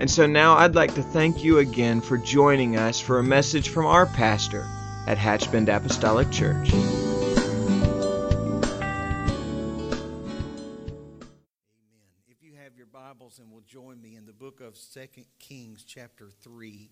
And 0.00 0.10
so 0.10 0.26
now 0.26 0.56
I'd 0.56 0.74
like 0.74 0.92
to 0.96 1.02
thank 1.02 1.44
you 1.44 1.58
again 1.58 2.00
for 2.00 2.18
joining 2.18 2.76
us 2.76 2.98
for 2.98 3.20
a 3.20 3.22
message 3.22 3.68
from 3.68 3.86
our 3.86 4.06
pastor 4.06 4.66
at 5.06 5.16
Hatchbend 5.16 5.68
Apostolic 5.68 6.32
Church. 6.32 6.72
Amen. 6.74 6.82
If 12.28 12.42
you 12.42 12.54
have 12.60 12.76
your 12.76 12.86
Bibles 12.86 13.38
and 13.38 13.52
will 13.52 13.62
join 13.68 14.02
me 14.02 14.16
in 14.16 14.26
the 14.26 14.32
book 14.32 14.60
of 14.60 14.76
Second 14.76 15.26
Kings, 15.38 15.84
chapter 15.84 16.28
3, 16.42 16.90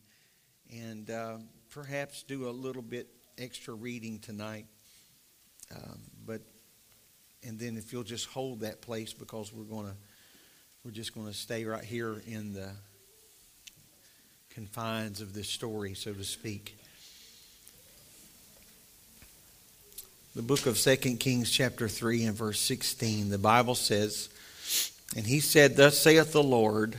and 0.72 1.10
uh, 1.10 1.38
perhaps 1.70 2.22
do 2.22 2.48
a 2.48 2.52
little 2.52 2.82
bit 2.82 3.08
extra 3.36 3.74
reading 3.74 4.20
tonight. 4.20 4.66
Um, 5.74 6.02
but 6.24 6.42
and 7.42 7.58
then 7.58 7.76
if 7.76 7.92
you'll 7.92 8.04
just 8.04 8.26
hold 8.26 8.60
that 8.60 8.80
place 8.80 9.12
because 9.12 9.52
we're 9.52 9.64
going 9.64 9.86
to 9.86 9.96
we're 10.84 10.92
just 10.92 11.14
going 11.14 11.26
to 11.26 11.34
stay 11.34 11.64
right 11.64 11.82
here 11.82 12.22
in 12.26 12.52
the 12.52 12.70
confines 14.54 15.20
of 15.20 15.34
this 15.34 15.48
story, 15.48 15.94
so 15.94 16.12
to 16.12 16.24
speak. 16.24 16.76
The 20.34 20.42
book 20.42 20.66
of 20.66 20.78
Second 20.78 21.20
Kings, 21.20 21.50
chapter 21.50 21.88
3, 21.88 22.24
and 22.24 22.36
verse 22.36 22.60
16, 22.60 23.30
the 23.30 23.38
Bible 23.38 23.74
says, 23.74 24.28
And 25.16 25.26
he 25.26 25.40
said, 25.40 25.76
Thus 25.76 25.98
saith 25.98 26.32
the 26.32 26.42
Lord, 26.42 26.96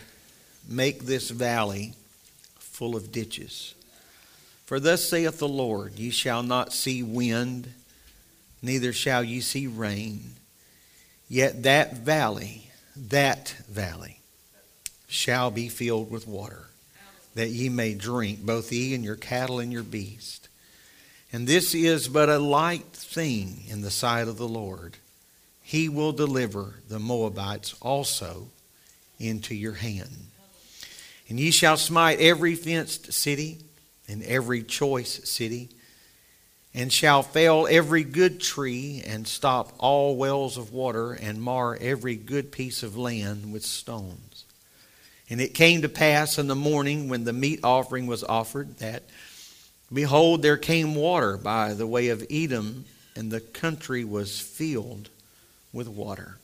make 0.68 1.04
this 1.04 1.30
valley 1.30 1.94
full 2.58 2.96
of 2.96 3.12
ditches. 3.12 3.76
For 4.66 4.80
thus 4.80 5.08
saith 5.08 5.40
the 5.40 5.48
Lord, 5.48 6.00
Ye 6.00 6.10
shall 6.10 6.44
not 6.44 6.74
see 6.74 7.04
wind, 7.04 7.72
neither 8.62 8.94
shall 8.94 9.24
ye 9.24 9.42
see 9.42 9.68
rain. 9.68 10.36
Yet 11.30 11.64
that 11.64 11.98
valley, 11.98 12.70
that 12.96 13.56
valley, 13.70 14.20
shall 15.08 15.52
be 15.52 15.70
filled 15.70 16.10
with 16.10 16.28
water, 16.28 16.68
that 17.36 17.50
ye 17.50 17.70
may 17.70 17.94
drink, 17.94 18.46
both 18.46 18.72
ye 18.72 18.94
and 18.94 19.04
your 19.04 19.16
cattle 19.16 19.60
and 19.60 19.72
your 19.72 19.84
beast. 19.84 20.50
And 21.32 21.48
this 21.48 21.74
is 21.74 22.08
but 22.08 22.30
a 22.30 22.38
light 22.38 22.94
thing 22.94 23.64
in 23.68 23.82
the 23.82 23.92
sight 23.92 24.28
of 24.28 24.38
the 24.38 24.48
Lord. 24.48 24.98
He 25.62 25.90
will 25.90 26.12
deliver 26.12 26.76
the 26.88 27.00
Moabites 27.00 27.74
also 27.82 28.50
into 29.20 29.56
your 29.56 29.74
hand. 29.74 30.28
And 31.30 31.40
ye 31.40 31.52
shall 31.52 31.78
smite 31.78 32.20
every 32.20 32.54
fenced 32.54 33.14
city 33.14 33.58
and 34.08 34.22
every 34.24 34.62
choice 34.64 35.28
city, 35.30 35.70
and 36.74 36.92
shall 36.92 37.24
fell 37.24 37.68
every 37.68 38.04
good 38.04 38.42
tree, 38.42 39.02
and 39.06 39.28
stop 39.28 39.74
all 39.80 40.18
wells 40.18 40.58
of 40.58 40.74
water, 40.74 41.14
and 41.14 41.42
mar 41.42 41.78
every 41.80 42.16
good 42.16 42.52
piece 42.52 42.84
of 42.84 42.98
land 42.98 43.54
with 43.54 43.64
stones. 43.64 44.33
And 45.34 45.42
it 45.42 45.56
came 45.56 45.82
to 45.82 45.90
pass 45.90 46.38
in 46.38 46.46
the 46.46 46.54
morning 46.54 47.10
when 47.10 47.24
the 47.24 47.34
meat 47.34 47.62
offering 47.64 48.06
was 48.06 48.24
offered 48.24 48.78
that 48.78 49.02
Behold, 49.92 50.44
there 50.44 50.58
came 50.58 50.94
water 50.94 51.38
by 51.38 51.74
the 51.74 51.88
way 51.88 52.10
of 52.10 52.24
Edom, 52.30 52.86
and 53.16 53.32
the 53.32 53.40
country 53.40 54.04
was 54.04 54.40
filled 54.40 55.10
with 55.74 55.88
water. 55.88 56.38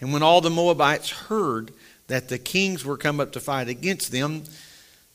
And 0.00 0.10
when 0.10 0.22
all 0.22 0.40
the 0.40 0.48
Moabites 0.48 1.10
heard 1.10 1.70
that 2.06 2.30
the 2.30 2.38
kings 2.38 2.82
were 2.82 2.96
come 2.96 3.20
up 3.20 3.32
to 3.32 3.40
fight 3.40 3.68
against 3.68 4.10
them, 4.10 4.44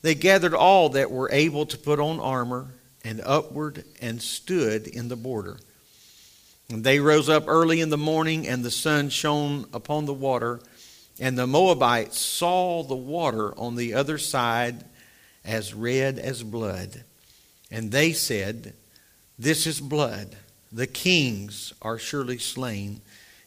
they 0.02 0.14
gathered 0.14 0.54
all 0.54 0.90
that 0.90 1.10
were 1.10 1.32
able 1.32 1.66
to 1.66 1.76
put 1.76 1.98
on 1.98 2.20
armor 2.20 2.68
and 3.02 3.20
upward 3.26 3.82
and 4.00 4.22
stood 4.22 4.86
in 4.86 5.08
the 5.08 5.16
border. 5.16 5.56
And 6.68 6.84
they 6.84 7.00
rose 7.00 7.28
up 7.28 7.48
early 7.48 7.80
in 7.80 7.90
the 7.90 7.98
morning, 7.98 8.46
and 8.46 8.64
the 8.64 8.70
sun 8.70 9.08
shone 9.08 9.66
upon 9.72 10.04
the 10.04 10.14
water. 10.14 10.60
And 11.20 11.36
the 11.36 11.46
Moabites 11.46 12.18
saw 12.18 12.82
the 12.82 12.96
water 12.96 13.56
on 13.58 13.76
the 13.76 13.92
other 13.92 14.16
side 14.16 14.86
as 15.44 15.74
red 15.74 16.18
as 16.18 16.42
blood. 16.42 17.04
And 17.70 17.92
they 17.92 18.12
said, 18.12 18.74
This 19.38 19.66
is 19.66 19.80
blood. 19.80 20.34
The 20.72 20.86
kings 20.86 21.74
are 21.82 21.98
surely 21.98 22.38
slain, 22.38 23.02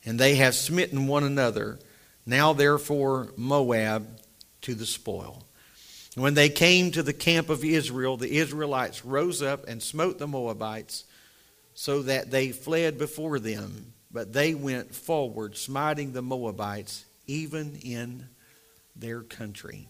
and 0.06 0.20
they 0.20 0.36
have 0.36 0.56
smitten 0.56 1.08
one 1.08 1.24
another. 1.24 1.80
Now, 2.26 2.54
therefore, 2.54 3.30
Moab 3.38 4.20
to 4.62 4.76
the 4.76 4.86
spoil. 4.86 5.44
When 6.16 6.36
they 6.36 6.50
came 6.50 6.92
to 6.92 7.02
the 7.02 7.14
camp 7.14 7.50
of 7.50 7.64
Israel, 7.64 8.18
the 8.18 8.38
Israelites 8.38 9.04
rose 9.04 9.42
up 9.42 9.68
and 9.68 9.82
smote 9.82 10.20
the 10.20 10.28
Moabites, 10.28 11.06
so 11.74 12.04
that 12.04 12.30
they 12.30 12.52
fled 12.52 13.00
before 13.00 13.40
them. 13.40 13.94
But 14.12 14.32
they 14.32 14.54
went 14.54 14.94
forward, 14.94 15.58
smiting 15.58 16.14
the 16.14 16.22
Moabites, 16.22 17.06
even 17.28 17.76
in 17.84 18.28
their 18.96 19.22
country. 19.22 19.88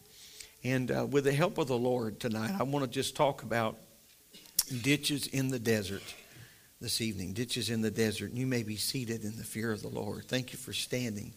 And 0.64 0.92
uh, 0.92 1.06
with 1.10 1.26
the 1.26 1.34
help 1.34 1.58
of 1.58 1.68
the 1.68 1.78
Lord 1.78 2.20
tonight, 2.20 2.56
I 2.58 2.64
want 2.64 2.86
to 2.86 2.92
just 2.92 3.16
talk 3.16 3.44
about 3.44 3.78
ditches 4.82 5.28
in 5.28 5.50
the 5.50 5.60
desert 5.60 6.04
this 6.80 7.02
evening. 7.02 7.34
Ditches 7.34 7.70
in 7.70 7.82
the 7.82 7.92
desert. 7.92 8.32
You 8.32 8.48
may 8.48 8.64
be 8.64 8.78
seated 8.78 9.24
in 9.24 9.36
the 9.38 9.44
fear 9.44 9.72
of 9.72 9.82
the 9.82 9.90
Lord. 9.90 10.26
Thank 10.28 10.54
you 10.54 10.58
for 10.58 10.74
standing. 10.74 11.34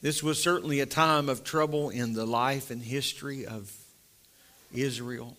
This 0.00 0.22
was 0.22 0.42
certainly 0.42 0.80
a 0.80 0.86
time 0.86 1.28
of 1.28 1.44
trouble 1.44 1.90
in 1.90 2.12
the 2.12 2.26
life 2.26 2.70
and 2.70 2.82
history 2.82 3.46
of 3.46 3.72
Israel. 4.72 5.36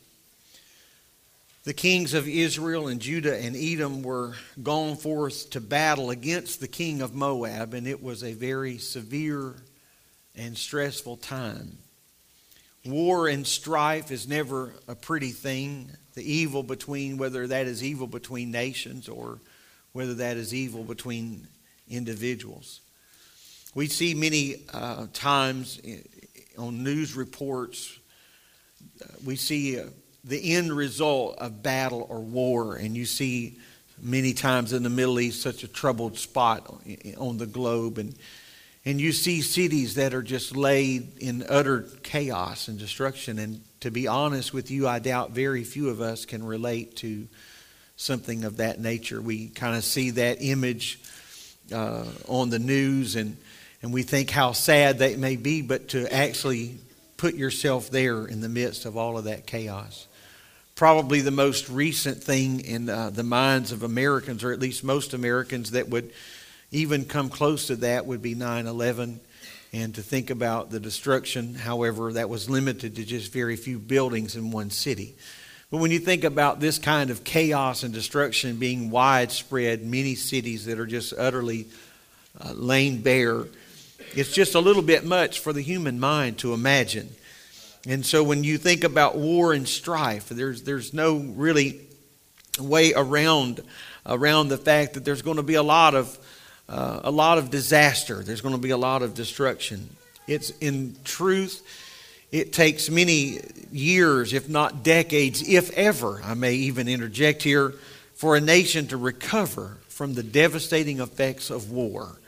The 1.66 1.74
kings 1.74 2.14
of 2.14 2.28
Israel 2.28 2.90
and 2.90 3.02
Judah 3.02 3.36
and 3.36 3.56
Edom 3.56 4.04
were 4.04 4.36
gone 4.62 4.96
forth 4.96 5.50
to 5.50 5.60
battle 5.60 6.12
against 6.12 6.60
the 6.60 6.68
king 6.68 7.02
of 7.02 7.16
Moab, 7.16 7.74
and 7.74 7.88
it 7.88 8.04
was 8.04 8.24
a 8.24 8.34
very 8.34 8.78
severe 8.78 9.56
and 10.36 10.56
stressful 10.56 11.18
time. 11.18 11.80
War 12.86 13.28
and 13.28 13.48
strife 13.48 14.12
is 14.12 14.28
never 14.28 14.76
a 14.88 14.94
pretty 14.94 15.32
thing. 15.32 15.90
The 16.14 16.22
evil 16.22 16.62
between, 16.62 17.18
whether 17.18 17.48
that 17.48 17.66
is 17.66 17.84
evil 17.84 18.06
between 18.06 18.52
nations 18.52 19.10
or 19.10 19.40
whether 19.92 20.14
that 20.14 20.38
is 20.38 20.54
evil 20.54 20.84
between 20.84 21.48
individuals. 21.90 22.82
We 23.74 23.88
see 23.88 24.14
many 24.14 24.66
uh, 24.72 25.08
times 25.14 25.82
on 26.60 26.84
news 26.84 27.16
reports, 27.16 27.98
uh, 29.04 29.08
we 29.26 29.36
see 29.36 29.80
uh, 29.80 29.86
the 30.26 30.56
end 30.56 30.74
result 30.74 31.38
of 31.38 31.62
battle 31.62 32.06
or 32.10 32.20
war, 32.20 32.76
and 32.76 32.96
you 32.96 33.06
see 33.06 33.58
many 34.02 34.34
times 34.34 34.74
in 34.74 34.84
the 34.84 34.90
Middle 34.90 35.20
East 35.20 35.42
such 35.42 35.64
a 35.64 35.68
troubled 35.68 36.18
spot 36.18 36.82
on 37.18 37.38
the 37.38 37.46
globe. 37.46 37.98
And 37.98 38.16
and 38.88 39.02
you 39.02 39.14
see 39.14 39.42
cities 39.42 39.96
that 39.96 40.14
are 40.14 40.22
just 40.22 40.56
laid 40.56 41.18
in 41.18 41.44
utter 41.50 41.88
chaos 42.04 42.68
and 42.68 42.78
destruction. 42.78 43.40
And 43.40 43.62
to 43.80 43.90
be 43.90 44.08
honest 44.08 44.54
with 44.54 44.70
you, 44.70 44.88
I 44.88 45.00
doubt 45.00 45.32
very 45.32 45.64
few 45.64 45.90
of 45.90 46.02
us 46.02 46.26
can 46.26 46.46
relate 46.46 46.96
to 46.98 47.28
something 47.98 48.44
of 48.44 48.58
that 48.58 48.80
nature. 48.80 49.20
We 49.20 49.48
kind 49.48 49.76
of 49.76 49.84
see 49.84 50.12
that 50.12 50.38
image 50.40 51.00
uh, 51.74 52.06
on 52.28 52.52
the 52.52 52.60
news 52.60 53.16
and, 53.16 53.38
and 53.82 53.92
we 53.92 54.04
think 54.04 54.30
how 54.30 54.52
sad 54.52 55.00
that 55.00 55.18
may 55.18 55.36
be, 55.36 55.64
but 55.64 55.90
to 55.90 56.14
actually 56.14 56.78
put 57.18 57.34
yourself 57.34 57.90
there 57.90 58.28
in 58.28 58.42
the 58.42 58.50
midst 58.50 58.86
of 58.86 58.98
all 58.98 59.18
of 59.18 59.24
that 59.24 59.48
chaos. 59.48 60.08
Probably 60.76 61.22
the 61.22 61.32
most 61.32 61.70
recent 61.70 62.22
thing 62.22 62.60
in 62.60 62.90
uh, 62.90 63.10
the 63.10 63.24
minds 63.24 63.72
of 63.72 63.82
Americans, 63.82 64.44
or 64.44 64.52
at 64.52 64.60
least 64.60 64.84
most 64.84 65.14
Americans, 65.14 65.72
that 65.72 65.88
would 65.88 66.12
even 66.70 67.06
come 67.06 67.30
close 67.30 67.68
to 67.68 67.78
that 67.78 68.06
would 68.06 68.22
be 68.22 68.36
9 68.36 68.68
11. 68.68 69.22
And 69.72 69.96
to 69.96 70.02
think 70.02 70.30
about 70.30 70.72
the 70.72 70.82
destruction, 70.82 71.56
however, 71.56 72.12
that 72.12 72.30
was 72.30 72.50
limited 72.50 72.98
to 72.98 73.06
just 73.06 73.32
very 73.32 73.56
few 73.56 73.80
buildings 73.80 74.36
in 74.36 74.52
one 74.52 74.70
city. 74.70 75.16
But 75.72 75.78
when 75.78 75.92
you 75.92 76.00
think 76.00 76.26
about 76.26 76.60
this 76.60 76.78
kind 76.78 77.10
of 77.10 77.24
chaos 77.24 77.84
and 77.84 77.94
destruction 77.94 78.58
being 78.58 78.90
widespread, 78.90 79.82
many 79.86 80.16
cities 80.16 80.66
that 80.66 80.78
are 80.78 80.86
just 80.86 81.14
utterly 81.18 81.68
uh, 82.38 82.52
laid 82.52 83.02
bare, 83.02 83.46
it's 84.14 84.34
just 84.34 84.56
a 84.56 84.60
little 84.60 84.82
bit 84.82 85.06
much 85.06 85.40
for 85.40 85.54
the 85.54 85.62
human 85.62 86.02
mind 86.02 86.38
to 86.40 86.54
imagine. 86.54 87.16
And 87.88 88.06
so 88.06 88.24
when 88.24 88.44
you 88.44 88.58
think 88.58 88.84
about 88.84 89.16
war 89.16 89.54
and 89.54 89.68
strife, 89.68 90.30
there's, 90.30 90.64
there's 90.64 90.94
no 90.94 91.18
really 91.18 91.82
way 92.60 92.94
around, 92.94 93.62
around 94.06 94.48
the 94.48 94.58
fact 94.58 94.96
that 94.96 95.06
there's 95.06 95.22
going 95.22 95.38
to 95.38 95.44
be 95.44 95.56
a 95.56 95.64
lot 95.64 95.94
of 95.94 96.18
uh, 96.68 97.02
a 97.04 97.12
lot 97.12 97.38
of 97.38 97.50
disaster. 97.50 98.24
There's 98.24 98.42
going 98.42 98.56
to 98.56 98.62
be 98.62 98.72
a 98.72 98.78
lot 98.78 99.02
of 99.02 99.14
destruction. 99.14 99.90
It's 100.28 100.50
in 100.62 100.96
truth, 101.04 101.64
it 102.32 102.52
takes 102.52 102.90
many 102.90 103.40
years, 103.72 104.34
if 104.34 104.50
not 104.50 104.84
decades, 104.84 105.48
if 105.48 105.72
ever, 105.72 106.22
I 106.24 106.34
may 106.34 106.56
even 106.56 106.88
interject 106.88 107.44
here, 107.44 107.76
for 108.16 108.36
a 108.36 108.42
nation 108.42 108.88
to 108.88 108.98
recover 108.98 109.78
from 109.88 110.16
the 110.16 110.24
devastating 110.24 111.00
effects 111.00 111.50
of 111.50 111.72
war. 111.72 112.20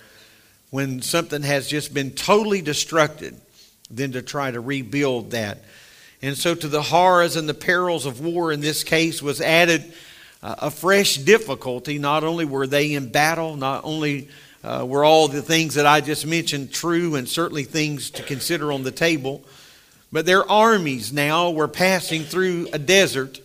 When 0.70 1.02
something 1.02 1.42
has 1.42 1.68
just 1.68 1.94
been 1.94 2.12
totally 2.12 2.62
destructed, 2.62 3.36
then 3.90 4.14
to 4.14 4.22
try 4.22 4.52
to 4.52 4.60
rebuild 4.60 5.32
that. 5.32 5.60
And 6.22 6.38
so, 6.38 6.56
to 6.56 6.68
the 6.68 6.82
horrors 6.82 7.36
and 7.36 7.48
the 7.48 7.54
perils 7.54 8.06
of 8.06 8.20
war 8.20 8.52
in 8.52 8.60
this 8.60 8.84
case 8.84 9.22
was 9.22 9.40
added 9.40 9.94
uh, 10.42 10.56
a 10.60 10.72
fresh 10.72 11.18
difficulty. 11.18 12.00
Not 12.00 12.24
only 12.24 12.46
were 12.46 12.68
they 12.68 12.94
in 12.94 13.10
battle, 13.10 13.56
not 13.56 13.84
only 13.84 14.30
uh, 14.64 14.86
were 14.88 15.04
all 15.04 15.28
the 15.28 15.42
things 15.42 15.76
that 15.76 15.86
I 15.86 16.02
just 16.02 16.26
mentioned 16.26 16.72
true 16.72 17.16
and 17.16 17.30
certainly 17.30 17.64
things 17.64 18.10
to 18.12 18.24
consider 18.24 18.72
on 18.72 18.84
the 18.84 18.92
table, 18.92 19.44
but 20.12 20.26
their 20.26 20.50
armies 20.50 21.14
now 21.14 21.52
were 21.52 21.68
passing 21.68 22.24
through 22.24 22.70
a 22.74 22.80
desert 22.80 23.40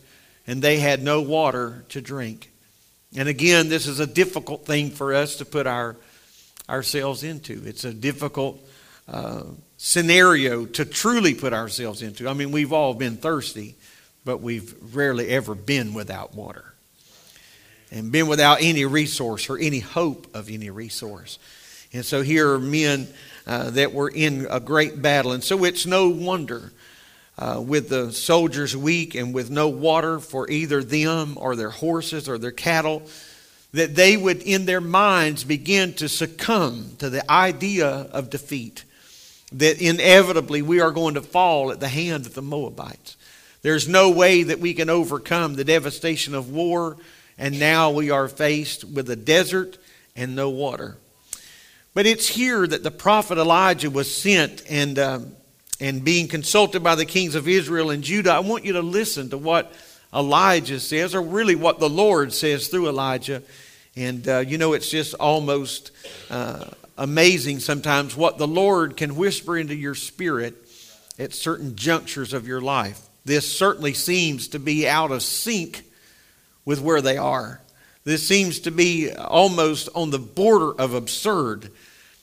and 0.46 0.62
they 0.62 0.78
had 0.78 1.02
no 1.02 1.20
water 1.20 1.84
to 1.90 2.00
drink. 2.00 2.50
And 3.16 3.28
again, 3.28 3.68
this 3.68 3.86
is 3.86 4.00
a 4.00 4.06
difficult 4.06 4.64
thing 4.64 4.90
for 4.90 5.14
us 5.14 5.36
to 5.36 5.44
put 5.44 5.66
our, 5.66 5.96
ourselves 6.68 7.22
into. 7.22 7.62
It's 7.66 7.84
a 7.84 7.92
difficult 7.92 8.66
uh, 9.06 9.42
scenario 9.84 10.64
to 10.64 10.84
truly 10.84 11.34
put 11.34 11.52
ourselves 11.52 12.02
into. 12.02 12.28
I 12.28 12.34
mean, 12.34 12.52
we've 12.52 12.72
all 12.72 12.94
been 12.94 13.16
thirsty, 13.16 13.74
but 14.24 14.40
we've 14.40 14.76
rarely 14.94 15.28
ever 15.30 15.56
been 15.56 15.92
without 15.92 16.36
water 16.36 16.72
and 17.90 18.12
been 18.12 18.28
without 18.28 18.58
any 18.62 18.84
resource 18.84 19.50
or 19.50 19.58
any 19.58 19.80
hope 19.80 20.32
of 20.36 20.48
any 20.48 20.70
resource. 20.70 21.40
And 21.92 22.04
so 22.04 22.22
here 22.22 22.52
are 22.52 22.60
men 22.60 23.08
uh, 23.44 23.70
that 23.70 23.92
were 23.92 24.08
in 24.08 24.46
a 24.48 24.60
great 24.60 25.02
battle. 25.02 25.32
And 25.32 25.42
so 25.42 25.64
it's 25.64 25.84
no 25.84 26.08
wonder 26.08 26.72
uh, 27.36 27.60
with 27.60 27.88
the 27.88 28.12
soldiers 28.12 28.76
weak 28.76 29.16
and 29.16 29.34
with 29.34 29.50
no 29.50 29.68
water 29.68 30.20
for 30.20 30.48
either 30.48 30.84
them 30.84 31.36
or 31.36 31.56
their 31.56 31.70
horses 31.70 32.28
or 32.28 32.38
their 32.38 32.52
cattle 32.52 33.02
that 33.72 33.96
they 33.96 34.16
would, 34.16 34.42
in 34.42 34.64
their 34.64 34.80
minds, 34.80 35.42
begin 35.42 35.92
to 35.94 36.08
succumb 36.08 36.92
to 36.98 37.10
the 37.10 37.28
idea 37.28 37.88
of 37.88 38.30
defeat. 38.30 38.84
That 39.52 39.80
inevitably 39.80 40.62
we 40.62 40.80
are 40.80 40.90
going 40.90 41.14
to 41.14 41.22
fall 41.22 41.70
at 41.70 41.80
the 41.80 41.88
hand 41.88 42.26
of 42.26 42.34
the 42.34 42.42
Moabites. 42.42 43.16
There's 43.62 43.88
no 43.88 44.10
way 44.10 44.42
that 44.42 44.58
we 44.58 44.74
can 44.74 44.90
overcome 44.90 45.54
the 45.54 45.64
devastation 45.64 46.34
of 46.34 46.50
war, 46.50 46.96
and 47.38 47.60
now 47.60 47.90
we 47.90 48.10
are 48.10 48.28
faced 48.28 48.84
with 48.84 49.08
a 49.10 49.16
desert 49.16 49.78
and 50.16 50.34
no 50.34 50.50
water. 50.50 50.96
But 51.94 52.06
it's 52.06 52.26
here 52.26 52.66
that 52.66 52.82
the 52.82 52.90
prophet 52.90 53.38
Elijah 53.38 53.90
was 53.90 54.12
sent 54.12 54.62
and, 54.68 54.98
um, 54.98 55.36
and 55.78 56.02
being 56.02 56.26
consulted 56.26 56.82
by 56.82 56.94
the 56.94 57.04
kings 57.04 57.34
of 57.34 57.46
Israel 57.46 57.90
and 57.90 58.02
Judah. 58.02 58.32
I 58.32 58.40
want 58.40 58.64
you 58.64 58.72
to 58.74 58.82
listen 58.82 59.30
to 59.30 59.38
what 59.38 59.72
Elijah 60.12 60.80
says, 60.80 61.14
or 61.14 61.22
really 61.22 61.54
what 61.54 61.78
the 61.78 61.88
Lord 61.88 62.32
says 62.32 62.68
through 62.68 62.88
Elijah. 62.88 63.42
And 63.94 64.26
uh, 64.26 64.38
you 64.38 64.58
know, 64.58 64.72
it's 64.72 64.90
just 64.90 65.14
almost 65.14 65.90
uh, 66.30 66.64
amazing 66.96 67.60
sometimes 67.60 68.16
what 68.16 68.38
the 68.38 68.46
Lord 68.46 68.96
can 68.96 69.16
whisper 69.16 69.56
into 69.56 69.74
your 69.74 69.94
spirit 69.94 70.54
at 71.18 71.34
certain 71.34 71.76
junctures 71.76 72.32
of 72.32 72.46
your 72.46 72.60
life. 72.60 73.00
This 73.24 73.50
certainly 73.50 73.94
seems 73.94 74.48
to 74.48 74.58
be 74.58 74.88
out 74.88 75.12
of 75.12 75.22
sync 75.22 75.84
with 76.64 76.80
where 76.80 77.00
they 77.00 77.16
are. 77.16 77.60
This 78.04 78.26
seems 78.26 78.60
to 78.60 78.70
be 78.70 79.12
almost 79.12 79.88
on 79.94 80.10
the 80.10 80.18
border 80.18 80.72
of 80.72 80.94
absurd. 80.94 81.70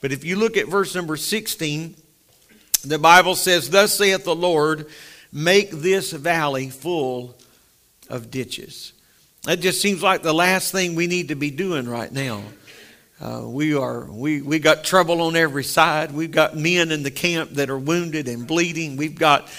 But 0.02 0.12
if 0.12 0.24
you 0.24 0.36
look 0.36 0.58
at 0.58 0.68
verse 0.68 0.94
number 0.94 1.16
16, 1.16 1.96
the 2.84 3.00
Bible 3.00 3.36
says, 3.36 3.70
Thus 3.70 3.98
saith 3.98 4.26
the 4.26 4.36
Lord, 4.36 4.88
make 5.32 5.72
this 5.72 6.12
valley 6.12 6.70
full 6.70 7.36
of 8.10 8.32
ditches. 8.32 8.94
That 9.44 9.62
just 9.62 9.82
seems 9.82 10.04
like 10.04 10.22
the 10.22 10.34
last 10.34 10.72
thing 10.72 10.96
we 10.96 11.08
need 11.08 11.30
to 11.30 11.36
be 11.36 11.52
doing 11.52 11.88
right 11.88 12.12
now. 12.12 12.44
Uh, 13.22 13.42
we 13.44 13.76
are 13.76 14.06
we 14.06 14.42
we 14.42 14.60
got 14.60 14.86
trouble 14.86 15.22
on 15.22 15.36
every 15.36 15.66
side. 15.66 16.14
We've 16.14 16.32
got 16.32 16.56
men 16.56 16.90
in 16.90 17.04
the 17.04 17.12
camp 17.12 17.52
that 17.52 17.70
are 17.70 17.78
wounded 17.78 18.30
and 18.30 18.48
bleeding. 18.48 18.96
We've 18.96 19.18
got 19.18 19.50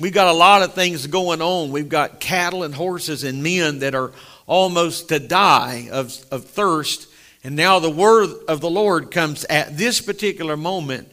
we've 0.00 0.14
got 0.14 0.28
a 0.28 0.32
lot 0.32 0.62
of 0.62 0.72
things 0.72 1.06
going 1.06 1.42
on. 1.42 1.70
We've 1.70 1.88
got 1.88 2.18
cattle 2.18 2.62
and 2.62 2.74
horses 2.74 3.22
and 3.22 3.42
men 3.42 3.80
that 3.80 3.94
are 3.94 4.12
almost 4.46 5.10
to 5.10 5.18
die 5.18 5.90
of, 5.92 6.16
of 6.30 6.46
thirst. 6.46 7.08
And 7.44 7.56
now 7.56 7.78
the 7.78 7.90
word 7.90 8.30
of 8.48 8.62
the 8.62 8.70
Lord 8.70 9.10
comes 9.10 9.44
at 9.44 9.76
this 9.76 10.00
particular 10.00 10.56
moment. 10.56 11.10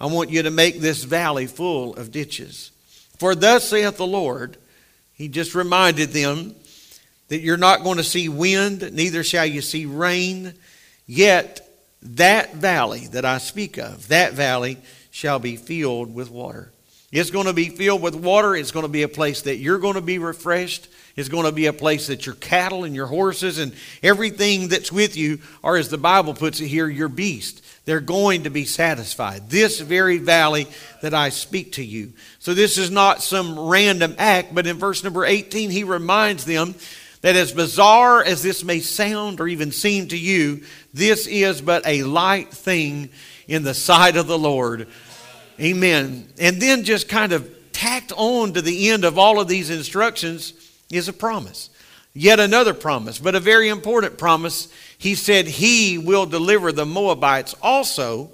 I 0.00 0.06
want 0.06 0.30
you 0.30 0.42
to 0.42 0.50
make 0.50 0.80
this 0.80 1.04
valley 1.04 1.46
full 1.46 1.94
of 1.94 2.10
ditches. 2.10 2.72
For 3.18 3.36
thus 3.36 3.68
saith 3.68 3.96
the 3.96 4.06
Lord, 4.06 4.56
he 5.14 5.28
just 5.28 5.54
reminded 5.54 6.10
them 6.10 6.56
that 7.28 7.38
you're 7.38 7.56
not 7.56 7.84
going 7.84 7.96
to 7.98 8.04
see 8.04 8.28
wind, 8.28 8.92
neither 8.92 9.24
shall 9.24 9.46
you 9.46 9.62
see 9.62 9.86
rain, 9.86 10.52
yet 11.06 11.68
that 12.02 12.54
valley 12.54 13.06
that 13.08 13.24
I 13.24 13.38
speak 13.38 13.78
of, 13.78 14.08
that 14.08 14.34
valley 14.34 14.78
shall 15.10 15.38
be 15.38 15.56
filled 15.56 16.14
with 16.14 16.30
water. 16.30 16.72
It's 17.12 17.30
going 17.30 17.46
to 17.46 17.52
be 17.52 17.68
filled 17.70 18.02
with 18.02 18.14
water. 18.14 18.54
It's 18.54 18.72
going 18.72 18.84
to 18.84 18.90
be 18.90 19.02
a 19.02 19.08
place 19.08 19.42
that 19.42 19.56
you're 19.56 19.78
going 19.78 19.94
to 19.94 20.00
be 20.00 20.18
refreshed 20.18 20.88
It's 21.16 21.30
going 21.30 21.46
to 21.46 21.52
be 21.52 21.64
a 21.64 21.72
place 21.72 22.08
that 22.08 22.26
your 22.26 22.34
cattle 22.34 22.84
and 22.84 22.94
your 22.94 23.06
horses 23.06 23.58
and 23.58 23.72
everything 24.02 24.68
that's 24.68 24.92
with 24.92 25.16
you, 25.16 25.40
or 25.62 25.78
as 25.78 25.88
the 25.88 25.96
Bible 25.96 26.34
puts 26.34 26.60
it 26.60 26.68
here, 26.68 26.88
your 26.88 27.08
beast, 27.08 27.64
they're 27.86 28.00
going 28.00 28.42
to 28.42 28.50
be 28.50 28.66
satisfied. 28.66 29.48
This 29.48 29.80
very 29.80 30.18
valley 30.18 30.66
that 31.00 31.14
I 31.14 31.30
speak 31.30 31.72
to 31.72 31.84
you. 31.84 32.12
So 32.38 32.52
this 32.52 32.76
is 32.76 32.90
not 32.90 33.22
some 33.22 33.58
random 33.58 34.14
act, 34.18 34.54
but 34.54 34.66
in 34.66 34.76
verse 34.76 35.02
number 35.02 35.24
18, 35.24 35.70
he 35.70 35.84
reminds 35.84 36.44
them 36.44 36.74
that 37.22 37.34
as 37.34 37.50
bizarre 37.50 38.22
as 38.22 38.42
this 38.42 38.62
may 38.62 38.80
sound 38.80 39.40
or 39.40 39.48
even 39.48 39.72
seem 39.72 40.08
to 40.08 40.18
you, 40.18 40.64
this 40.96 41.26
is 41.26 41.60
but 41.60 41.86
a 41.86 42.02
light 42.02 42.50
thing 42.50 43.10
in 43.46 43.62
the 43.62 43.74
sight 43.74 44.16
of 44.16 44.26
the 44.26 44.38
Lord. 44.38 44.88
Amen. 45.60 46.28
And 46.38 46.60
then 46.60 46.84
just 46.84 47.08
kind 47.08 47.32
of 47.32 47.48
tacked 47.72 48.12
on 48.16 48.54
to 48.54 48.62
the 48.62 48.88
end 48.88 49.04
of 49.04 49.18
all 49.18 49.38
of 49.38 49.48
these 49.48 49.70
instructions 49.70 50.54
is 50.90 51.08
a 51.08 51.12
promise. 51.12 51.70
Yet 52.14 52.40
another 52.40 52.72
promise, 52.72 53.18
but 53.18 53.34
a 53.34 53.40
very 53.40 53.68
important 53.68 54.16
promise. 54.16 54.72
He 54.96 55.14
said, 55.14 55.46
He 55.46 55.98
will 55.98 56.24
deliver 56.24 56.72
the 56.72 56.86
Moabites 56.86 57.54
also 57.60 58.30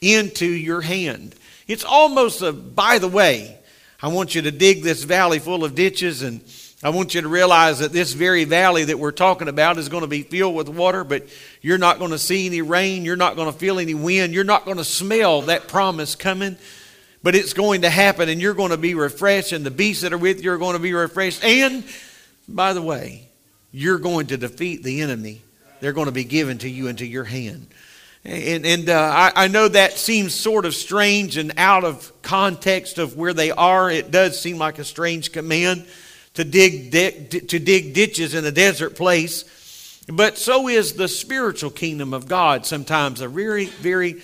into 0.00 0.46
your 0.46 0.82
hand. 0.82 1.34
It's 1.66 1.84
almost 1.84 2.40
a, 2.40 2.52
by 2.52 3.00
the 3.00 3.08
way, 3.08 3.58
I 4.00 4.08
want 4.08 4.36
you 4.36 4.42
to 4.42 4.52
dig 4.52 4.82
this 4.82 5.02
valley 5.02 5.40
full 5.40 5.64
of 5.64 5.74
ditches, 5.74 6.22
and 6.22 6.40
I 6.82 6.90
want 6.90 7.14
you 7.14 7.22
to 7.22 7.28
realize 7.28 7.78
that 7.78 7.92
this 7.92 8.12
very 8.12 8.44
valley 8.44 8.84
that 8.84 8.98
we're 8.98 9.10
talking 9.10 9.48
about 9.48 9.78
is 9.78 9.88
going 9.88 10.02
to 10.02 10.08
be 10.08 10.22
filled 10.22 10.54
with 10.54 10.68
water, 10.68 11.04
but 11.04 11.26
you're 11.62 11.78
not 11.78 11.98
going 11.98 12.10
to 12.10 12.18
see 12.18 12.46
any 12.46 12.60
rain. 12.60 13.04
You're 13.04 13.16
not 13.16 13.34
going 13.34 13.50
to 13.50 13.58
feel 13.58 13.78
any 13.78 13.94
wind. 13.94 14.34
You're 14.34 14.44
not 14.44 14.64
going 14.64 14.76
to 14.76 14.84
smell 14.84 15.42
that 15.42 15.68
promise 15.68 16.14
coming 16.14 16.56
but 17.26 17.34
it's 17.34 17.54
going 17.54 17.82
to 17.82 17.90
happen 17.90 18.28
and 18.28 18.40
you're 18.40 18.54
going 18.54 18.70
to 18.70 18.76
be 18.76 18.94
refreshed 18.94 19.50
and 19.50 19.66
the 19.66 19.70
beasts 19.72 20.04
that 20.04 20.12
are 20.12 20.18
with 20.18 20.44
you 20.44 20.52
are 20.52 20.58
going 20.58 20.76
to 20.76 20.78
be 20.78 20.94
refreshed. 20.94 21.42
And 21.42 21.82
by 22.46 22.72
the 22.72 22.80
way, 22.80 23.28
you're 23.72 23.98
going 23.98 24.28
to 24.28 24.36
defeat 24.36 24.84
the 24.84 25.00
enemy. 25.00 25.42
They're 25.80 25.92
going 25.92 26.06
to 26.06 26.12
be 26.12 26.22
given 26.22 26.58
to 26.58 26.68
you 26.68 26.86
into 26.86 27.04
your 27.04 27.24
hand. 27.24 27.66
And, 28.24 28.64
and 28.64 28.88
uh, 28.88 28.94
I, 29.34 29.44
I, 29.44 29.48
know 29.48 29.66
that 29.66 29.94
seems 29.94 30.34
sort 30.34 30.66
of 30.66 30.74
strange 30.76 31.36
and 31.36 31.52
out 31.56 31.82
of 31.82 32.12
context 32.22 32.98
of 32.98 33.16
where 33.16 33.32
they 33.32 33.50
are. 33.50 33.90
It 33.90 34.12
does 34.12 34.40
seem 34.40 34.56
like 34.56 34.78
a 34.78 34.84
strange 34.84 35.32
command 35.32 35.84
to 36.36 36.44
dig, 36.44 37.48
to 37.48 37.58
dig 37.58 37.92
ditches 37.92 38.34
in 38.34 38.44
a 38.44 38.52
desert 38.52 38.96
place. 38.96 39.44
But 40.08 40.38
so 40.38 40.68
is 40.68 40.92
the 40.92 41.08
spiritual 41.08 41.70
kingdom 41.70 42.14
of 42.14 42.28
God 42.28 42.64
sometimes 42.64 43.20
a 43.20 43.28
very, 43.28 43.66
very 43.66 44.22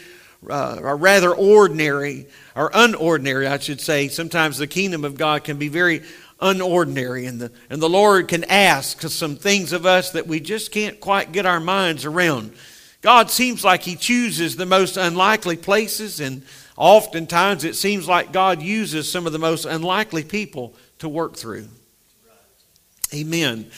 uh, 0.49 0.78
a 0.83 0.95
rather 0.95 1.33
ordinary 1.35 2.26
or 2.54 2.71
unordinary, 2.71 3.47
I 3.47 3.59
should 3.59 3.81
say. 3.81 4.09
Sometimes 4.09 4.59
the 4.59 4.66
kingdom 4.66 5.04
of 5.04 5.16
God 5.16 5.45
can 5.45 5.57
be 5.57 5.69
very 5.69 6.02
unordinary, 6.40 7.28
and 7.28 7.40
the, 7.40 7.52
and 7.71 7.81
the 7.81 7.88
Lord 7.88 8.28
can 8.28 8.45
ask 8.45 9.00
some 9.02 9.37
things 9.37 9.73
of 9.73 9.87
us 9.87 10.11
that 10.11 10.26
we 10.26 10.40
just 10.40 10.73
can't 10.73 11.00
quite 11.00 11.33
get 11.33 11.47
our 11.47 11.61
minds 11.61 12.04
around. 12.04 12.52
God 13.00 13.31
seems 13.31 13.64
like 13.64 13.83
He 13.83 13.97
chooses 13.97 14.57
the 14.57 14.66
most 14.66 14.97
unlikely 14.97 15.57
places, 15.57 16.21
and 16.21 16.42
oftentimes 16.76 17.64
it 17.64 17.76
seems 17.76 18.09
like 18.09 18.33
God 18.33 18.61
uses 18.61 19.11
some 19.11 19.26
of 19.26 19.33
the 19.33 19.38
most 19.38 19.64
unlikely 19.64 20.25
people 20.25 20.75
to 20.99 21.09
work 21.09 21.37
through. 21.37 21.69
Amen. 23.14 23.71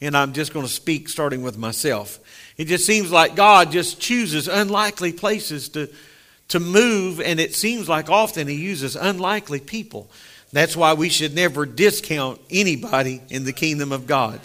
And 0.00 0.16
I'm 0.16 0.32
just 0.32 0.52
going 0.52 0.66
to 0.66 0.72
speak 0.72 1.08
starting 1.08 1.42
with 1.42 1.56
myself. 1.56 2.18
It 2.56 2.66
just 2.66 2.84
seems 2.86 3.10
like 3.10 3.36
God 3.36 3.72
just 3.72 4.00
chooses 4.00 4.48
unlikely 4.48 5.12
places 5.12 5.68
to 5.70 5.88
to 6.52 6.60
move, 6.60 7.18
and 7.18 7.40
it 7.40 7.54
seems 7.54 7.88
like 7.88 8.10
often 8.10 8.46
he 8.46 8.56
uses 8.56 8.94
unlikely 8.94 9.58
people. 9.58 10.10
That's 10.52 10.76
why 10.76 10.92
we 10.92 11.08
should 11.08 11.34
never 11.34 11.64
discount 11.64 12.40
anybody 12.50 13.22
in 13.30 13.44
the 13.44 13.54
kingdom 13.54 13.90
of 13.90 14.06
God. 14.06 14.38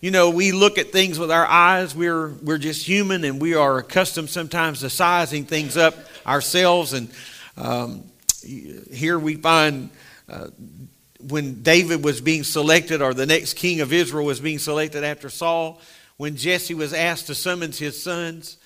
You 0.00 0.12
know, 0.12 0.30
we 0.30 0.52
look 0.52 0.78
at 0.78 0.92
things 0.92 1.18
with 1.18 1.32
our 1.32 1.44
eyes. 1.44 1.96
We're, 1.96 2.28
we're 2.28 2.58
just 2.58 2.86
human 2.86 3.24
and 3.24 3.42
we 3.42 3.54
are 3.54 3.78
accustomed 3.78 4.30
sometimes 4.30 4.80
to 4.80 4.90
sizing 4.90 5.44
things 5.46 5.76
up 5.76 5.96
ourselves. 6.24 6.92
And 6.92 7.10
um, 7.56 8.04
here 8.44 9.18
we 9.18 9.34
find 9.34 9.90
uh, 10.28 10.48
when 11.28 11.62
David 11.62 12.04
was 12.04 12.20
being 12.20 12.44
selected, 12.44 13.02
or 13.02 13.14
the 13.14 13.26
next 13.26 13.54
king 13.54 13.80
of 13.80 13.92
Israel 13.92 14.24
was 14.24 14.40
being 14.40 14.58
selected 14.58 15.04
after 15.04 15.28
Saul, 15.28 15.80
when 16.16 16.36
Jesse 16.36 16.74
was 16.74 16.92
asked 16.92 17.26
to 17.28 17.34
summons 17.34 17.78
his 17.78 18.00
sons. 18.02 18.56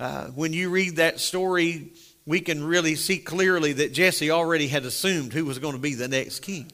Uh, 0.00 0.26
when 0.28 0.52
you 0.52 0.70
read 0.70 0.96
that 0.96 1.20
story, 1.20 1.92
we 2.26 2.40
can 2.40 2.64
really 2.64 2.94
see 2.94 3.18
clearly 3.18 3.72
that 3.74 3.92
Jesse 3.92 4.30
already 4.30 4.68
had 4.68 4.84
assumed 4.84 5.32
who 5.32 5.44
was 5.44 5.58
going 5.58 5.74
to 5.74 5.80
be 5.80 5.94
the 5.94 6.08
next 6.08 6.40
king 6.40 6.70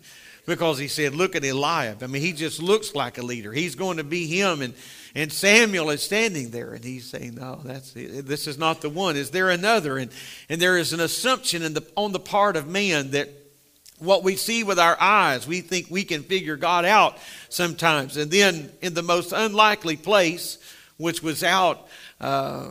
because 0.48 0.78
he 0.78 0.88
said, 0.88 1.14
Look 1.14 1.36
at 1.36 1.44
Eliab. 1.44 2.02
I 2.02 2.06
mean, 2.06 2.22
he 2.22 2.32
just 2.32 2.60
looks 2.60 2.94
like 2.94 3.18
a 3.18 3.22
leader. 3.22 3.52
He's 3.52 3.74
going 3.74 3.98
to 3.98 4.04
be 4.04 4.26
him. 4.26 4.62
And, 4.62 4.74
and 5.14 5.32
Samuel 5.32 5.90
is 5.90 6.02
standing 6.02 6.50
there 6.50 6.72
and 6.72 6.84
he's 6.84 7.04
saying, 7.04 7.34
No, 7.36 7.60
that's 7.64 7.92
this 7.92 8.46
is 8.46 8.58
not 8.58 8.80
the 8.80 8.88
one. 8.88 9.16
Is 9.16 9.30
there 9.30 9.50
another? 9.50 9.98
And, 9.98 10.10
and 10.48 10.60
there 10.60 10.78
is 10.78 10.92
an 10.92 11.00
assumption 11.00 11.62
in 11.62 11.74
the, 11.74 11.86
on 11.96 12.12
the 12.12 12.20
part 12.20 12.56
of 12.56 12.66
man 12.66 13.10
that 13.12 13.37
what 13.98 14.22
we 14.22 14.36
see 14.36 14.64
with 14.64 14.78
our 14.78 14.96
eyes, 15.00 15.46
we 15.46 15.60
think 15.60 15.86
we 15.90 16.04
can 16.04 16.22
figure 16.22 16.56
God 16.56 16.84
out 16.84 17.18
sometimes. 17.48 18.16
And 18.16 18.30
then 18.30 18.70
in 18.80 18.94
the 18.94 19.02
most 19.02 19.32
unlikely 19.32 19.96
place, 19.96 20.58
which 20.96 21.22
was 21.22 21.42
out 21.42 21.86
uh, 22.20 22.70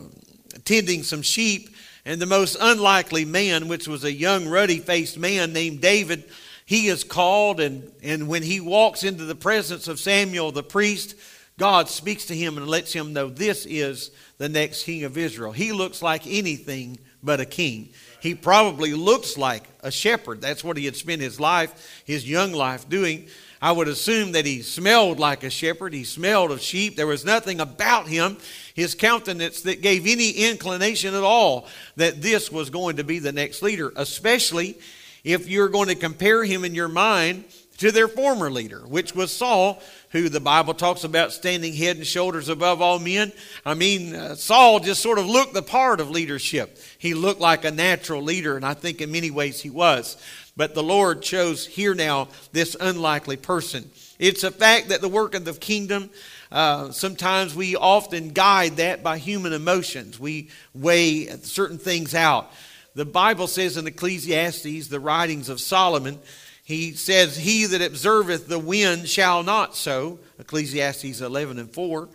tending 0.64 1.02
some 1.02 1.22
sheep, 1.22 1.74
and 2.04 2.20
the 2.20 2.26
most 2.26 2.56
unlikely 2.60 3.24
man, 3.24 3.68
which 3.68 3.86
was 3.86 4.04
a 4.04 4.12
young, 4.12 4.48
ruddy 4.48 4.78
faced 4.78 5.18
man 5.18 5.52
named 5.52 5.80
David, 5.80 6.24
he 6.64 6.88
is 6.88 7.04
called, 7.04 7.60
and, 7.60 7.90
and 8.02 8.28
when 8.28 8.42
he 8.42 8.60
walks 8.60 9.02
into 9.02 9.24
the 9.24 9.34
presence 9.34 9.88
of 9.88 9.98
Samuel 9.98 10.52
the 10.52 10.62
priest, 10.62 11.14
God 11.58 11.88
speaks 11.88 12.26
to 12.26 12.36
him 12.36 12.56
and 12.56 12.68
lets 12.68 12.92
him 12.92 13.12
know 13.12 13.28
this 13.28 13.66
is 13.66 14.10
the 14.38 14.48
next 14.48 14.84
king 14.84 15.04
of 15.04 15.18
Israel. 15.18 15.52
He 15.52 15.72
looks 15.72 16.02
like 16.02 16.26
anything 16.26 16.98
but 17.22 17.40
a 17.40 17.46
king. 17.46 17.90
He 18.20 18.34
probably 18.34 18.94
looks 18.94 19.38
like 19.38 19.64
a 19.82 19.90
shepherd. 19.90 20.40
That's 20.40 20.64
what 20.64 20.76
he 20.76 20.84
had 20.84 20.96
spent 20.96 21.22
his 21.22 21.38
life, 21.38 22.02
his 22.04 22.28
young 22.28 22.52
life, 22.52 22.88
doing. 22.88 23.28
I 23.60 23.72
would 23.72 23.88
assume 23.88 24.32
that 24.32 24.46
he 24.46 24.62
smelled 24.62 25.18
like 25.18 25.42
a 25.42 25.50
shepherd. 25.50 25.92
He 25.92 26.04
smelled 26.04 26.52
of 26.52 26.60
sheep. 26.60 26.96
There 26.96 27.06
was 27.06 27.24
nothing 27.24 27.60
about 27.60 28.06
him, 28.06 28.38
his 28.74 28.94
countenance, 28.94 29.62
that 29.62 29.82
gave 29.82 30.06
any 30.06 30.30
inclination 30.30 31.14
at 31.14 31.22
all 31.22 31.66
that 31.96 32.22
this 32.22 32.52
was 32.52 32.70
going 32.70 32.96
to 32.96 33.04
be 33.04 33.18
the 33.18 33.32
next 33.32 33.62
leader, 33.62 33.92
especially 33.96 34.78
if 35.24 35.48
you're 35.48 35.68
going 35.68 35.88
to 35.88 35.96
compare 35.96 36.44
him 36.44 36.64
in 36.64 36.74
your 36.74 36.88
mind 36.88 37.44
to 37.78 37.92
their 37.92 38.08
former 38.08 38.50
leader, 38.50 38.80
which 38.80 39.14
was 39.14 39.32
Saul, 39.32 39.80
who 40.10 40.28
the 40.28 40.40
Bible 40.40 40.74
talks 40.74 41.04
about 41.04 41.32
standing 41.32 41.74
head 41.74 41.96
and 41.96 42.06
shoulders 42.06 42.48
above 42.48 42.80
all 42.80 42.98
men. 42.98 43.32
I 43.64 43.74
mean, 43.74 44.14
uh, 44.14 44.34
Saul 44.34 44.80
just 44.80 45.00
sort 45.00 45.18
of 45.18 45.26
looked 45.26 45.54
the 45.54 45.62
part 45.62 46.00
of 46.00 46.10
leadership. 46.10 46.78
He 46.98 47.14
looked 47.14 47.40
like 47.40 47.64
a 47.64 47.70
natural 47.70 48.22
leader, 48.22 48.56
and 48.56 48.64
I 48.64 48.74
think 48.74 49.00
in 49.00 49.12
many 49.12 49.30
ways 49.30 49.62
he 49.62 49.70
was. 49.70 50.16
But 50.56 50.74
the 50.74 50.82
Lord 50.82 51.22
chose 51.22 51.64
here 51.64 51.94
now 51.94 52.28
this 52.52 52.76
unlikely 52.78 53.36
person. 53.36 53.88
It's 54.18 54.42
a 54.42 54.50
fact 54.50 54.88
that 54.88 55.00
the 55.00 55.08
work 55.08 55.36
of 55.36 55.44
the 55.44 55.52
kingdom, 55.52 56.10
uh, 56.50 56.90
sometimes 56.90 57.54
we 57.54 57.76
often 57.76 58.30
guide 58.30 58.78
that 58.78 59.04
by 59.04 59.18
human 59.18 59.52
emotions. 59.52 60.18
We 60.18 60.48
weigh 60.74 61.28
certain 61.42 61.78
things 61.78 62.16
out. 62.16 62.50
The 62.96 63.04
Bible 63.04 63.46
says 63.46 63.76
in 63.76 63.86
Ecclesiastes, 63.86 64.88
the 64.88 64.98
writings 64.98 65.48
of 65.48 65.60
Solomon, 65.60 66.18
he 66.64 66.92
says, 66.94 67.36
He 67.36 67.64
that 67.66 67.80
observeth 67.80 68.48
the 68.48 68.58
wind 68.58 69.08
shall 69.08 69.44
not 69.44 69.76
sow, 69.76 70.18
Ecclesiastes 70.40 71.20
11 71.20 71.60
and 71.60 71.70
4, 71.70 72.08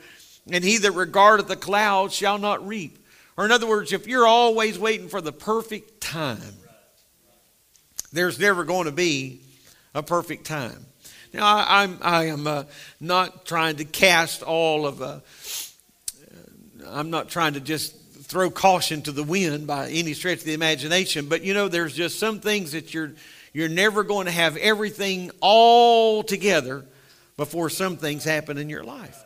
and 0.52 0.63
he 0.63 0.78
that 0.80 0.92
regardeth 0.92 1.48
the 1.48 1.56
clouds 1.56 2.13
shall 2.13 2.38
not 2.38 2.68
reap. 2.68 3.00
Or, 3.38 3.46
in 3.46 3.52
other 3.52 3.68
words, 3.68 3.94
if 3.94 4.08
you're 4.08 4.28
always 4.28 4.78
waiting 4.78 5.10
for 5.10 5.22
the 5.22 5.32
perfect 5.32 6.02
time, 6.02 6.56
there's 8.12 8.40
never 8.40 8.63
going 8.63 8.86
to 8.86 8.92
be 8.92 9.42
a 9.96 10.04
perfect 10.04 10.46
time. 10.46 10.86
Now, 11.34 11.46
I, 11.46 11.84
I'm, 11.84 11.98
I 12.02 12.25
am 12.25 12.46
uh, 12.46 12.63
not 13.00 13.46
trying 13.46 13.78
to 13.78 13.86
cast 13.86 14.44
all 14.44 14.86
of, 14.86 15.02
uh, 15.02 15.20
I'm 16.88 17.10
not 17.10 17.30
trying 17.30 17.54
to 17.54 17.60
just 17.60 17.98
throw 18.24 18.52
caution 18.52 19.02
to 19.04 19.12
the 19.12 19.24
wind 19.24 19.66
by 19.66 19.90
any 19.90 20.13
stretch 20.13 20.40
of 20.40 20.46
the 20.46 20.54
imagination, 20.54 21.28
but 21.28 21.44
you 21.44 21.54
know, 21.54 21.68
there's 21.68 21.96
just 21.96 22.20
some 22.20 22.40
things 22.40 22.74
that 22.74 22.94
you're 22.94 23.13
you're 23.54 23.70
never 23.70 24.04
going 24.04 24.25
to 24.25 24.32
have 24.32 24.58
everything 24.58 25.30
all 25.40 26.24
together 26.24 26.84
before 27.38 27.70
some 27.70 27.98
things 27.98 28.24
happen 28.24 28.58
in 28.58 28.68
your 28.68 28.84
life. 28.84 29.23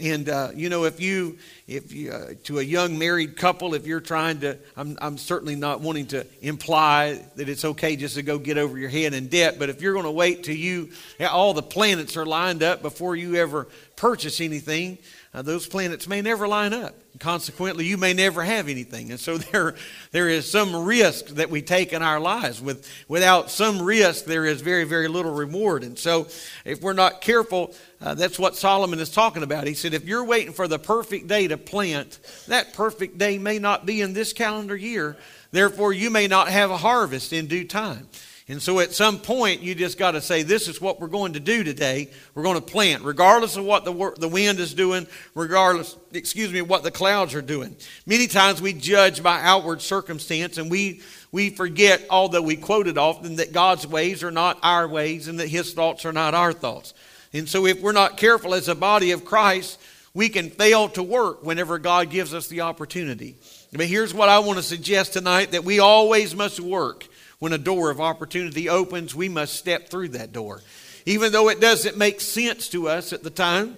And 0.00 0.28
uh, 0.28 0.50
you 0.56 0.70
know, 0.70 0.84
if 0.84 1.00
you, 1.00 1.38
if 1.68 1.92
you, 1.92 2.10
uh, 2.10 2.34
to 2.44 2.58
a 2.58 2.62
young 2.62 2.98
married 2.98 3.36
couple, 3.36 3.74
if 3.74 3.86
you're 3.86 4.00
trying 4.00 4.40
to, 4.40 4.58
I'm, 4.76 4.98
I'm 5.00 5.16
certainly 5.16 5.54
not 5.54 5.82
wanting 5.82 6.06
to 6.08 6.26
imply 6.42 7.24
that 7.36 7.48
it's 7.48 7.64
okay 7.64 7.94
just 7.94 8.16
to 8.16 8.22
go 8.22 8.38
get 8.38 8.58
over 8.58 8.76
your 8.76 8.88
head 8.88 9.14
in 9.14 9.28
debt. 9.28 9.56
But 9.56 9.70
if 9.70 9.80
you're 9.80 9.92
going 9.92 10.04
to 10.04 10.10
wait 10.10 10.42
till 10.42 10.56
you, 10.56 10.90
all 11.20 11.54
the 11.54 11.62
planets 11.62 12.16
are 12.16 12.26
lined 12.26 12.64
up 12.64 12.82
before 12.82 13.14
you 13.14 13.36
ever 13.36 13.68
purchase 13.94 14.40
anything, 14.40 14.98
uh, 15.34 15.42
those 15.42 15.66
planets 15.66 16.06
may 16.06 16.22
never 16.22 16.46
line 16.46 16.72
up. 16.72 16.94
Consequently, 17.18 17.84
you 17.84 17.96
may 17.96 18.14
never 18.14 18.42
have 18.44 18.68
anything. 18.68 19.10
And 19.10 19.18
so 19.18 19.36
there, 19.52 19.74
there 20.12 20.28
is 20.28 20.48
some 20.48 20.84
risk 20.84 21.26
that 21.26 21.50
we 21.50 21.60
take 21.60 21.92
in 21.92 22.02
our 22.02 22.20
lives. 22.20 22.62
With, 22.62 22.88
without 23.08 23.50
some 23.50 23.82
risk, 23.82 24.26
there 24.26 24.46
is 24.46 24.60
very, 24.60 24.84
very 24.84 25.08
little 25.08 25.34
reward. 25.34 25.82
And 25.82 25.98
so 25.98 26.28
if 26.64 26.80
we're 26.80 26.92
not 26.92 27.20
careful, 27.20 27.74
uh, 28.00 28.14
that's 28.14 28.38
what 28.38 28.54
Solomon 28.54 29.00
is 29.00 29.10
talking 29.10 29.42
about. 29.42 29.66
He 29.66 29.74
said, 29.74 29.92
if 29.92 30.04
you're 30.04 30.24
waiting 30.24 30.52
for 30.52 30.68
the 30.68 30.78
perfect 30.78 31.26
day 31.26 31.48
to 31.48 31.58
plant, 31.58 32.20
that 32.46 32.72
perfect 32.72 33.18
day 33.18 33.36
may 33.36 33.58
not 33.58 33.84
be 33.84 34.00
in 34.00 34.12
this 34.12 34.32
calendar 34.32 34.76
year. 34.76 35.16
Therefore, 35.50 35.92
you 35.92 36.10
may 36.10 36.28
not 36.28 36.48
have 36.48 36.70
a 36.70 36.76
harvest 36.76 37.32
in 37.32 37.48
due 37.48 37.66
time. 37.66 38.08
And 38.46 38.60
so 38.60 38.80
at 38.80 38.92
some 38.92 39.20
point, 39.20 39.62
you 39.62 39.74
just 39.74 39.96
got 39.96 40.10
to 40.10 40.20
say, 40.20 40.42
this 40.42 40.68
is 40.68 40.78
what 40.78 41.00
we're 41.00 41.06
going 41.06 41.32
to 41.32 41.40
do 41.40 41.64
today. 41.64 42.10
We're 42.34 42.42
going 42.42 42.60
to 42.60 42.60
plant, 42.60 43.02
regardless 43.02 43.56
of 43.56 43.64
what 43.64 43.86
the, 43.86 44.14
the 44.18 44.28
wind 44.28 44.60
is 44.60 44.74
doing, 44.74 45.06
regardless, 45.34 45.96
excuse 46.12 46.52
me, 46.52 46.60
what 46.60 46.82
the 46.82 46.90
clouds 46.90 47.34
are 47.34 47.40
doing. 47.40 47.74
Many 48.04 48.26
times 48.26 48.60
we 48.60 48.74
judge 48.74 49.22
by 49.22 49.40
outward 49.40 49.80
circumstance 49.80 50.58
and 50.58 50.70
we, 50.70 51.00
we 51.32 51.48
forget, 51.48 52.04
although 52.10 52.42
we 52.42 52.56
quote 52.56 52.86
it 52.86 52.98
often, 52.98 53.36
that 53.36 53.52
God's 53.52 53.86
ways 53.86 54.22
are 54.22 54.30
not 54.30 54.58
our 54.62 54.86
ways 54.86 55.26
and 55.26 55.40
that 55.40 55.48
His 55.48 55.72
thoughts 55.72 56.04
are 56.04 56.12
not 56.12 56.34
our 56.34 56.52
thoughts. 56.52 56.92
And 57.32 57.48
so 57.48 57.64
if 57.64 57.80
we're 57.80 57.92
not 57.92 58.18
careful 58.18 58.52
as 58.52 58.68
a 58.68 58.74
body 58.74 59.12
of 59.12 59.24
Christ, 59.24 59.80
we 60.12 60.28
can 60.28 60.50
fail 60.50 60.90
to 60.90 61.02
work 61.02 61.42
whenever 61.42 61.78
God 61.78 62.10
gives 62.10 62.34
us 62.34 62.46
the 62.48 62.60
opportunity. 62.60 63.36
But 63.72 63.86
here's 63.86 64.12
what 64.12 64.28
I 64.28 64.40
want 64.40 64.58
to 64.58 64.62
suggest 64.62 65.14
tonight 65.14 65.52
that 65.52 65.64
we 65.64 65.80
always 65.80 66.34
must 66.36 66.60
work 66.60 67.08
when 67.44 67.52
a 67.52 67.58
door 67.58 67.90
of 67.90 68.00
opportunity 68.00 68.70
opens, 68.70 69.14
we 69.14 69.28
must 69.28 69.56
step 69.56 69.90
through 69.90 70.08
that 70.08 70.32
door. 70.32 70.62
Even 71.04 71.30
though 71.30 71.50
it 71.50 71.60
doesn't 71.60 71.98
make 71.98 72.22
sense 72.22 72.70
to 72.70 72.88
us 72.88 73.12
at 73.12 73.22
the 73.22 73.28
time, 73.28 73.76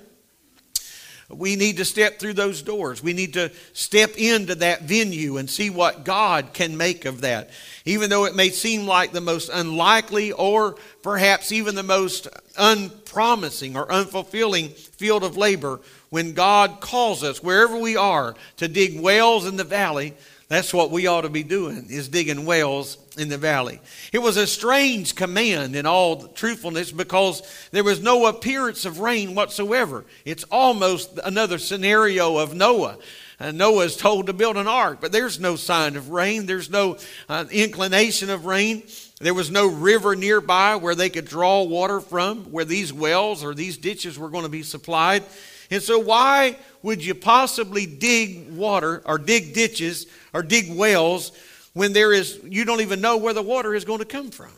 we 1.28 1.56
need 1.56 1.78
to 1.78 1.84
step 1.84 2.20
through 2.20 2.34
those 2.34 2.62
doors. 2.62 3.02
We 3.02 3.12
need 3.12 3.32
to 3.32 3.50
step 3.72 4.12
into 4.16 4.54
that 4.54 4.82
venue 4.82 5.38
and 5.38 5.50
see 5.50 5.68
what 5.68 6.04
God 6.04 6.52
can 6.52 6.76
make 6.76 7.06
of 7.06 7.22
that. 7.22 7.50
Even 7.84 8.08
though 8.08 8.26
it 8.26 8.36
may 8.36 8.50
seem 8.50 8.86
like 8.86 9.10
the 9.10 9.20
most 9.20 9.50
unlikely 9.52 10.30
or 10.30 10.76
perhaps 11.02 11.50
even 11.50 11.74
the 11.74 11.82
most 11.82 12.28
unpromising 12.56 13.76
or 13.76 13.88
unfulfilling 13.88 14.70
field 14.70 15.24
of 15.24 15.36
labor, 15.36 15.80
when 16.10 16.34
God 16.34 16.80
calls 16.80 17.24
us, 17.24 17.42
wherever 17.42 17.76
we 17.76 17.96
are, 17.96 18.36
to 18.58 18.68
dig 18.68 19.00
wells 19.00 19.44
in 19.44 19.56
the 19.56 19.64
valley, 19.64 20.14
that's 20.48 20.72
what 20.72 20.92
we 20.92 21.08
ought 21.08 21.22
to 21.22 21.28
be 21.28 21.42
doing, 21.42 21.86
is 21.90 22.08
digging 22.08 22.46
wells 22.46 22.98
in 23.18 23.28
the 23.28 23.38
valley. 23.38 23.80
It 24.12 24.20
was 24.20 24.36
a 24.36 24.46
strange 24.46 25.16
command 25.16 25.74
in 25.74 25.86
all 25.86 26.28
truthfulness 26.28 26.92
because 26.92 27.42
there 27.72 27.82
was 27.82 28.00
no 28.00 28.26
appearance 28.26 28.84
of 28.84 29.00
rain 29.00 29.34
whatsoever. 29.34 30.04
It's 30.24 30.44
almost 30.44 31.18
another 31.24 31.58
scenario 31.58 32.38
of 32.38 32.54
Noah. 32.54 32.98
Uh, 33.40 33.50
Noah 33.50 33.84
is 33.84 33.96
told 33.96 34.26
to 34.26 34.32
build 34.32 34.56
an 34.56 34.68
ark, 34.68 34.98
but 35.00 35.12
there's 35.12 35.40
no 35.40 35.56
sign 35.56 35.96
of 35.96 36.10
rain. 36.10 36.46
There's 36.46 36.70
no 36.70 36.96
uh, 37.28 37.44
inclination 37.50 38.30
of 38.30 38.46
rain. 38.46 38.84
There 39.20 39.34
was 39.34 39.50
no 39.50 39.66
river 39.66 40.14
nearby 40.14 40.76
where 40.76 40.94
they 40.94 41.10
could 41.10 41.26
draw 41.26 41.64
water 41.64 42.00
from, 42.00 42.44
where 42.52 42.64
these 42.64 42.92
wells 42.92 43.42
or 43.42 43.52
these 43.52 43.76
ditches 43.76 44.18
were 44.18 44.30
going 44.30 44.44
to 44.44 44.50
be 44.50 44.62
supplied. 44.62 45.24
And 45.70 45.82
so, 45.82 45.98
why 45.98 46.56
would 46.82 47.04
you 47.04 47.14
possibly 47.14 47.86
dig 47.86 48.52
water 48.52 49.02
or 49.04 49.18
dig 49.18 49.52
ditches 49.52 50.06
or 50.36 50.42
dig 50.42 50.76
wells 50.76 51.32
when 51.72 51.94
there 51.94 52.12
is 52.12 52.38
you 52.44 52.66
don't 52.66 52.82
even 52.82 53.00
know 53.00 53.16
where 53.16 53.32
the 53.32 53.42
water 53.42 53.74
is 53.74 53.86
going 53.86 54.00
to 54.00 54.04
come 54.04 54.30
from? 54.30 54.52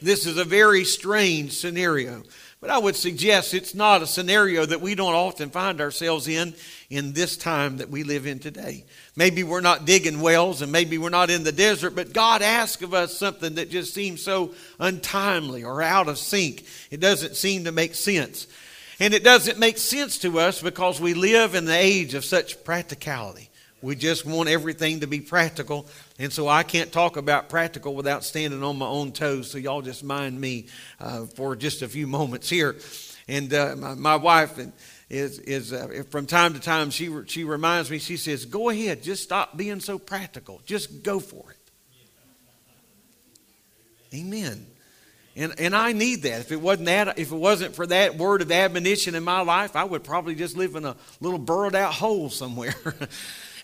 This 0.00 0.24
is 0.24 0.38
a 0.38 0.44
very 0.44 0.84
strange 0.84 1.52
scenario. 1.52 2.22
But 2.62 2.70
I 2.70 2.78
would 2.78 2.96
suggest 2.96 3.52
it's 3.52 3.74
not 3.74 4.02
a 4.02 4.06
scenario 4.06 4.64
that 4.64 4.80
we 4.80 4.94
don't 4.94 5.14
often 5.14 5.50
find 5.50 5.80
ourselves 5.80 6.28
in 6.28 6.54
in 6.88 7.12
this 7.12 7.36
time 7.36 7.78
that 7.78 7.90
we 7.90 8.04
live 8.04 8.26
in 8.26 8.38
today. 8.38 8.84
Maybe 9.16 9.42
we're 9.42 9.60
not 9.60 9.84
digging 9.84 10.20
wells 10.20 10.62
and 10.62 10.72
maybe 10.72 10.96
we're 10.96 11.10
not 11.10 11.28
in 11.28 11.44
the 11.44 11.52
desert, 11.52 11.94
but 11.94 12.14
God 12.14 12.40
asks 12.40 12.82
of 12.82 12.94
us 12.94 13.16
something 13.16 13.56
that 13.56 13.70
just 13.70 13.92
seems 13.92 14.22
so 14.22 14.54
untimely 14.78 15.62
or 15.62 15.82
out 15.82 16.08
of 16.08 16.16
sync. 16.16 16.64
It 16.90 17.00
doesn't 17.00 17.36
seem 17.36 17.64
to 17.64 17.72
make 17.72 17.94
sense. 17.94 18.46
And 18.98 19.12
it 19.12 19.24
doesn't 19.24 19.58
make 19.58 19.76
sense 19.76 20.18
to 20.18 20.40
us 20.40 20.62
because 20.62 21.00
we 21.00 21.12
live 21.12 21.54
in 21.54 21.66
the 21.66 21.76
age 21.76 22.14
of 22.14 22.24
such 22.24 22.64
practicality. 22.64 23.49
We 23.82 23.96
just 23.96 24.26
want 24.26 24.48
everything 24.48 25.00
to 25.00 25.06
be 25.06 25.20
practical. 25.20 25.86
And 26.18 26.32
so 26.32 26.48
I 26.48 26.62
can't 26.62 26.92
talk 26.92 27.16
about 27.16 27.48
practical 27.48 27.94
without 27.94 28.24
standing 28.24 28.62
on 28.62 28.76
my 28.76 28.86
own 28.86 29.12
toes. 29.12 29.50
So 29.50 29.58
y'all 29.58 29.80
just 29.80 30.04
mind 30.04 30.38
me 30.38 30.66
uh, 31.00 31.24
for 31.24 31.56
just 31.56 31.80
a 31.80 31.88
few 31.88 32.06
moments 32.06 32.50
here. 32.50 32.76
And 33.26 33.52
uh, 33.54 33.76
my, 33.76 33.94
my, 33.94 34.16
wife 34.16 34.58
is, 35.08 35.38
is 35.38 35.72
uh, 35.72 36.02
from 36.10 36.26
time 36.26 36.54
to 36.54 36.60
time, 36.60 36.90
she, 36.90 37.10
she 37.26 37.44
reminds 37.44 37.90
me, 37.90 37.98
she 37.98 38.16
says, 38.16 38.44
Go 38.44 38.68
ahead, 38.68 39.02
just 39.02 39.22
stop 39.22 39.56
being 39.56 39.80
so 39.80 39.98
practical. 39.98 40.60
Just 40.66 41.02
go 41.02 41.20
for 41.20 41.50
it. 41.50 41.56
Amen. 44.12 44.66
And, 45.36 45.54
and 45.58 45.76
I 45.76 45.92
need 45.92 46.22
that. 46.22 46.40
If 46.40 46.52
it 46.52 46.60
wasn't 46.60 46.86
that, 46.86 47.18
if 47.18 47.30
it 47.30 47.36
wasn't 47.36 47.74
for 47.76 47.86
that 47.86 48.16
word 48.16 48.42
of 48.42 48.50
admonition 48.50 49.14
in 49.14 49.22
my 49.22 49.40
life, 49.40 49.76
I 49.76 49.84
would 49.84 50.02
probably 50.02 50.34
just 50.34 50.56
live 50.56 50.74
in 50.74 50.84
a 50.84 50.96
little 51.20 51.38
burrowed 51.38 51.76
out 51.76 51.94
hole 51.94 52.28
somewhere. 52.28 52.74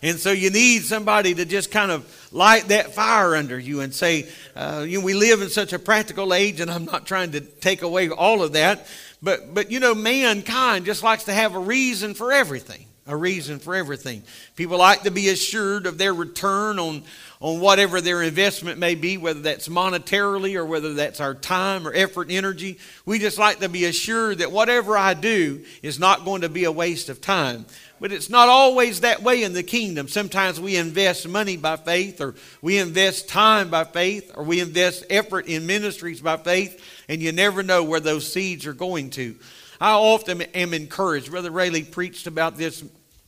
And 0.01 0.19
so 0.19 0.31
you 0.31 0.49
need 0.49 0.83
somebody 0.83 1.33
to 1.35 1.45
just 1.45 1.71
kind 1.71 1.91
of 1.91 2.29
light 2.31 2.67
that 2.67 2.93
fire 2.93 3.35
under 3.35 3.57
you 3.57 3.81
and 3.81 3.93
say, 3.93 4.29
uh, 4.55 4.85
you 4.87 4.99
know, 4.99 5.05
we 5.05 5.13
live 5.13 5.41
in 5.41 5.49
such 5.49 5.73
a 5.73 5.79
practical 5.79 6.33
age, 6.33 6.59
and 6.59 6.69
I'm 6.69 6.85
not 6.85 7.07
trying 7.07 7.31
to 7.31 7.41
take 7.41 7.81
away 7.81 8.09
all 8.09 8.43
of 8.43 8.53
that. 8.53 8.87
But, 9.21 9.53
but 9.53 9.71
you 9.71 9.79
know, 9.79 9.95
mankind 9.95 10.85
just 10.85 11.03
likes 11.03 11.23
to 11.25 11.33
have 11.33 11.55
a 11.55 11.59
reason 11.59 12.13
for 12.13 12.31
everything. 12.31 12.85
A 13.09 13.15
reason 13.15 13.59
for 13.59 13.73
everything. 13.73 14.21
People 14.57 14.79
like 14.79 15.03
to 15.03 15.11
be 15.11 15.29
assured 15.29 15.85
of 15.85 15.97
their 15.97 16.13
return 16.13 16.77
on, 16.77 17.03
on 17.39 17.61
whatever 17.61 18.01
their 18.01 18.21
investment 18.21 18.79
may 18.79 18.95
be, 18.95 19.17
whether 19.17 19.39
that's 19.39 19.69
monetarily 19.69 20.55
or 20.55 20.65
whether 20.65 20.93
that's 20.93 21.21
our 21.21 21.33
time 21.33 21.87
or 21.87 21.93
effort 21.93 22.23
and 22.23 22.33
energy. 22.33 22.79
We 23.05 23.17
just 23.19 23.39
like 23.39 23.59
to 23.59 23.69
be 23.69 23.85
assured 23.85 24.39
that 24.39 24.51
whatever 24.51 24.97
I 24.97 25.13
do 25.13 25.63
is 25.81 25.99
not 25.99 26.25
going 26.25 26.41
to 26.41 26.49
be 26.49 26.65
a 26.65 26.71
waste 26.71 27.07
of 27.07 27.21
time. 27.21 27.65
But 27.99 28.11
it's 28.11 28.29
not 28.29 28.47
always 28.47 29.01
that 29.01 29.23
way 29.23 29.43
in 29.43 29.53
the 29.53 29.63
kingdom. 29.63 30.07
Sometimes 30.07 30.59
we 30.59 30.75
invest 30.75 31.27
money 31.27 31.57
by 31.57 31.77
faith, 31.77 32.21
or 32.21 32.35
we 32.61 32.77
invest 32.77 33.27
time 33.27 33.69
by 33.69 33.85
faith, 33.85 34.31
or 34.35 34.43
we 34.43 34.59
invest 34.59 35.05
effort 35.09 35.47
in 35.47 35.65
ministries 35.65 36.21
by 36.21 36.37
faith, 36.37 36.83
and 37.09 37.21
you 37.21 37.31
never 37.31 37.63
know 37.63 37.83
where 37.83 37.99
those 37.99 38.31
seeds 38.31 38.67
are 38.67 38.73
going 38.73 39.09
to. 39.11 39.35
I 39.81 39.93
often 39.93 40.41
am 40.41 40.73
encouraged. 40.73 41.31
Brother 41.31 41.51
Rayleigh 41.51 41.85
preached 41.85 42.27
about 42.27 42.57
this. 42.57 42.83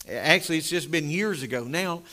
Actually, 0.08 0.60
it's 0.60 0.70
just 0.70 0.92
been 0.92 1.10
years 1.10 1.44
ago 1.44 1.64
now. 1.64 2.04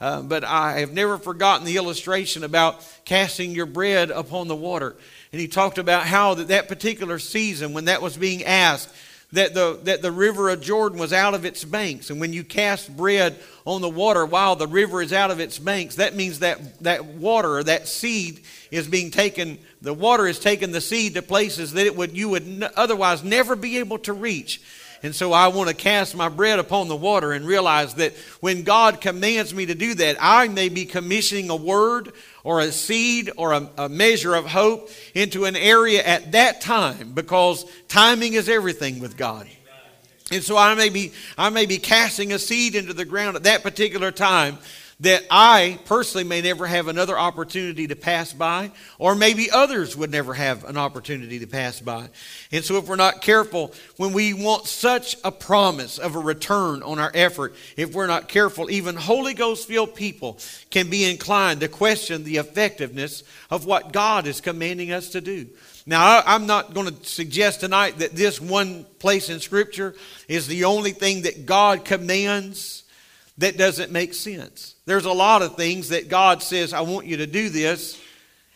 Uh, 0.00 0.22
but 0.22 0.44
I 0.44 0.80
have 0.80 0.92
never 0.92 1.18
forgotten 1.18 1.64
the 1.64 1.76
illustration 1.76 2.44
about 2.44 2.84
casting 3.04 3.52
your 3.52 3.66
bread 3.66 4.10
upon 4.10 4.48
the 4.48 4.56
water. 4.56 4.96
And 5.32 5.40
he 5.40 5.48
talked 5.48 5.78
about 5.78 6.04
how 6.04 6.34
that, 6.34 6.48
that 6.48 6.68
particular 6.68 7.18
season, 7.18 7.72
when 7.72 7.86
that 7.86 8.02
was 8.02 8.16
being 8.16 8.44
asked, 8.44 8.92
that 9.34 9.54
the, 9.54 9.78
that 9.84 10.02
the 10.02 10.10
river 10.10 10.48
of 10.48 10.60
Jordan 10.60 10.98
was 10.98 11.12
out 11.12 11.34
of 11.34 11.44
its 11.44 11.64
banks. 11.64 12.10
And 12.10 12.20
when 12.20 12.32
you 12.32 12.42
cast 12.42 12.96
bread 12.96 13.36
on 13.64 13.80
the 13.80 13.88
water 13.88 14.24
while 14.24 14.56
the 14.56 14.66
river 14.66 15.02
is 15.02 15.12
out 15.12 15.30
of 15.30 15.40
its 15.40 15.58
banks, 15.58 15.96
that 15.96 16.14
means 16.14 16.38
that 16.38 16.82
that 16.82 17.04
water 17.04 17.62
that 17.62 17.86
seed 17.86 18.40
is 18.70 18.88
being 18.88 19.10
taken, 19.10 19.58
the 19.82 19.94
water 19.94 20.26
is 20.26 20.38
taking 20.38 20.72
the 20.72 20.80
seed 20.80 21.14
to 21.14 21.22
places 21.22 21.72
that 21.72 21.86
it 21.86 21.96
would, 21.96 22.16
you 22.16 22.30
would 22.30 22.62
otherwise 22.76 23.22
never 23.22 23.56
be 23.56 23.78
able 23.78 23.98
to 23.98 24.12
reach. 24.12 24.60
And 25.04 25.14
so 25.14 25.34
I 25.34 25.48
want 25.48 25.68
to 25.68 25.74
cast 25.74 26.16
my 26.16 26.30
bread 26.30 26.58
upon 26.58 26.88
the 26.88 26.96
water 26.96 27.32
and 27.32 27.46
realize 27.46 27.92
that 27.96 28.14
when 28.40 28.62
God 28.62 29.02
commands 29.02 29.52
me 29.52 29.66
to 29.66 29.74
do 29.74 29.92
that, 29.96 30.16
I 30.18 30.48
may 30.48 30.70
be 30.70 30.86
commissioning 30.86 31.50
a 31.50 31.56
word 31.56 32.12
or 32.42 32.60
a 32.60 32.72
seed 32.72 33.30
or 33.36 33.52
a, 33.52 33.68
a, 33.76 33.88
measure 33.90 34.34
of 34.34 34.46
hope 34.46 34.88
into 35.14 35.44
an 35.44 35.56
area 35.56 36.02
at 36.02 36.32
that 36.32 36.62
time 36.62 37.12
because 37.12 37.66
timing 37.86 38.32
is 38.32 38.48
everything 38.48 38.98
with 38.98 39.18
God. 39.18 39.46
And 40.32 40.42
so 40.42 40.56
I 40.56 40.74
may 40.74 40.88
be 40.88 41.12
I 41.36 41.50
may 41.50 41.66
be 41.66 41.76
casting 41.76 42.32
a 42.32 42.38
seed 42.38 42.74
into 42.74 42.94
the 42.94 43.04
ground 43.04 43.36
at 43.36 43.42
that 43.42 43.62
particular 43.62 44.10
time 44.10 44.56
that 45.00 45.24
I 45.30 45.78
personally 45.86 46.24
may 46.24 46.40
never 46.40 46.66
have 46.66 46.88
another 46.88 47.18
opportunity 47.18 47.88
to 47.88 47.96
pass 47.96 48.32
by, 48.32 48.70
or 48.98 49.14
maybe 49.14 49.50
others 49.50 49.96
would 49.96 50.10
never 50.10 50.34
have 50.34 50.64
an 50.64 50.76
opportunity 50.76 51.40
to 51.40 51.46
pass 51.46 51.80
by. 51.80 52.08
And 52.52 52.64
so, 52.64 52.76
if 52.76 52.86
we're 52.86 52.96
not 52.96 53.20
careful, 53.20 53.72
when 53.96 54.12
we 54.12 54.34
want 54.34 54.66
such 54.66 55.16
a 55.24 55.32
promise 55.32 55.98
of 55.98 56.14
a 56.14 56.20
return 56.20 56.82
on 56.82 56.98
our 56.98 57.10
effort, 57.14 57.54
if 57.76 57.92
we're 57.92 58.06
not 58.06 58.28
careful, 58.28 58.70
even 58.70 58.94
Holy 58.96 59.34
Ghost 59.34 59.66
filled 59.66 59.94
people 59.94 60.38
can 60.70 60.88
be 60.88 61.10
inclined 61.10 61.60
to 61.60 61.68
question 61.68 62.24
the 62.24 62.36
effectiveness 62.36 63.24
of 63.50 63.66
what 63.66 63.92
God 63.92 64.26
is 64.26 64.40
commanding 64.40 64.92
us 64.92 65.10
to 65.10 65.20
do. 65.20 65.48
Now, 65.86 66.22
I'm 66.24 66.46
not 66.46 66.72
going 66.72 66.94
to 66.94 67.04
suggest 67.04 67.60
tonight 67.60 67.98
that 67.98 68.12
this 68.12 68.40
one 68.40 68.84
place 68.98 69.28
in 69.28 69.40
Scripture 69.40 69.94
is 70.28 70.46
the 70.46 70.64
only 70.64 70.92
thing 70.92 71.22
that 71.22 71.44
God 71.44 71.84
commands 71.84 72.84
that 73.38 73.58
doesn't 73.58 73.92
make 73.92 74.14
sense. 74.14 74.73
There's 74.86 75.06
a 75.06 75.12
lot 75.12 75.42
of 75.42 75.56
things 75.56 75.88
that 75.90 76.08
God 76.08 76.42
says, 76.42 76.72
I 76.72 76.82
want 76.82 77.06
you 77.06 77.18
to 77.18 77.26
do 77.26 77.48
this, 77.48 78.00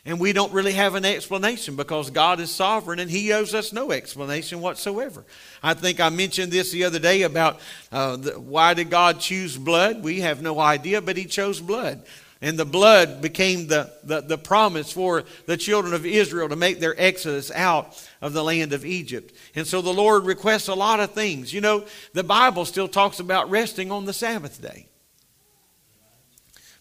and 0.05 0.21
we 0.21 0.33
don't 0.33 0.53
really 0.53 0.73
have 0.73 0.95
an 0.95 1.05
explanation 1.05 1.77
because 1.77 2.11
God 2.11 2.41
is 2.41 2.51
sovereign 2.51 2.99
and 2.99 3.11
He 3.11 3.33
owes 3.33 3.55
us 3.55 3.73
no 3.73 3.93
explanation 3.93 4.61
whatsoever. 4.61 5.25
I 5.63 5.75
think 5.75 6.01
I 6.01 6.09
mentioned 6.09 6.53
this 6.53 6.71
the 6.71 6.85
other 6.85 6.99
day 6.99 7.23
about 7.23 7.61
uh, 7.93 8.17
the, 8.17 8.41
why 8.41 8.75
did 8.75 8.91
God 8.91 9.21
choose 9.21 9.57
blood? 9.57 10.03
We 10.03 10.21
have 10.21 10.43
no 10.43 10.59
idea, 10.61 11.01
but 11.01 11.17
He 11.17 11.25
chose 11.25 11.61
blood. 11.61 12.03
And 12.41 12.57
the 12.57 12.65
blood 12.65 13.21
became 13.21 13.67
the, 13.67 13.93
the, 14.05 14.21
the, 14.21 14.39
promise 14.39 14.93
for 14.93 15.25
the 15.47 15.57
children 15.57 15.93
of 15.93 16.07
Israel 16.07 16.49
to 16.49 16.57
make 16.57 16.79
their 16.79 16.95
exodus 16.97 17.51
out 17.51 18.01
of 18.23 18.33
the 18.33 18.45
land 18.45 18.73
of 18.73 18.87
Egypt. 18.87 19.35
And 19.57 19.67
so 19.67 19.83
the 19.83 19.93
Lord 19.93 20.25
requests 20.25 20.69
a 20.69 20.75
lot 20.75 21.01
of 21.01 21.11
things. 21.11 21.53
You 21.53 21.61
know, 21.61 21.85
the 22.13 22.23
Bible 22.23 22.65
still 22.65 22.87
talks 22.87 23.19
about 23.19 23.51
resting 23.51 23.91
on 23.91 24.05
the 24.05 24.13
Sabbath 24.13 24.63
day. 24.63 24.87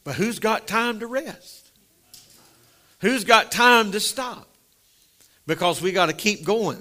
But 0.08 0.15
who's 0.15 0.39
got 0.39 0.67
time 0.67 1.02
to 1.02 1.06
rest? 1.06 1.70
Who's 3.02 3.26
got 3.26 3.52
time 3.52 3.91
to 3.91 4.00
stop? 4.00 4.48
Because 5.46 5.82
we 5.82 5.91
got 5.91 6.06
to 6.06 6.13
keep 6.13 6.46
going. 6.46 6.78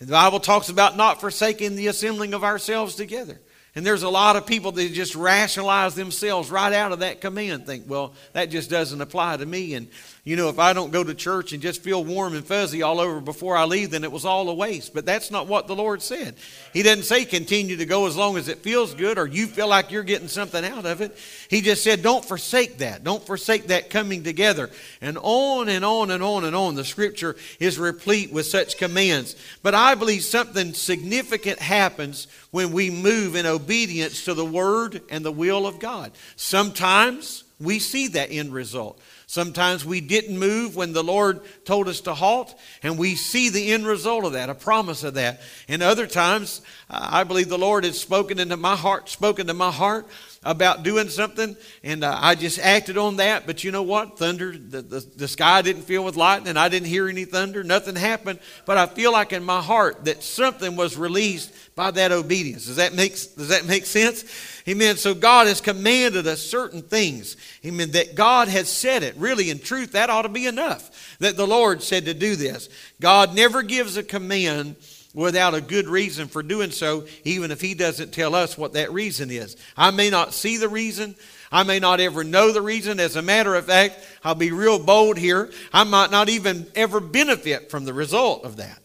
And 0.00 0.08
the 0.08 0.12
Bible 0.12 0.40
talks 0.40 0.68
about 0.68 0.96
not 0.96 1.20
forsaking 1.20 1.76
the 1.76 1.86
assembling 1.86 2.34
of 2.34 2.42
ourselves 2.42 2.96
together. 2.96 3.40
And 3.76 3.86
there's 3.86 4.02
a 4.02 4.08
lot 4.08 4.34
of 4.34 4.46
people 4.46 4.72
that 4.72 4.92
just 4.92 5.14
rationalize 5.14 5.94
themselves 5.94 6.50
right 6.50 6.72
out 6.72 6.90
of 6.90 6.98
that 6.98 7.20
command, 7.20 7.66
think, 7.66 7.84
well, 7.86 8.14
that 8.32 8.46
just 8.46 8.68
doesn't 8.68 9.00
apply 9.00 9.36
to 9.36 9.46
me. 9.46 9.74
And 9.74 9.86
you 10.26 10.34
know, 10.34 10.48
if 10.48 10.58
I 10.58 10.72
don't 10.72 10.90
go 10.90 11.04
to 11.04 11.14
church 11.14 11.52
and 11.52 11.62
just 11.62 11.84
feel 11.84 12.02
warm 12.02 12.34
and 12.34 12.44
fuzzy 12.44 12.82
all 12.82 12.98
over 12.98 13.20
before 13.20 13.56
I 13.56 13.64
leave, 13.64 13.92
then 13.92 14.02
it 14.02 14.10
was 14.10 14.24
all 14.24 14.48
a 14.48 14.54
waste. 14.54 14.92
But 14.92 15.06
that's 15.06 15.30
not 15.30 15.46
what 15.46 15.68
the 15.68 15.76
Lord 15.76 16.02
said. 16.02 16.34
He 16.72 16.82
doesn't 16.82 17.04
say 17.04 17.24
continue 17.24 17.76
to 17.76 17.86
go 17.86 18.08
as 18.08 18.16
long 18.16 18.36
as 18.36 18.48
it 18.48 18.58
feels 18.58 18.92
good 18.92 19.18
or 19.18 19.28
you 19.28 19.46
feel 19.46 19.68
like 19.68 19.92
you're 19.92 20.02
getting 20.02 20.26
something 20.26 20.64
out 20.64 20.84
of 20.84 21.00
it. 21.00 21.16
He 21.48 21.60
just 21.60 21.84
said 21.84 22.02
don't 22.02 22.24
forsake 22.24 22.78
that. 22.78 23.04
Don't 23.04 23.24
forsake 23.24 23.68
that 23.68 23.88
coming 23.88 24.24
together. 24.24 24.68
And 25.00 25.16
on 25.22 25.68
and 25.68 25.84
on 25.84 26.10
and 26.10 26.24
on 26.24 26.44
and 26.44 26.56
on. 26.56 26.74
The 26.74 26.84
scripture 26.84 27.36
is 27.60 27.78
replete 27.78 28.32
with 28.32 28.46
such 28.46 28.78
commands. 28.78 29.36
But 29.62 29.76
I 29.76 29.94
believe 29.94 30.24
something 30.24 30.74
significant 30.74 31.60
happens 31.60 32.26
when 32.50 32.72
we 32.72 32.90
move 32.90 33.36
in 33.36 33.46
obedience 33.46 34.24
to 34.24 34.34
the 34.34 34.44
word 34.44 35.02
and 35.08 35.24
the 35.24 35.30
will 35.30 35.68
of 35.68 35.78
God. 35.78 36.10
Sometimes 36.34 37.44
we 37.60 37.78
see 37.78 38.08
that 38.08 38.32
end 38.32 38.52
result. 38.52 39.00
Sometimes 39.28 39.84
we 39.84 40.00
didn't 40.00 40.38
move 40.38 40.76
when 40.76 40.92
the 40.92 41.02
Lord 41.02 41.40
told 41.64 41.88
us 41.88 42.00
to 42.02 42.14
halt, 42.14 42.54
and 42.84 42.96
we 42.96 43.16
see 43.16 43.48
the 43.48 43.72
end 43.72 43.84
result 43.84 44.24
of 44.24 44.34
that, 44.34 44.48
a 44.50 44.54
promise 44.54 45.02
of 45.02 45.14
that. 45.14 45.40
And 45.68 45.82
other 45.82 46.06
times, 46.06 46.62
I 46.88 47.24
believe 47.24 47.48
the 47.48 47.58
Lord 47.58 47.84
has 47.84 48.00
spoken 48.00 48.38
into 48.38 48.56
my 48.56 48.76
heart, 48.76 49.08
spoken 49.08 49.48
to 49.48 49.54
my 49.54 49.72
heart 49.72 50.06
about 50.46 50.82
doing 50.82 51.08
something, 51.08 51.56
and 51.82 52.04
uh, 52.04 52.18
I 52.20 52.34
just 52.34 52.58
acted 52.58 52.96
on 52.96 53.16
that. 53.16 53.46
But 53.46 53.64
you 53.64 53.72
know 53.72 53.82
what? 53.82 54.18
Thunder, 54.18 54.52
the, 54.52 54.80
the, 54.80 55.00
the 55.16 55.28
sky 55.28 55.60
didn't 55.62 55.82
fill 55.82 56.04
with 56.04 56.16
lightning. 56.16 56.56
I 56.56 56.68
didn't 56.68 56.88
hear 56.88 57.08
any 57.08 57.24
thunder. 57.24 57.64
Nothing 57.64 57.96
happened. 57.96 58.38
But 58.64 58.78
I 58.78 58.86
feel 58.86 59.12
like 59.12 59.32
in 59.32 59.44
my 59.44 59.60
heart 59.60 60.04
that 60.04 60.22
something 60.22 60.76
was 60.76 60.96
released 60.96 61.52
by 61.74 61.90
that 61.90 62.12
obedience. 62.12 62.66
Does 62.66 62.76
that 62.76 62.94
make, 62.94 63.12
does 63.12 63.48
that 63.48 63.66
make 63.66 63.84
sense? 63.84 64.24
Amen. 64.66 64.96
So 64.96 65.14
God 65.14 65.46
has 65.46 65.60
commanded 65.60 66.26
us 66.26 66.40
certain 66.40 66.82
things. 66.82 67.36
Amen. 67.64 67.90
That 67.90 68.14
God 68.14 68.48
has 68.48 68.70
said 68.70 69.02
it. 69.02 69.14
Really, 69.16 69.50
in 69.50 69.58
truth, 69.58 69.92
that 69.92 70.08
ought 70.08 70.22
to 70.22 70.28
be 70.28 70.46
enough. 70.46 71.16
That 71.18 71.36
the 71.36 71.46
Lord 71.46 71.82
said 71.82 72.06
to 72.06 72.14
do 72.14 72.36
this. 72.36 72.68
God 73.00 73.34
never 73.34 73.62
gives 73.62 73.96
a 73.96 74.02
command 74.02 74.76
without 75.16 75.54
a 75.54 75.60
good 75.60 75.88
reason 75.88 76.28
for 76.28 76.42
doing 76.42 76.70
so, 76.70 77.06
even 77.24 77.50
if 77.50 77.60
He 77.60 77.74
doesn't 77.74 78.12
tell 78.12 78.34
us 78.34 78.56
what 78.56 78.74
that 78.74 78.92
reason 78.92 79.30
is. 79.30 79.56
I 79.76 79.90
may 79.90 80.10
not 80.10 80.34
see 80.34 80.58
the 80.58 80.68
reason. 80.68 81.16
I 81.50 81.62
may 81.62 81.80
not 81.80 82.00
ever 82.00 82.22
know 82.22 82.52
the 82.52 82.60
reason. 82.60 83.00
As 83.00 83.16
a 83.16 83.22
matter 83.22 83.54
of 83.54 83.64
fact, 83.64 83.98
I'll 84.22 84.34
be 84.34 84.52
real 84.52 84.78
bold 84.78 85.16
here. 85.16 85.50
I 85.72 85.84
might 85.84 86.10
not 86.10 86.28
even 86.28 86.66
ever 86.76 87.00
benefit 87.00 87.70
from 87.70 87.86
the 87.86 87.94
result 87.94 88.44
of 88.44 88.56
that. 88.56 88.80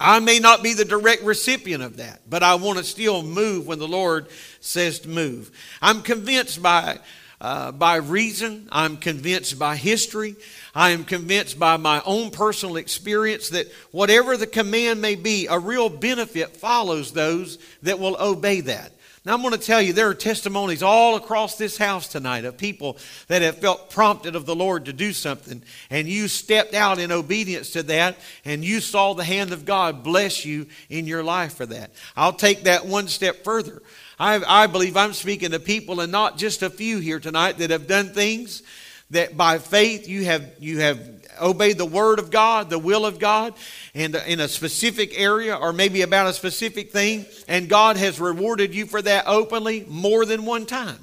I 0.00 0.20
may 0.20 0.38
not 0.38 0.62
be 0.62 0.74
the 0.74 0.84
direct 0.84 1.22
recipient 1.22 1.82
of 1.82 1.96
that, 1.96 2.20
but 2.28 2.42
I 2.42 2.56
want 2.56 2.78
to 2.78 2.84
still 2.84 3.22
move 3.22 3.66
when 3.66 3.78
the 3.78 3.88
Lord 3.88 4.26
says 4.60 5.00
to 5.00 5.08
move. 5.08 5.50
I'm 5.80 6.02
convinced 6.02 6.62
by, 6.62 6.98
uh, 7.40 7.72
by 7.72 7.96
reason, 7.96 8.68
I'm 8.72 8.96
convinced 8.96 9.58
by 9.58 9.76
history, 9.76 10.34
I 10.74 10.90
am 10.90 11.04
convinced 11.04 11.58
by 11.58 11.76
my 11.76 12.02
own 12.04 12.30
personal 12.30 12.76
experience 12.76 13.50
that 13.50 13.70
whatever 13.92 14.36
the 14.36 14.46
command 14.46 15.00
may 15.00 15.14
be, 15.14 15.46
a 15.46 15.58
real 15.58 15.88
benefit 15.88 16.56
follows 16.56 17.12
those 17.12 17.58
that 17.82 17.98
will 17.98 18.16
obey 18.20 18.60
that. 18.62 18.92
Now, 19.24 19.34
I'm 19.34 19.42
going 19.42 19.52
to 19.52 19.58
tell 19.58 19.82
you, 19.82 19.92
there 19.92 20.08
are 20.08 20.14
testimonies 20.14 20.82
all 20.82 21.14
across 21.16 21.56
this 21.56 21.76
house 21.76 22.08
tonight 22.08 22.44
of 22.44 22.56
people 22.56 22.96
that 23.26 23.42
have 23.42 23.58
felt 23.58 23.90
prompted 23.90 24.34
of 24.34 24.46
the 24.46 24.56
Lord 24.56 24.86
to 24.86 24.92
do 24.92 25.12
something, 25.12 25.62
and 25.90 26.08
you 26.08 26.28
stepped 26.28 26.72
out 26.72 26.98
in 26.98 27.12
obedience 27.12 27.72
to 27.72 27.82
that, 27.84 28.16
and 28.44 28.64
you 28.64 28.80
saw 28.80 29.12
the 29.12 29.24
hand 29.24 29.52
of 29.52 29.64
God 29.64 30.02
bless 30.02 30.44
you 30.44 30.66
in 30.88 31.06
your 31.06 31.22
life 31.22 31.54
for 31.54 31.66
that. 31.66 31.90
I'll 32.16 32.32
take 32.32 32.62
that 32.62 32.86
one 32.86 33.06
step 33.06 33.44
further. 33.44 33.82
I, 34.18 34.64
I 34.64 34.66
believe 34.66 34.96
I'm 34.96 35.12
speaking 35.12 35.52
to 35.52 35.60
people, 35.60 36.00
and 36.00 36.10
not 36.10 36.38
just 36.38 36.62
a 36.62 36.70
few 36.70 36.98
here 36.98 37.20
tonight, 37.20 37.58
that 37.58 37.70
have 37.70 37.86
done 37.86 38.08
things 38.08 38.62
that 39.10 39.36
by 39.36 39.58
faith 39.58 40.08
you 40.08 40.24
have, 40.24 40.50
you 40.58 40.80
have 40.80 41.00
obeyed 41.40 41.78
the 41.78 41.86
word 41.86 42.18
of 42.18 42.30
God, 42.30 42.68
the 42.68 42.78
will 42.78 43.06
of 43.06 43.18
God, 43.18 43.54
and 43.94 44.14
in 44.14 44.40
a 44.40 44.48
specific 44.48 45.18
area 45.18 45.54
or 45.54 45.72
maybe 45.72 46.02
about 46.02 46.26
a 46.26 46.32
specific 46.32 46.90
thing, 46.90 47.26
and 47.46 47.68
God 47.68 47.96
has 47.96 48.20
rewarded 48.20 48.74
you 48.74 48.86
for 48.86 49.00
that 49.00 49.24
openly 49.26 49.84
more 49.88 50.24
than 50.24 50.44
one 50.44 50.66
time. 50.66 50.98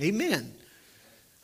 Amen. 0.00 0.54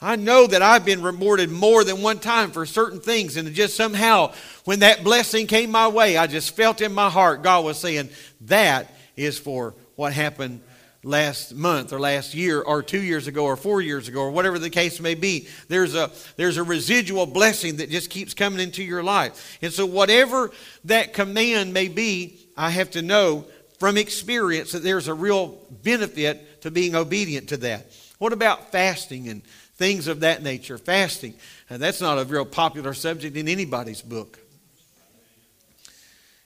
I 0.00 0.16
know 0.16 0.46
that 0.46 0.61
I've 0.61 0.85
been 0.85 1.02
rewarded 1.02 1.50
more 1.50 1.83
than 1.83 2.02
one 2.02 2.18
time 2.18 2.50
for 2.50 2.66
certain 2.66 3.00
things, 3.00 3.37
and 3.37 3.52
just 3.54 3.74
somehow, 3.74 4.33
when 4.64 4.80
that 4.80 5.02
blessing 5.02 5.46
came 5.46 5.70
my 5.70 5.88
way, 5.88 6.16
I 6.16 6.26
just 6.26 6.54
felt 6.54 6.80
in 6.80 6.92
my 6.92 7.09
heart 7.09 7.42
God 7.42 7.64
was 7.64 7.78
saying, 7.78 8.11
That 8.42 8.92
is 9.16 9.38
for 9.38 9.74
what 9.96 10.12
happened 10.12 10.61
last 11.04 11.54
month 11.54 11.92
or 11.92 12.00
last 12.00 12.35
year 12.35 12.61
or 12.61 12.83
two 12.83 13.02
years 13.02 13.26
ago 13.26 13.44
or 13.44 13.57
four 13.57 13.80
years 13.83 14.09
ago 14.09 14.20
or 14.20 14.30
whatever 14.30 14.59
the 14.59 14.70
case 14.70 15.00
may 15.00 15.14
be. 15.14 15.46
There's 15.68 15.94
a, 15.94 16.11
there's 16.37 16.57
a 16.57 16.62
residual 16.62 17.26
blessing 17.26 17.76
that 17.76 17.90
just 17.90 18.11
keeps 18.11 18.35
coming 18.35 18.61
into 18.61 18.83
your 18.83 19.02
life. 19.02 19.59
And 19.62 19.72
so, 19.72 19.87
whatever 19.87 20.50
that 20.85 21.12
command 21.12 21.72
may 21.72 21.88
be, 21.88 22.38
I 22.57 22.70
have 22.70 22.90
to 22.92 23.02
know 23.02 23.46
from 23.78 23.96
experience 23.96 24.72
that 24.72 24.83
there's 24.83 25.09
a 25.09 25.14
real 25.14 25.59
benefit 25.83 26.62
to 26.62 26.70
being 26.70 26.94
obedient 26.94 27.50
to 27.50 27.59
that. 27.59 27.92
What 28.18 28.33
about 28.33 28.72
fasting 28.72 29.28
and 29.28 29.44
things 29.76 30.07
of 30.07 30.20
that 30.20 30.42
nature? 30.42 30.78
Fasting. 30.78 31.35
And 31.68 31.83
that's 31.83 32.00
not 32.00 32.18
a 32.18 32.24
real 32.24 32.44
popular 32.44 32.94
subject 32.94 33.37
in 33.37 33.48
anybody's 33.48 34.00
book. 34.00 34.38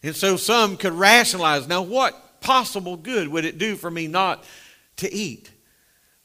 And 0.03 0.15
so 0.15 0.37
some 0.37 0.77
could 0.77 0.93
rationalize 0.93 1.69
now, 1.69 1.83
what 1.83 2.28
possible 2.41 2.97
good 2.97 3.29
would 3.29 3.45
it 3.45 3.59
do 3.59 3.77
for 3.77 3.91
me 3.91 4.07
not 4.07 4.45
to 4.97 5.13
eat? 5.13 5.51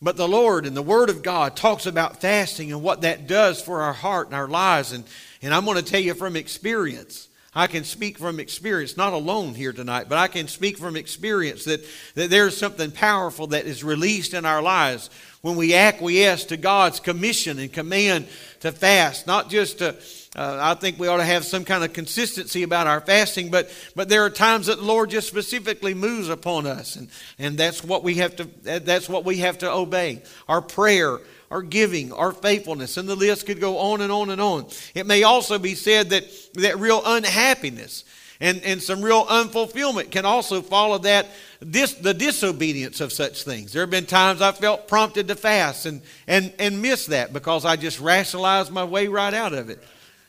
But 0.02 0.18
the 0.18 0.28
Lord 0.28 0.66
and 0.66 0.76
the 0.76 0.82
Word 0.82 1.10
of 1.10 1.24
God 1.24 1.56
talks 1.56 1.86
about 1.86 2.20
fasting 2.20 2.74
and 2.74 2.84
what 2.84 3.02
that 3.02 3.26
does 3.26 3.62
for 3.62 3.82
our 3.82 3.94
heart 3.94 4.28
and 4.28 4.36
our 4.36 4.50
lives. 4.50 4.92
And, 4.92 5.06
and 5.42 5.54
I'm 5.54 5.64
going 5.64 5.78
to 5.78 5.84
tell 5.84 6.02
you 6.02 6.14
from 6.14 6.36
experience. 6.36 7.30
I 7.56 7.68
can 7.68 7.84
speak 7.84 8.18
from 8.18 8.40
experience, 8.40 8.98
not 8.98 9.14
alone 9.14 9.54
here 9.54 9.72
tonight, 9.72 10.10
but 10.10 10.18
I 10.18 10.28
can 10.28 10.48
speak 10.48 10.78
from 10.78 10.98
experience 10.98 11.66
that, 11.66 11.86
that 12.16 12.30
there's 12.30 12.58
something 12.58 12.92
powerful 12.92 13.48
that 13.48 13.66
is 13.66 13.84
released 13.84 14.34
in 14.34 14.44
our 14.46 14.62
lives 14.62 15.10
when 15.42 15.56
we 15.56 15.74
acquiesce 15.74 16.46
to 16.46 16.58
God's 16.58 17.00
commission 17.00 17.60
and 17.60 17.72
command 17.72 18.28
to 18.62 18.72
fast, 18.72 19.28
not 19.28 19.50
just 19.50 19.78
to 19.80 19.96
uh, 20.36 20.58
I 20.62 20.74
think 20.74 21.00
we 21.00 21.08
ought 21.08 21.18
to 21.18 21.26
have 21.26 21.46
some 21.46 21.64
kind 21.64 21.84
of 21.84 21.94
consistency 21.94 22.64
about 22.64 22.88
our 22.88 23.02
fasting, 23.02 23.52
but, 23.52 23.70
but 23.96 24.10
there 24.10 24.24
are 24.24 24.30
times 24.30 24.66
that 24.66 24.78
the 24.78 24.84
Lord 24.84 25.12
just 25.12 25.28
specifically 25.28 25.94
moves 25.94 26.30
upon 26.30 26.66
us, 26.66 26.96
and, 26.96 27.10
and 27.38 27.58
that's, 27.58 27.84
what 27.84 28.04
we 28.04 28.16
have 28.16 28.36
to, 28.38 28.46
that's 28.64 29.08
what 29.08 29.26
we 29.26 29.38
have 29.38 29.60
to 29.60 29.72
obey. 29.72 30.24
Our 30.48 30.62
prayer, 30.62 31.20
our 31.52 31.62
giving, 31.62 32.12
our 32.12 32.32
faithfulness, 32.32 32.98
and 32.98 33.08
the 33.08 33.16
list 33.16 33.46
could 33.46 33.62
go 33.62 33.78
on 33.78 34.02
and 34.02 34.12
on 34.12 34.32
and 34.32 34.42
on. 34.42 34.68
It 34.96 35.06
may 35.06 35.22
also 35.22 35.60
be 35.60 35.76
said 35.76 36.10
that, 36.10 36.24
that 36.56 36.80
real 36.80 37.04
unhappiness 37.06 38.04
and, 38.44 38.62
and 38.64 38.82
some 38.82 39.02
real 39.02 39.26
unfulfillment 39.26 40.12
can 40.12 40.26
also 40.26 40.62
follow 40.62 40.98
that 40.98 41.28
this, 41.62 41.94
the 41.94 42.14
disobedience 42.14 43.00
of 43.00 43.14
such 43.14 43.44
things. 43.44 43.72
There 43.72 43.84
have 43.84 43.90
been 43.90 44.06
times 44.06 44.42
I 44.42 44.52
felt 44.52 44.90
prompted 44.90 45.30
to 45.30 45.36
fast 45.36 45.86
and, 45.86 46.02
and, 46.28 46.52
and 46.60 46.82
miss 46.82 47.06
that 47.06 47.32
because 47.32 47.64
I 47.64 47.78
just 47.78 48.02
rationalized 48.02 48.70
my 48.70 48.84
way 48.84 49.08
right 49.08 49.34
out 49.34 49.54
of 49.54 49.70
it. 49.70 49.82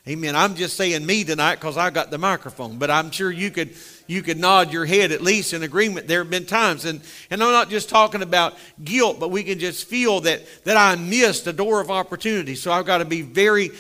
Amen. 0.07 0.37
I'm 0.37 0.55
just 0.55 0.77
saying 0.77 1.07
me 1.07 1.25
tonight 1.25 1.55
because 1.55 1.79
I 1.79 1.89
got 1.89 2.11
the 2.11 2.19
microphone, 2.19 2.77
but 2.77 2.91
I'm 2.91 3.11
sure 3.11 3.31
you 3.31 3.51
could 3.51 3.75
you 4.07 4.21
could 4.21 4.37
nod 4.37 4.71
your 4.71 4.85
head 4.85 5.13
at 5.13 5.23
least 5.23 5.55
in 5.55 5.63
agreement. 5.63 6.09
There 6.09 6.19
have 6.19 6.29
been 6.29 6.45
times, 6.45 6.85
and, 6.85 7.01
and 7.31 7.43
I'm 7.43 7.53
not 7.53 7.71
just 7.71 7.89
talking 7.89 8.21
about 8.21 8.55
guilt, 8.83 9.19
but 9.19 9.31
we 9.31 9.43
can 9.43 9.59
just 9.59 9.87
feel 9.87 10.21
that 10.21 10.43
that 10.65 10.77
I 10.77 10.97
missed 10.97 11.47
a 11.47 11.55
door 11.55 11.81
of 11.81 11.91
opportunity. 11.91 12.55
So 12.55 12.71
I've 12.71 12.85
got 12.85 12.99
to 12.99 13.07
be 13.07 13.23
very 13.23 13.71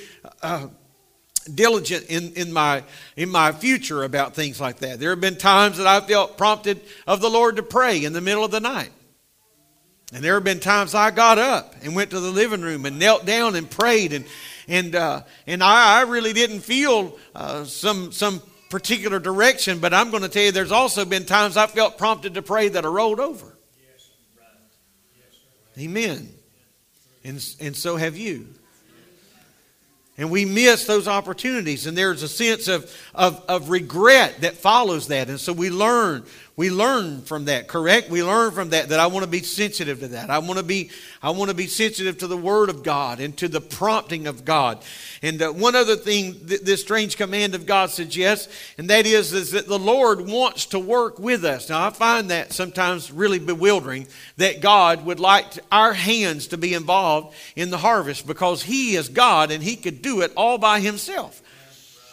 uh, 0.40 0.68
diligent 1.52 2.06
in, 2.06 2.32
in 2.32 2.54
my 2.54 2.84
in 3.16 3.28
my 3.28 3.52
future 3.52 4.02
about 4.02 4.34
things 4.34 4.58
like 4.58 4.78
that. 4.78 4.98
There 5.00 5.10
have 5.10 5.20
been 5.20 5.36
times 5.36 5.76
that 5.76 5.86
I 5.86 6.00
felt 6.00 6.38
prompted 6.38 6.80
of 7.06 7.20
the 7.20 7.28
Lord 7.28 7.56
to 7.56 7.62
pray 7.62 8.02
in 8.02 8.14
the 8.14 8.22
middle 8.22 8.46
of 8.46 8.50
the 8.50 8.60
night. 8.60 8.92
And 10.14 10.22
there 10.22 10.34
have 10.34 10.44
been 10.44 10.60
times 10.60 10.94
I 10.94 11.10
got 11.10 11.38
up 11.38 11.74
and 11.82 11.96
went 11.96 12.10
to 12.10 12.20
the 12.20 12.30
living 12.30 12.62
room 12.62 12.86
and 12.86 13.00
knelt 13.00 13.26
down 13.26 13.56
and 13.56 13.68
prayed 13.68 14.12
and 14.12 14.24
and 14.68 14.94
uh, 14.94 15.22
and 15.46 15.62
I, 15.62 15.98
I, 15.98 16.02
really 16.02 16.32
didn't 16.32 16.60
feel 16.60 17.18
uh, 17.34 17.64
some 17.64 18.12
some 18.12 18.40
particular 18.70 19.18
direction. 19.18 19.80
But 19.80 19.92
I'm 19.92 20.10
going 20.10 20.22
to 20.22 20.28
tell 20.28 20.44
you, 20.44 20.52
there's 20.52 20.72
also 20.72 21.04
been 21.04 21.26
times 21.26 21.56
I 21.56 21.66
felt 21.66 21.98
prompted 21.98 22.34
to 22.34 22.42
pray 22.42 22.68
that 22.68 22.84
I 22.84 22.88
rolled 22.88 23.18
over. 23.18 23.58
Amen. 25.76 26.32
And 27.24 27.44
and 27.60 27.74
so 27.76 27.96
have 27.96 28.16
you. 28.16 28.46
And 30.16 30.30
we 30.30 30.44
miss 30.44 30.86
those 30.86 31.08
opportunities, 31.08 31.88
and 31.88 31.98
there's 31.98 32.22
a 32.22 32.28
sense 32.28 32.68
of, 32.68 32.88
of, 33.16 33.44
of 33.48 33.68
regret 33.68 34.42
that 34.42 34.54
follows 34.54 35.08
that. 35.08 35.28
And 35.28 35.40
so 35.40 35.52
we 35.52 35.70
learn 35.70 36.24
we 36.56 36.70
learn 36.70 37.22
from 37.22 37.46
that 37.46 37.66
correct? 37.66 38.10
We 38.10 38.22
learn 38.22 38.52
from 38.52 38.70
that 38.70 38.90
that 38.90 39.00
i 39.00 39.08
want 39.08 39.24
to 39.24 39.30
be 39.30 39.42
sensitive 39.42 40.00
to 40.00 40.08
that. 40.08 40.30
I 40.30 40.38
want 40.38 40.58
to 40.58 40.64
be 40.64 40.90
i 41.20 41.30
want 41.30 41.50
to 41.50 41.56
be 41.56 41.66
sensitive 41.66 42.18
to 42.18 42.28
the 42.28 42.36
word 42.36 42.68
of 42.68 42.84
god 42.84 43.18
and 43.18 43.36
to 43.38 43.48
the 43.48 43.60
prompting 43.60 44.26
of 44.28 44.44
god. 44.44 44.84
And 45.20 45.42
uh, 45.42 45.50
one 45.50 45.74
other 45.74 45.96
thing 45.96 46.34
th- 46.46 46.60
this 46.60 46.80
strange 46.80 47.16
command 47.16 47.56
of 47.56 47.66
god 47.66 47.90
suggests 47.90 48.52
and 48.78 48.88
that 48.90 49.04
is 49.04 49.32
is 49.32 49.50
that 49.50 49.66
the 49.66 49.78
lord 49.78 50.28
wants 50.28 50.66
to 50.66 50.78
work 50.78 51.18
with 51.18 51.44
us. 51.44 51.68
Now 51.68 51.86
i 51.86 51.90
find 51.90 52.30
that 52.30 52.52
sometimes 52.52 53.10
really 53.10 53.40
bewildering 53.40 54.06
that 54.36 54.60
god 54.60 55.04
would 55.04 55.18
like 55.18 55.46
our 55.72 55.92
hands 55.92 56.48
to 56.48 56.56
be 56.56 56.72
involved 56.72 57.34
in 57.56 57.70
the 57.70 57.78
harvest 57.78 58.28
because 58.28 58.62
he 58.62 58.94
is 58.94 59.08
god 59.08 59.50
and 59.50 59.62
he 59.62 59.74
could 59.74 60.02
do 60.02 60.20
it 60.20 60.32
all 60.36 60.58
by 60.58 60.78
himself. 60.78 61.42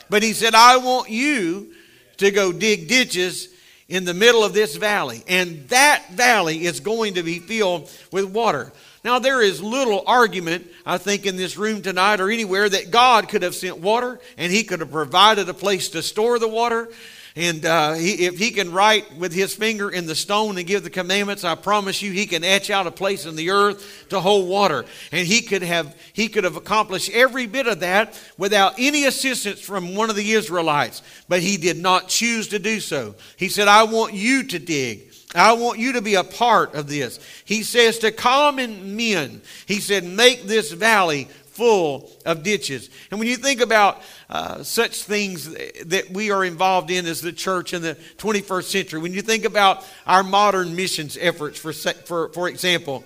But 0.09 0.23
he 0.23 0.33
said 0.33 0.55
i 0.55 0.77
want 0.77 1.11
you 1.11 1.73
to 2.17 2.31
go 2.31 2.51
dig 2.51 2.87
ditches 2.87 3.49
in 3.91 4.05
the 4.05 4.13
middle 4.13 4.41
of 4.41 4.53
this 4.53 4.77
valley, 4.77 5.21
and 5.27 5.67
that 5.67 6.05
valley 6.11 6.63
is 6.63 6.79
going 6.79 7.15
to 7.15 7.23
be 7.23 7.39
filled 7.39 7.91
with 8.09 8.23
water. 8.23 8.71
Now, 9.03 9.19
there 9.19 9.41
is 9.41 9.61
little 9.61 10.01
argument, 10.07 10.65
I 10.85 10.97
think, 10.97 11.25
in 11.25 11.35
this 11.35 11.57
room 11.57 11.81
tonight 11.81 12.21
or 12.21 12.31
anywhere 12.31 12.69
that 12.69 12.89
God 12.89 13.27
could 13.27 13.43
have 13.43 13.53
sent 13.53 13.79
water 13.79 14.21
and 14.37 14.49
He 14.49 14.63
could 14.63 14.79
have 14.79 14.91
provided 14.91 15.49
a 15.49 15.53
place 15.53 15.89
to 15.89 16.01
store 16.01 16.39
the 16.39 16.47
water. 16.47 16.87
And 17.35 17.65
uh, 17.65 17.93
he, 17.93 18.25
if 18.25 18.37
he 18.37 18.51
can 18.51 18.73
write 18.73 19.15
with 19.15 19.31
his 19.31 19.55
finger 19.55 19.89
in 19.89 20.05
the 20.05 20.15
stone 20.15 20.57
and 20.57 20.67
give 20.67 20.83
the 20.83 20.89
commandments, 20.89 21.45
I 21.45 21.55
promise 21.55 22.01
you, 22.01 22.11
he 22.11 22.25
can 22.25 22.43
etch 22.43 22.69
out 22.69 22.87
a 22.87 22.91
place 22.91 23.25
in 23.25 23.37
the 23.37 23.51
earth 23.51 24.07
to 24.09 24.19
hold 24.19 24.49
water. 24.49 24.83
And 25.13 25.25
he 25.25 25.41
could 25.41 25.63
have 25.63 25.95
he 26.11 26.27
could 26.27 26.43
have 26.43 26.57
accomplished 26.57 27.09
every 27.11 27.47
bit 27.47 27.67
of 27.67 27.79
that 27.79 28.19
without 28.37 28.73
any 28.77 29.05
assistance 29.05 29.61
from 29.61 29.95
one 29.95 30.09
of 30.09 30.17
the 30.17 30.31
Israelites. 30.31 31.01
But 31.29 31.41
he 31.41 31.55
did 31.55 31.77
not 31.77 32.09
choose 32.09 32.49
to 32.49 32.59
do 32.59 32.81
so. 32.81 33.15
He 33.37 33.47
said, 33.47 33.69
"I 33.69 33.83
want 33.83 34.13
you 34.13 34.43
to 34.43 34.59
dig." 34.59 35.07
I 35.33 35.53
want 35.53 35.79
you 35.79 35.93
to 35.93 36.01
be 36.01 36.15
a 36.15 36.25
part 36.25 36.75
of 36.75 36.87
this. 36.87 37.17
He 37.45 37.63
says 37.63 37.99
to 37.99 38.11
common 38.11 38.97
men, 38.97 39.41
he 39.65 39.79
said, 39.79 40.03
make 40.03 40.43
this 40.43 40.73
valley 40.73 41.29
full 41.61 42.09
of 42.25 42.41
ditches. 42.41 42.89
And 43.11 43.19
when 43.19 43.29
you 43.29 43.37
think 43.37 43.61
about 43.61 44.01
uh, 44.31 44.63
such 44.63 45.03
things 45.03 45.53
that 45.85 46.09
we 46.09 46.31
are 46.31 46.43
involved 46.43 46.89
in 46.89 47.05
as 47.05 47.21
the 47.21 47.31
church 47.31 47.75
in 47.75 47.83
the 47.83 47.93
21st 48.17 48.63
century, 48.63 48.99
when 48.99 49.13
you 49.13 49.21
think 49.21 49.45
about 49.45 49.85
our 50.07 50.23
modern 50.23 50.75
missions 50.75 51.19
efforts, 51.21 51.59
for, 51.59 51.71
for, 51.71 52.29
for 52.29 52.49
example, 52.49 53.03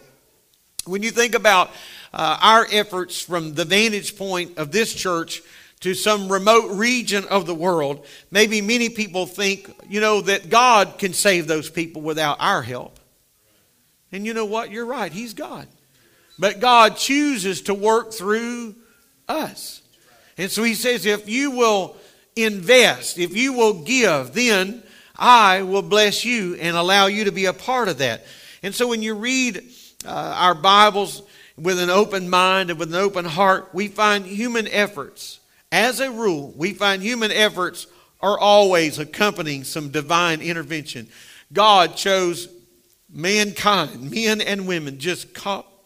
when 0.86 1.04
you 1.04 1.12
think 1.12 1.36
about 1.36 1.70
uh, 2.14 2.38
our 2.42 2.66
efforts 2.72 3.22
from 3.22 3.56
the 3.56 3.66
vantage 3.66 4.18
point 4.18 4.58
of 4.58 4.72
this 4.72 4.94
church 4.94 5.42
to 5.82 5.94
some 5.94 6.32
remote 6.32 6.78
region 6.78 7.26
of 7.26 7.46
the 7.46 7.56
world, 7.56 8.08
maybe 8.32 8.62
many 8.62 8.88
people 8.88 9.26
think, 9.26 9.70
you 9.90 10.00
know, 10.00 10.22
that 10.22 10.50
God 10.50 10.98
can 10.98 11.12
save 11.12 11.48
those 11.48 11.70
people 11.70 12.02
without 12.02 12.38
our 12.40 12.62
help. 12.62 13.02
And 14.14 14.26
you 14.26 14.34
know 14.34 14.46
what? 14.46 14.72
You're 14.72 14.86
right. 14.86 15.12
He's 15.12 15.34
God. 15.34 15.68
But 16.38 16.60
God 16.60 16.98
chooses 16.98 17.62
to 17.64 17.74
work 17.74 18.14
through 18.14 18.76
us. 19.28 19.82
And 20.38 20.52
so 20.52 20.64
he 20.64 20.74
says, 20.74 21.06
if 21.06 21.30
you 21.30 21.52
will 21.52 21.96
invest, 22.36 23.18
if 23.18 23.36
you 23.36 23.54
will 23.54 23.84
give, 23.84 24.34
then 24.34 24.84
I 25.18 25.62
will 25.62 25.82
bless 25.82 26.26
you 26.26 26.56
and 26.56 26.76
allow 26.76 27.08
you 27.08 27.26
to 27.26 27.32
be 27.32 27.46
a 27.46 27.54
part 27.54 27.88
of 27.88 28.00
that. 28.00 28.26
And 28.62 28.76
so 28.76 28.88
when 28.88 29.02
you 29.02 29.16
read 29.16 29.64
uh, 30.06 30.10
our 30.10 30.56
Bibles 30.56 31.22
with 31.58 31.80
an 31.80 31.90
open 31.90 32.30
mind 32.30 32.70
and 32.70 32.78
with 32.78 32.94
an 32.94 33.00
open 33.00 33.26
heart, 33.26 33.70
we 33.74 33.88
find 33.88 34.26
human 34.26 34.68
efforts. 34.68 35.40
As 35.72 36.00
a 36.00 36.12
rule, 36.12 36.54
we 36.58 36.74
find 36.74 37.02
human 37.02 37.32
efforts 37.32 37.88
are 38.22 38.38
always 38.38 39.00
accompanying 39.00 39.64
some 39.64 39.90
divine 39.90 40.42
intervention. 40.42 41.08
God 41.54 41.96
chose 41.96 42.50
mankind, 43.10 44.12
men 44.12 44.42
and 44.42 44.68
women, 44.68 45.00
just 45.00 45.34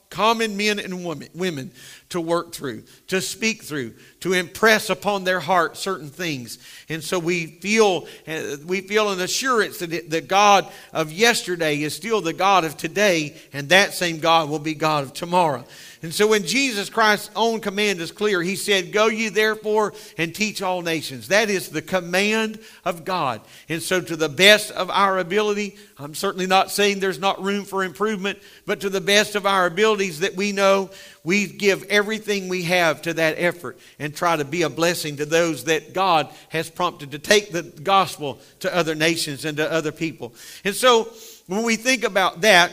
common 0.10 0.58
men 0.58 0.80
and 0.80 1.06
women, 1.34 1.72
to 2.10 2.20
work 2.20 2.54
through, 2.54 2.84
to 3.08 3.22
speak 3.22 3.64
through, 3.64 3.94
to 4.22 4.34
impress 4.34 4.90
upon 4.90 5.24
their 5.24 5.40
heart 5.40 5.78
certain 5.78 6.10
things. 6.10 6.58
And 6.90 7.04
so 7.04 7.20
we 7.20 7.46
feel, 7.46 8.08
uh, 8.28 8.58
we 8.66 8.82
feel 8.82 9.12
an 9.12 9.22
assurance 9.22 9.78
that 9.80 10.10
the 10.10 10.22
God 10.22 10.68
of 10.92 11.12
yesterday 11.12 11.82
is 11.82 11.96
still 11.96 12.22
the 12.22 12.34
God 12.34 12.66
of 12.66 12.78
today, 12.78 13.36
and 13.54 13.70
that 13.70 13.94
same 13.94 14.20
God 14.20 14.50
will 14.50 14.60
be 14.60 14.74
God 14.74 15.04
of 15.04 15.14
tomorrow. 15.14 15.64
And 16.02 16.14
so 16.14 16.28
when 16.28 16.46
Jesus 16.46 16.90
Christ's 16.90 17.30
own 17.36 17.60
command 17.60 18.00
is 18.00 18.14
clear, 18.14 18.42
he 18.42 18.56
said, 18.56 18.94
Go 18.94 19.08
ye 19.08 19.28
therefore 19.28 19.94
and 20.18 20.34
teach 20.34 20.62
all 20.62 20.82
nations. 20.82 21.28
That 21.28 21.50
is 21.50 21.70
the 21.70 21.82
command 21.82 22.60
of 22.86 23.04
God. 23.04 23.42
And 23.68 23.84
so 23.84 24.00
to 24.00 24.16
the 24.16 24.30
best 24.30 24.72
of 24.72 24.90
our 24.90 25.20
ability, 25.20 25.76
I'm 25.98 26.16
certainly 26.16 26.48
not 26.48 26.72
saying 26.72 27.00
there's 27.00 27.20
not 27.20 27.44
room 27.44 27.66
for 27.66 27.84
improvement, 27.84 28.40
but 28.66 28.80
to 28.80 28.90
the 28.90 29.02
best 29.02 29.36
of 29.36 29.46
our 29.46 29.66
abilities 29.66 30.22
that 30.22 30.38
we 30.38 30.54
know, 30.54 30.90
we 31.24 31.48
give 31.48 31.84
everything 31.84 32.48
we 32.48 32.64
have 32.64 33.02
to 33.04 33.14
that 33.14 33.36
effort 33.38 33.78
and 34.00 34.16
try 34.16 34.36
to 34.36 34.46
be 34.46 34.62
a 34.62 34.70
blessing 34.70 35.18
to 35.18 35.26
those 35.26 35.66
that 35.66 35.94
God 35.94 36.30
has 36.50 36.70
prompted 36.70 37.12
to 37.12 37.20
take 37.20 37.52
the 37.52 37.64
gospel 37.64 38.40
to 38.62 38.74
other 38.74 38.96
nations 38.96 39.46
and 39.46 39.58
to 39.58 39.72
other 39.72 39.92
people. 39.92 40.34
And 40.64 40.74
so 40.74 41.12
when 41.48 41.64
we 41.64 41.76
think 41.76 42.04
about 42.04 42.42
that, 42.42 42.72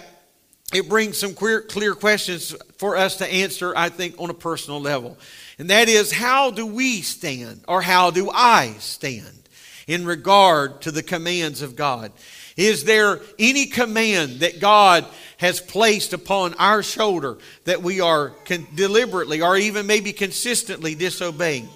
it 0.72 0.88
brings 0.88 1.18
some 1.18 1.34
clear, 1.34 1.62
clear 1.62 1.94
questions 1.94 2.54
for 2.78 2.96
us 2.96 3.16
to 3.16 3.32
answer, 3.32 3.72
I 3.76 3.88
think, 3.88 4.16
on 4.18 4.30
a 4.30 4.34
personal 4.34 4.80
level. 4.80 5.16
And 5.58 5.70
that 5.70 5.88
is, 5.88 6.12
how 6.12 6.50
do 6.50 6.66
we 6.66 7.02
stand, 7.02 7.62
or 7.68 7.80
how 7.80 8.10
do 8.10 8.30
I 8.32 8.74
stand 8.80 9.48
in 9.86 10.04
regard 10.04 10.82
to 10.82 10.90
the 10.90 11.04
commands 11.04 11.62
of 11.62 11.76
God? 11.76 12.12
Is 12.56 12.84
there 12.84 13.20
any 13.38 13.66
command 13.66 14.40
that 14.40 14.60
God 14.60 15.04
has 15.36 15.60
placed 15.60 16.12
upon 16.12 16.54
our 16.54 16.82
shoulder 16.82 17.36
that 17.64 17.82
we 17.82 18.00
are 18.00 18.30
con- 18.46 18.66
deliberately 18.74 19.42
or 19.42 19.56
even 19.56 19.86
maybe 19.86 20.12
consistently 20.12 20.94
disobeying? 20.94 21.68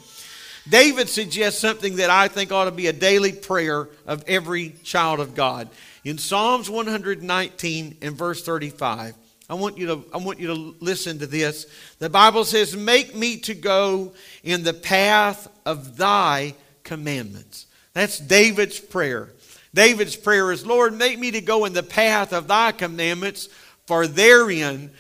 David 0.69 1.09
suggests 1.09 1.61
something 1.61 1.97
that 1.97 2.11
I 2.11 2.29
think 2.29 2.53
ought 2.53 2.67
to 2.67 2.71
be 2.71 2.87
a 2.87 2.93
daily 2.93 3.33
prayer 3.33 3.89
of 4.07 4.25
every 4.27 4.71
child 4.83 5.21
of 5.21 5.35
God. 5.35 5.69
In 6.05 6.17
Psalms 6.17 6.71
119 6.71 7.97
and 8.01 8.17
verse 8.17 8.43
35, 8.43 9.15
I 9.51 9.55
want 9.55 9.79
you 9.79 9.87
to 9.89 10.05
I 10.15 10.19
want 10.19 10.39
you 10.39 10.47
to 10.47 10.77
listen 10.81 11.19
to 11.19 11.27
this. 11.27 11.67
The 11.99 12.09
Bible 12.09 12.45
says, 12.45 12.77
"Make 12.77 13.17
me 13.17 13.39
to 13.39 13.55
go 13.55 14.13
in 14.45 14.63
the 14.63 14.73
path 14.73 15.49
of 15.67 15.97
thy 15.97 16.55
commandments." 16.85 17.67
That's 17.93 18.19
David's 18.19 18.79
prayer. 18.79 19.29
David's 19.75 20.17
prayer 20.17 20.53
is, 20.53 20.67
"Lord, 20.67 20.97
make 20.97 21.19
me 21.19 21.31
to 21.31 21.41
go 21.41 21.65
in 21.65 21.73
the 21.73 21.83
path 21.83 22.33
of 22.33 22.49
thy 22.49 22.73
commandments, 22.73 23.49
for 23.87 24.07
therein 24.07 24.91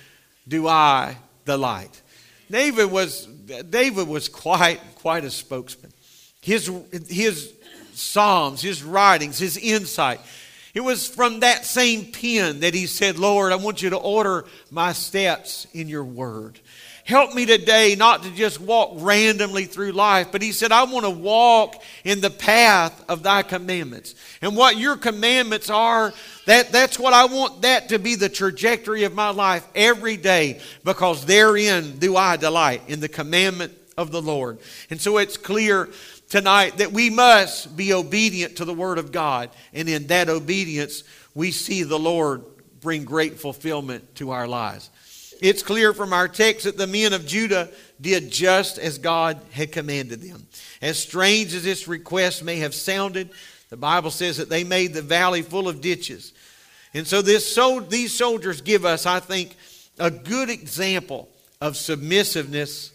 do 0.46 0.68
I 0.68 1.16
delight." 1.44 2.00
David 2.50 2.86
was 2.86 3.26
David 3.68 4.08
was 4.08 4.28
quite 4.28 4.80
quite 4.96 5.24
a 5.24 5.30
spokesman. 5.30 5.92
His 6.40 6.70
his 7.08 7.52
psalms, 7.94 8.62
his 8.62 8.82
writings, 8.82 9.38
his 9.38 9.56
insight 9.56 10.20
it 10.72 10.80
was 10.80 11.08
from 11.08 11.40
that 11.40 11.66
same 11.66 12.12
pen 12.12 12.60
that 12.60 12.74
he 12.74 12.86
said, 12.86 13.18
Lord, 13.18 13.52
I 13.52 13.56
want 13.56 13.82
you 13.82 13.90
to 13.90 13.96
order 13.96 14.44
my 14.70 14.92
steps 14.92 15.66
in 15.72 15.88
your 15.88 16.04
word. 16.04 16.60
Help 17.04 17.34
me 17.34 17.46
today 17.46 17.94
not 17.96 18.22
to 18.22 18.30
just 18.30 18.60
walk 18.60 18.92
randomly 18.96 19.64
through 19.64 19.92
life, 19.92 20.28
but 20.30 20.42
he 20.42 20.52
said, 20.52 20.70
I 20.70 20.84
want 20.84 21.04
to 21.04 21.10
walk 21.10 21.82
in 22.04 22.20
the 22.20 22.30
path 22.30 23.04
of 23.08 23.22
thy 23.22 23.42
commandments. 23.42 24.14
And 24.42 24.56
what 24.56 24.76
your 24.76 24.96
commandments 24.96 25.70
are, 25.70 26.12
that, 26.46 26.72
that's 26.72 26.98
what 26.98 27.12
I 27.12 27.24
want 27.24 27.62
that 27.62 27.88
to 27.88 27.98
be 27.98 28.14
the 28.14 28.28
trajectory 28.28 29.04
of 29.04 29.14
my 29.14 29.30
life 29.30 29.66
every 29.74 30.16
day, 30.16 30.60
because 30.84 31.24
therein 31.24 31.98
do 31.98 32.16
I 32.16 32.36
delight 32.36 32.82
in 32.88 33.00
the 33.00 33.08
commandment 33.08 33.72
of 33.96 34.10
the 34.10 34.22
Lord. 34.22 34.58
And 34.90 35.00
so 35.00 35.18
it's 35.18 35.36
clear 35.36 35.88
tonight 36.28 36.78
that 36.78 36.92
we 36.92 37.10
must 37.10 37.76
be 37.76 37.92
obedient 37.92 38.56
to 38.56 38.64
the 38.64 38.74
Word 38.74 38.98
of 38.98 39.10
God. 39.10 39.50
And 39.74 39.88
in 39.88 40.06
that 40.08 40.28
obedience, 40.28 41.02
we 41.34 41.50
see 41.50 41.82
the 41.82 41.98
Lord 41.98 42.44
bring 42.80 43.04
great 43.04 43.38
fulfillment 43.38 44.14
to 44.16 44.30
our 44.30 44.48
lives. 44.48 44.90
It's 45.40 45.62
clear 45.62 45.92
from 45.94 46.12
our 46.12 46.28
text 46.28 46.64
that 46.64 46.76
the 46.76 46.86
men 46.86 47.12
of 47.12 47.26
Judah 47.26 47.70
did 48.00 48.30
just 48.30 48.78
as 48.78 48.98
God 48.98 49.40
had 49.52 49.72
commanded 49.72 50.20
them. 50.20 50.46
As 50.82 50.98
strange 50.98 51.54
as 51.54 51.64
this 51.64 51.88
request 51.88 52.44
may 52.44 52.58
have 52.58 52.74
sounded, 52.74 53.30
the 53.68 53.76
Bible 53.76 54.10
says 54.10 54.36
that 54.36 54.50
they 54.50 54.64
made 54.64 54.92
the 54.92 55.02
valley 55.02 55.42
full 55.42 55.68
of 55.68 55.80
ditches. 55.80 56.32
And 56.92 57.06
so 57.06 57.22
this, 57.22 57.58
these 57.88 58.12
soldiers 58.12 58.60
give 58.60 58.84
us, 58.84 59.06
I 59.06 59.20
think, 59.20 59.56
a 59.98 60.10
good 60.10 60.50
example 60.50 61.28
of 61.60 61.76
submissiveness 61.76 62.92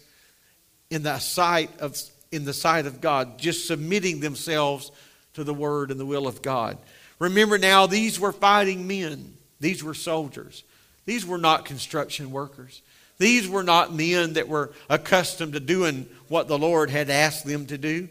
in 0.90 1.02
the 1.02 1.18
sight 1.18 1.70
of 1.80 1.96
in 2.32 2.44
the 2.44 2.52
sight 2.52 2.86
of 2.86 3.00
God, 3.00 3.38
just 3.38 3.66
submitting 3.66 4.20
themselves 4.20 4.90
to 5.34 5.44
the 5.44 5.54
word 5.54 5.90
and 5.90 5.98
the 5.98 6.06
will 6.06 6.26
of 6.26 6.42
God. 6.42 6.76
Remember 7.18 7.56
now, 7.56 7.86
these 7.86 8.20
were 8.20 8.32
fighting 8.32 8.86
men, 8.86 9.34
these 9.60 9.82
were 9.82 9.94
soldiers, 9.94 10.64
these 11.06 11.24
were 11.24 11.38
not 11.38 11.64
construction 11.64 12.30
workers. 12.30 12.82
These 13.18 13.48
were 13.48 13.62
not 13.62 13.94
men 13.94 14.34
that 14.34 14.48
were 14.48 14.72
accustomed 14.90 15.54
to 15.54 15.60
doing 15.60 16.06
what 16.28 16.48
the 16.48 16.58
Lord 16.58 16.90
had 16.90 17.08
asked 17.08 17.46
them 17.46 17.66
to 17.66 17.78
do. 17.78 18.08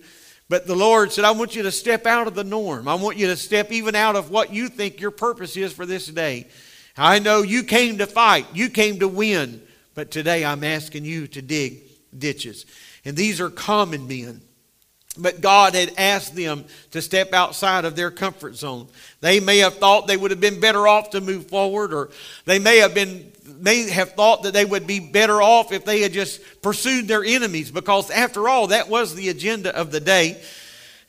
But 0.49 0.65
the 0.65 0.75
Lord 0.75 1.11
said, 1.11 1.25
I 1.25 1.31
want 1.31 1.55
you 1.55 1.63
to 1.63 1.71
step 1.71 2.05
out 2.05 2.27
of 2.27 2.35
the 2.35 2.43
norm. 2.43 2.87
I 2.87 2.95
want 2.95 3.17
you 3.17 3.27
to 3.27 3.35
step 3.35 3.71
even 3.71 3.95
out 3.95 4.15
of 4.15 4.31
what 4.31 4.53
you 4.53 4.69
think 4.69 4.99
your 4.99 5.11
purpose 5.11 5.57
is 5.57 5.73
for 5.73 5.85
this 5.85 6.07
day. 6.07 6.47
I 6.97 7.19
know 7.19 7.41
you 7.41 7.63
came 7.63 7.97
to 7.97 8.07
fight, 8.07 8.47
you 8.53 8.69
came 8.69 8.99
to 8.99 9.07
win, 9.07 9.61
but 9.95 10.11
today 10.11 10.45
I'm 10.45 10.63
asking 10.63 11.03
you 11.03 11.27
to 11.27 11.41
dig 11.41 11.81
ditches. 12.17 12.65
And 13.03 13.17
these 13.17 13.41
are 13.41 13.49
common 13.49 14.07
men. 14.07 14.41
But 15.17 15.41
God 15.41 15.75
had 15.75 15.93
asked 15.97 16.35
them 16.35 16.65
to 16.91 17.01
step 17.01 17.33
outside 17.33 17.85
of 17.85 17.95
their 17.95 18.11
comfort 18.11 18.55
zone. 18.55 18.87
They 19.21 19.39
may 19.39 19.59
have 19.59 19.75
thought 19.75 20.07
they 20.07 20.17
would 20.17 20.31
have 20.31 20.41
been 20.41 20.59
better 20.59 20.87
off 20.87 21.11
to 21.11 21.21
move 21.21 21.47
forward, 21.47 21.93
or 21.93 22.09
they 22.45 22.59
may 22.59 22.77
have 22.77 22.93
been 22.93 23.31
may 23.59 23.89
have 23.89 24.13
thought 24.13 24.43
that 24.43 24.53
they 24.53 24.65
would 24.65 24.87
be 24.87 24.99
better 24.99 25.41
off 25.41 25.71
if 25.71 25.85
they 25.85 26.01
had 26.01 26.11
just 26.11 26.41
pursued 26.61 27.07
their 27.07 27.23
enemies, 27.23 27.71
because 27.71 28.09
after 28.11 28.49
all, 28.49 28.67
that 28.67 28.89
was 28.89 29.15
the 29.15 29.29
agenda 29.29 29.75
of 29.75 29.91
the 29.91 29.99
day. 29.99 30.41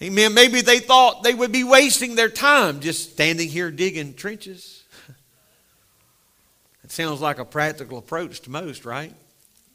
Amen. 0.03 0.35
Maybe 0.35 0.61
they 0.61 0.79
thought 0.79 1.23
they 1.23 1.35
would 1.35 1.53
be 1.53 1.65
wasting 1.65 2.15
their 2.15 2.29
time 2.29 2.81
just 2.81 3.13
standing 3.13 3.49
here 3.49 3.71
digging 3.71 4.15
trenches. 4.15 4.85
It 6.85 6.93
sounds 6.93 7.21
like 7.21 7.41
a 7.41 7.45
practical 7.45 7.99
approach 7.99 8.43
to 8.43 8.51
most, 8.51 8.85
right? 8.85 9.13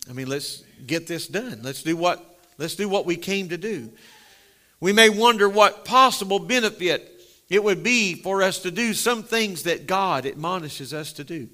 I 0.09 0.13
mean, 0.13 0.27
let's 0.27 0.63
get 0.87 1.07
this 1.07 1.27
done. 1.27 1.59
Let's 1.61 1.83
do 1.83 1.97
what 1.97 2.39
let's 2.57 2.75
do 2.75 2.87
what 2.87 3.05
we 3.05 3.17
came 3.17 3.49
to 3.49 3.57
do. 3.57 3.91
We 4.81 4.91
may 4.91 5.09
wonder 5.09 5.47
what 5.47 5.85
possible 5.85 6.39
benefit 6.39 7.07
it 7.49 7.63
would 7.63 7.83
be 7.83 8.15
for 8.15 8.41
us 8.41 8.59
to 8.59 8.71
do 8.71 8.93
some 8.93 9.23
things 9.23 9.63
that 9.63 9.87
God 9.87 10.25
admonishes 10.25 10.93
us 10.93 11.13
to 11.13 11.23
do. 11.23 11.47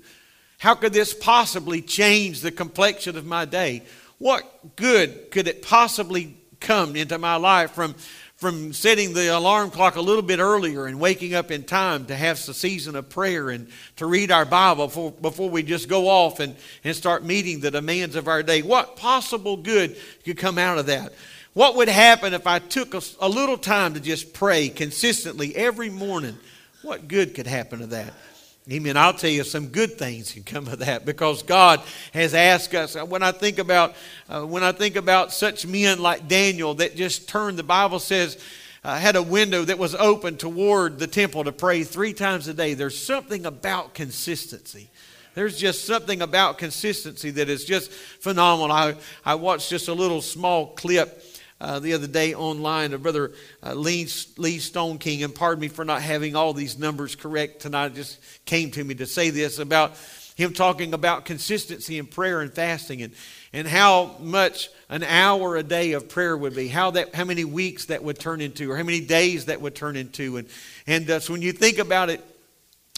How 0.60 0.74
could 0.74 0.94
this 0.94 1.14
possibly 1.14 1.82
change 1.82 2.42
the 2.42 2.52
complexion 2.52 3.18
of 3.18 3.26
my 3.26 3.46
day? 3.46 3.84
What 4.18 4.76
good 4.76 5.30
could 5.30 5.48
it 5.48 5.62
possibly 5.62 6.38
come 6.60 6.96
into 6.96 7.18
my 7.20 7.36
life 7.36 7.72
from 7.72 7.96
from 8.38 8.72
setting 8.72 9.14
the 9.14 9.36
alarm 9.36 9.72
clock 9.72 9.96
a 9.96 10.02
little 10.02 10.22
bit 10.22 10.38
earlier 10.38 10.86
and 10.86 11.00
waking 11.00 11.34
up 11.34 11.50
in 11.50 11.64
time 11.64 12.06
to 12.06 12.16
have 12.16 12.38
a 12.48 12.54
season 12.54 12.96
of 12.96 13.10
prayer 13.10 13.50
and 13.50 13.68
to 13.96 14.06
read 14.06 14.32
our 14.32 14.46
Bible 14.46 14.86
before, 14.86 15.12
before 15.12 15.50
we 15.50 15.64
just 15.64 15.90
go 15.90 16.08
off 16.08 16.40
and, 16.40 16.56
and 16.84 16.96
start 16.96 17.26
meeting 17.26 17.60
the 17.60 17.72
demands 17.72 18.16
of 18.16 18.28
our 18.28 18.44
day. 18.44 18.62
What 18.62 18.96
possible 18.96 19.58
good 19.58 19.98
could 20.24 20.38
come 20.38 20.60
out 20.60 20.78
of 20.78 20.86
that? 20.86 21.14
What 21.58 21.76
would 21.78 21.90
happen 21.90 22.36
if 22.36 22.46
I 22.46 22.60
took 22.60 22.94
a, 22.94 23.02
a 23.20 23.28
little 23.28 23.58
time 23.58 23.96
to 23.96 24.00
just 24.00 24.32
pray 24.32 24.70
consistently 24.70 25.56
every 25.56 25.90
morning? 25.90 26.38
What 26.84 27.08
good 27.08 27.34
could 27.34 27.48
happen 27.48 27.80
to 27.80 27.88
that? 27.88 28.14
Amen. 28.72 28.96
I'll 28.96 29.16
tell 29.16 29.32
you 29.32 29.44
some 29.44 29.70
good 29.70 29.98
things 29.98 30.34
can 30.34 30.44
come 30.44 30.68
of 30.68 30.78
that 30.78 31.04
because 31.04 31.42
God 31.42 31.82
has 32.14 32.36
asked 32.36 32.76
us. 32.76 32.94
When 32.96 33.24
I 33.24 33.32
think 33.32 33.58
about 33.58 33.96
uh, 34.30 34.44
when 34.44 34.62
I 34.62 34.72
think 34.72 34.98
about 34.98 35.34
such 35.34 35.66
men 35.66 35.98
like 35.98 36.28
Daniel 36.28 36.76
that 36.76 36.96
just 36.96 37.28
turned, 37.28 37.58
the 37.58 37.64
Bible 37.64 37.98
says, 37.98 38.38
uh, 38.84 38.96
had 39.00 39.16
a 39.16 39.24
window 39.24 39.66
that 39.66 39.80
was 39.80 39.96
open 39.96 40.38
toward 40.38 41.00
the 41.00 41.08
temple 41.08 41.44
to 41.46 41.52
pray 41.52 41.84
three 41.84 42.14
times 42.14 42.48
a 42.48 42.54
day. 42.54 42.76
There's 42.76 42.96
something 42.96 43.48
about 43.48 43.96
consistency. 43.96 44.92
There's 45.34 45.58
just 45.58 45.86
something 45.86 46.22
about 46.22 46.60
consistency 46.60 47.32
that 47.32 47.50
is 47.50 47.66
just 47.66 47.92
phenomenal. 47.92 48.72
I, 48.72 48.96
I 49.26 49.36
watched 49.36 49.72
just 49.72 49.88
a 49.88 49.94
little 49.94 50.22
small 50.22 50.68
clip 50.74 51.24
uh, 51.60 51.80
the 51.80 51.94
other 51.94 52.08
day 52.08 52.34
online 52.34 52.94
of 52.94 53.04
Brother 53.04 53.32
uh, 53.64 53.74
Lee, 53.74 54.08
Lee 54.38 54.58
Stoneking, 54.58 55.24
and 55.24 55.34
pardon 55.34 55.62
me 55.62 55.68
for 55.68 55.84
not 55.86 56.02
having 56.02 56.36
all 56.36 56.54
these 56.54 56.78
numbers 56.78 57.16
correct 57.16 57.62
tonight. 57.62 57.96
Just 57.96 58.20
came 58.46 58.72
to 58.72 58.84
me 58.84 58.96
to 58.96 59.06
say 59.06 59.30
this 59.30 59.60
about 59.60 59.98
him 60.36 60.54
talking 60.54 60.94
about 60.94 61.26
consistency 61.26 61.98
in 61.98 62.06
prayer 62.06 62.42
and 62.42 62.54
fasting 62.54 63.02
and, 63.02 63.14
and 63.54 63.68
how 63.68 64.16
much 64.20 64.70
an 64.88 65.02
hour 65.02 65.56
a 65.56 65.64
day 65.64 65.94
of 65.94 66.08
prayer 66.10 66.38
would 66.38 66.56
be, 66.56 66.68
how, 66.68 66.92
that, 66.92 67.16
how 67.16 67.26
many 67.26 67.44
weeks 67.44 67.86
that 67.86 68.04
would 68.04 68.20
turn 68.20 68.40
into, 68.40 68.72
or 68.72 68.78
how 68.78 68.84
many 68.84 69.02
days 69.02 69.46
that 69.46 69.60
would 69.60 69.74
turn 69.74 69.96
into. 69.96 70.38
And, 70.38 70.48
and 70.86 71.10
uh, 71.10 71.20
so 71.20 71.34
when 71.34 71.42
you 71.42 71.52
think 71.52 71.80
about 71.80 72.12
it, 72.12 72.24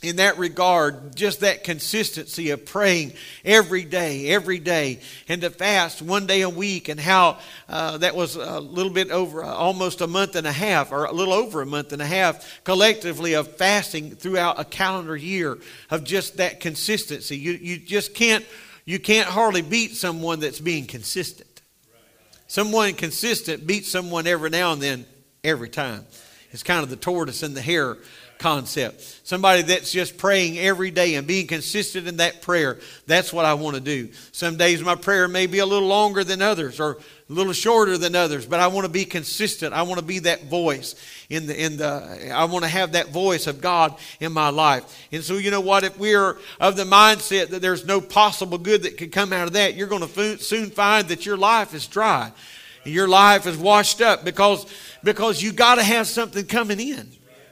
in 0.02 0.16
that 0.16 0.38
regard, 0.38 1.14
just 1.16 1.42
that 1.42 1.66
consistency 1.66 2.52
of 2.52 2.66
praying 2.66 3.12
every 3.44 3.84
day, 3.84 4.30
every 4.30 4.60
day, 4.60 5.00
and 5.28 5.42
to 5.42 5.50
fast 5.50 6.02
one 6.02 6.26
day 6.26 6.42
a 6.42 6.50
week, 6.50 6.88
and 6.88 7.00
how 7.00 7.38
uh, 7.68 7.98
that 7.98 8.16
was 8.16 8.38
a 8.38 8.62
little 8.62 8.94
bit 8.94 9.12
over 9.12 9.44
uh, 9.44 9.48
almost 9.48 10.00
a 10.00 10.08
month 10.08 10.38
and 10.38 10.48
a 10.48 10.52
half, 10.54 10.94
or 10.94 11.04
a 11.04 11.12
little 11.12 11.34
over 11.34 11.62
a 11.62 11.66
month 11.66 11.92
and 11.92 12.02
a 12.02 12.06
half, 12.06 12.64
collectively 12.64 13.34
of 13.34 13.58
fasting 13.58 14.12
throughout 14.16 14.58
a 14.58 14.64
calendar 14.64 15.18
year 15.18 15.58
of 15.90 16.06
just 16.06 16.38
that 16.38 16.62
consistency. 16.62 17.38
You, 17.38 17.52
you 17.52 17.78
just 17.78 18.14
can't, 18.14 18.46
you 18.86 19.00
can't 19.00 19.28
hardly 19.28 19.62
beat 19.62 19.98
someone 19.98 20.40
that's 20.40 20.62
being 20.62 20.86
consistent. 20.86 21.62
Someone 22.48 22.94
consistent 22.94 23.68
beats 23.68 23.92
someone 23.92 24.28
every 24.28 24.50
now 24.50 24.72
and 24.72 24.82
then, 24.82 25.06
every 25.44 25.70
time. 25.70 26.06
It's 26.52 26.64
kind 26.64 26.84
of 26.84 26.90
the 26.90 26.96
tortoise 26.96 27.44
and 27.44 27.56
the 27.56 27.62
hare 27.62 27.98
concept. 28.40 29.02
Somebody 29.28 29.62
that's 29.62 29.92
just 29.92 30.18
praying 30.18 30.58
every 30.58 30.92
day 30.92 31.16
and 31.16 31.28
being 31.28 31.46
consistent 31.46 32.08
in 32.08 32.18
that 32.18 32.42
prayer. 32.42 32.80
That's 33.06 33.32
what 33.32 33.46
I 33.46 33.54
want 33.54 33.76
to 33.76 33.82
do. 33.82 34.10
Some 34.32 34.58
days 34.58 34.82
my 34.82 34.96
prayer 34.96 35.28
may 35.28 35.46
be 35.46 35.60
a 35.60 35.66
little 35.66 35.88
longer 35.88 36.24
than 36.24 36.42
others 36.42 36.80
or 36.80 36.94
a 36.94 37.34
little 37.34 37.54
shorter 37.54 37.98
than 37.98 38.16
others, 38.16 38.46
but 38.46 38.62
I 38.62 38.68
want 38.68 38.86
to 38.86 38.92
be 38.92 39.06
consistent. 39.06 39.74
I 39.74 39.84
want 39.84 40.00
to 40.00 40.06
be 40.06 40.20
that 40.20 40.46
voice 40.46 40.96
in 41.30 41.46
the 41.46 41.64
in 41.64 41.78
the 41.78 42.32
I 42.34 42.46
want 42.46 42.64
to 42.64 42.70
have 42.70 42.94
that 42.94 43.10
voice 43.10 43.46
of 43.46 43.62
God 43.62 43.96
in 44.20 44.32
my 44.32 44.50
life. 44.50 45.08
And 45.12 45.24
so 45.24 45.36
you 45.36 45.52
know 45.52 45.62
what 45.62 45.84
if 45.84 46.00
we're 46.00 46.38
of 46.60 46.78
the 46.78 46.86
mindset 46.86 47.50
that 47.50 47.62
there's 47.62 47.86
no 47.86 48.02
possible 48.02 48.58
good 48.58 48.84
that 48.84 48.98
could 48.98 49.12
come 49.12 49.34
out 49.34 49.48
of 49.48 49.54
that, 49.54 49.76
you're 49.76 49.88
going 49.88 50.08
to 50.08 50.38
soon 50.40 50.70
find 50.72 51.10
that 51.10 51.26
your 51.26 51.38
life 51.38 51.74
is 51.74 51.86
dry. 51.86 52.32
Your 52.86 53.10
life 53.10 53.46
is 53.46 53.58
washed 53.58 54.02
up 54.02 54.24
because 54.24 54.66
because 55.04 55.44
you 55.44 55.52
got 55.52 55.76
to 55.76 55.84
have 55.84 56.08
something 56.08 56.46
coming 56.46 56.80
in. 56.80 57.12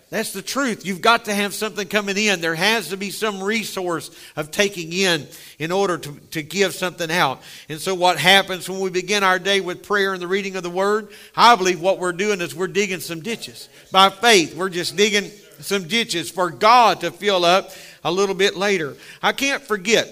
That's 0.09 0.31
the 0.31 0.41
truth. 0.41 0.85
You've 0.85 1.01
got 1.01 1.25
to 1.25 1.33
have 1.33 1.53
something 1.53 1.85
coming 1.85 2.17
in. 2.17 2.39
There 2.39 2.55
has 2.55 2.89
to 2.89 2.97
be 2.97 3.09
some 3.09 3.43
resource 3.43 4.09
of 4.37 4.51
taking 4.51 4.93
in 4.93 5.27
in 5.59 5.69
order 5.69 5.97
to, 5.97 6.19
to 6.31 6.41
give 6.41 6.73
something 6.73 7.11
out. 7.11 7.41
And 7.67 7.81
so, 7.81 7.93
what 7.93 8.17
happens 8.17 8.69
when 8.69 8.79
we 8.79 8.89
begin 8.89 9.23
our 9.23 9.37
day 9.37 9.59
with 9.59 9.83
prayer 9.83 10.13
and 10.13 10.21
the 10.21 10.27
reading 10.27 10.55
of 10.55 10.63
the 10.63 10.69
Word? 10.69 11.09
I 11.35 11.57
believe 11.57 11.81
what 11.81 11.99
we're 11.99 12.13
doing 12.13 12.39
is 12.39 12.55
we're 12.55 12.67
digging 12.67 13.01
some 13.01 13.19
ditches. 13.19 13.67
By 13.91 14.09
faith, 14.09 14.55
we're 14.55 14.69
just 14.69 14.95
digging 14.95 15.29
some 15.59 15.89
ditches 15.89 16.31
for 16.31 16.51
God 16.51 17.01
to 17.01 17.11
fill 17.11 17.43
up 17.43 17.71
a 18.05 18.11
little 18.11 18.35
bit 18.35 18.55
later. 18.55 18.95
I 19.21 19.33
can't 19.33 19.61
forget 19.61 20.07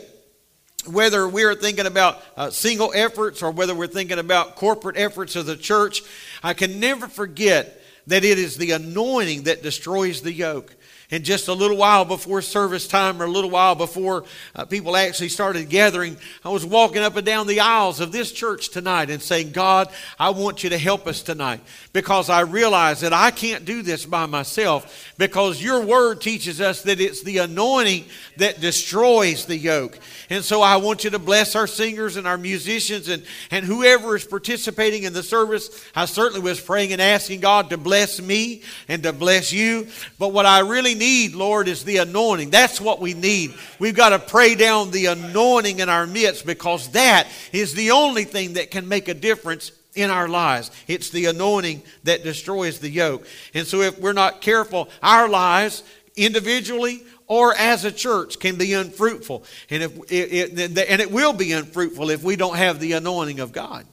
whether 0.87 1.27
we're 1.27 1.55
thinking 1.55 1.85
about 1.85 2.21
uh, 2.35 2.49
single 2.49 2.91
efforts 2.93 3.41
or 3.41 3.51
whether 3.51 3.73
we're 3.73 3.87
thinking 3.87 4.19
about 4.19 4.55
corporate 4.55 4.97
efforts 4.97 5.37
of 5.37 5.45
the 5.45 5.55
church, 5.55 6.01
I 6.43 6.53
can 6.53 6.81
never 6.81 7.07
forget 7.07 7.81
that 8.07 8.23
it 8.23 8.37
is 8.37 8.57
the 8.57 8.71
anointing 8.71 9.43
that 9.43 9.63
destroys 9.63 10.21
the 10.21 10.33
yoke. 10.33 10.75
And 11.15 11.23
just 11.23 11.47
a 11.47 11.53
little 11.53 11.77
while 11.77 12.03
before 12.03 12.41
service 12.41 12.89
time, 12.89 13.21
or 13.21 13.25
a 13.25 13.29
little 13.29 13.49
while 13.49 13.73
before 13.73 14.25
uh, 14.53 14.65
people 14.65 14.97
actually 14.97 15.29
started 15.29 15.69
gathering, 15.69 16.17
I 16.43 16.49
was 16.49 16.65
walking 16.65 17.01
up 17.01 17.15
and 17.15 17.25
down 17.25 17.47
the 17.47 17.61
aisles 17.61 18.01
of 18.01 18.11
this 18.11 18.33
church 18.33 18.67
tonight 18.67 19.09
and 19.09 19.21
saying, 19.21 19.53
God, 19.53 19.87
I 20.19 20.31
want 20.31 20.65
you 20.65 20.71
to 20.71 20.77
help 20.77 21.07
us 21.07 21.23
tonight 21.23 21.61
because 21.93 22.29
I 22.29 22.41
realize 22.41 22.99
that 22.99 23.13
I 23.13 23.31
can't 23.31 23.63
do 23.63 23.81
this 23.81 24.05
by 24.05 24.25
myself 24.25 25.13
because 25.17 25.63
your 25.63 25.85
word 25.85 26.19
teaches 26.19 26.59
us 26.59 26.81
that 26.81 26.99
it's 26.99 27.23
the 27.23 27.37
anointing 27.37 28.03
that 28.35 28.59
destroys 28.59 29.45
the 29.45 29.55
yoke. 29.55 29.97
And 30.29 30.43
so 30.43 30.61
I 30.61 30.75
want 30.75 31.05
you 31.05 31.11
to 31.11 31.19
bless 31.19 31.55
our 31.55 31.67
singers 31.67 32.17
and 32.17 32.27
our 32.27 32.37
musicians 32.37 33.07
and, 33.07 33.23
and 33.51 33.65
whoever 33.65 34.17
is 34.17 34.25
participating 34.25 35.03
in 35.03 35.13
the 35.13 35.23
service. 35.23 35.81
I 35.95 36.07
certainly 36.07 36.41
was 36.41 36.59
praying 36.59 36.91
and 36.91 37.01
asking 37.01 37.39
God 37.39 37.69
to 37.69 37.77
bless 37.77 38.21
me 38.21 38.63
and 38.89 39.01
to 39.03 39.13
bless 39.13 39.53
you. 39.53 39.87
But 40.19 40.33
what 40.33 40.45
I 40.45 40.59
really 40.59 40.95
need, 40.95 41.04
Lord, 41.35 41.67
is 41.67 41.83
the 41.83 41.97
anointing. 41.97 42.49
That's 42.49 42.81
what 42.81 42.99
we 42.99 43.13
need. 43.13 43.53
We've 43.79 43.95
got 43.95 44.09
to 44.09 44.19
pray 44.19 44.55
down 44.55 44.91
the 44.91 45.07
anointing 45.07 45.79
in 45.79 45.89
our 45.89 46.07
midst 46.07 46.45
because 46.45 46.89
that 46.89 47.27
is 47.51 47.73
the 47.73 47.91
only 47.91 48.23
thing 48.23 48.53
that 48.53 48.71
can 48.71 48.87
make 48.87 49.07
a 49.07 49.13
difference 49.13 49.71
in 49.95 50.09
our 50.09 50.27
lives. 50.27 50.71
It's 50.87 51.09
the 51.09 51.25
anointing 51.25 51.83
that 52.03 52.23
destroys 52.23 52.79
the 52.79 52.89
yoke. 52.89 53.25
And 53.53 53.65
so 53.65 53.81
if 53.81 53.99
we're 53.99 54.13
not 54.13 54.41
careful, 54.41 54.89
our 55.01 55.29
lives 55.29 55.83
individually 56.15 57.03
or 57.27 57.55
as 57.55 57.85
a 57.85 57.91
church 57.91 58.39
can 58.39 58.57
be 58.57 58.73
unfruitful. 58.73 59.43
And, 59.69 59.83
if, 59.83 59.97
it, 60.11 60.59
it, 60.59 60.89
and 60.89 61.01
it 61.01 61.11
will 61.11 61.33
be 61.33 61.53
unfruitful 61.53 62.09
if 62.09 62.23
we 62.23 62.35
don't 62.35 62.57
have 62.57 62.79
the 62.79 62.93
anointing 62.93 63.39
of 63.39 63.51
God. 63.51 63.85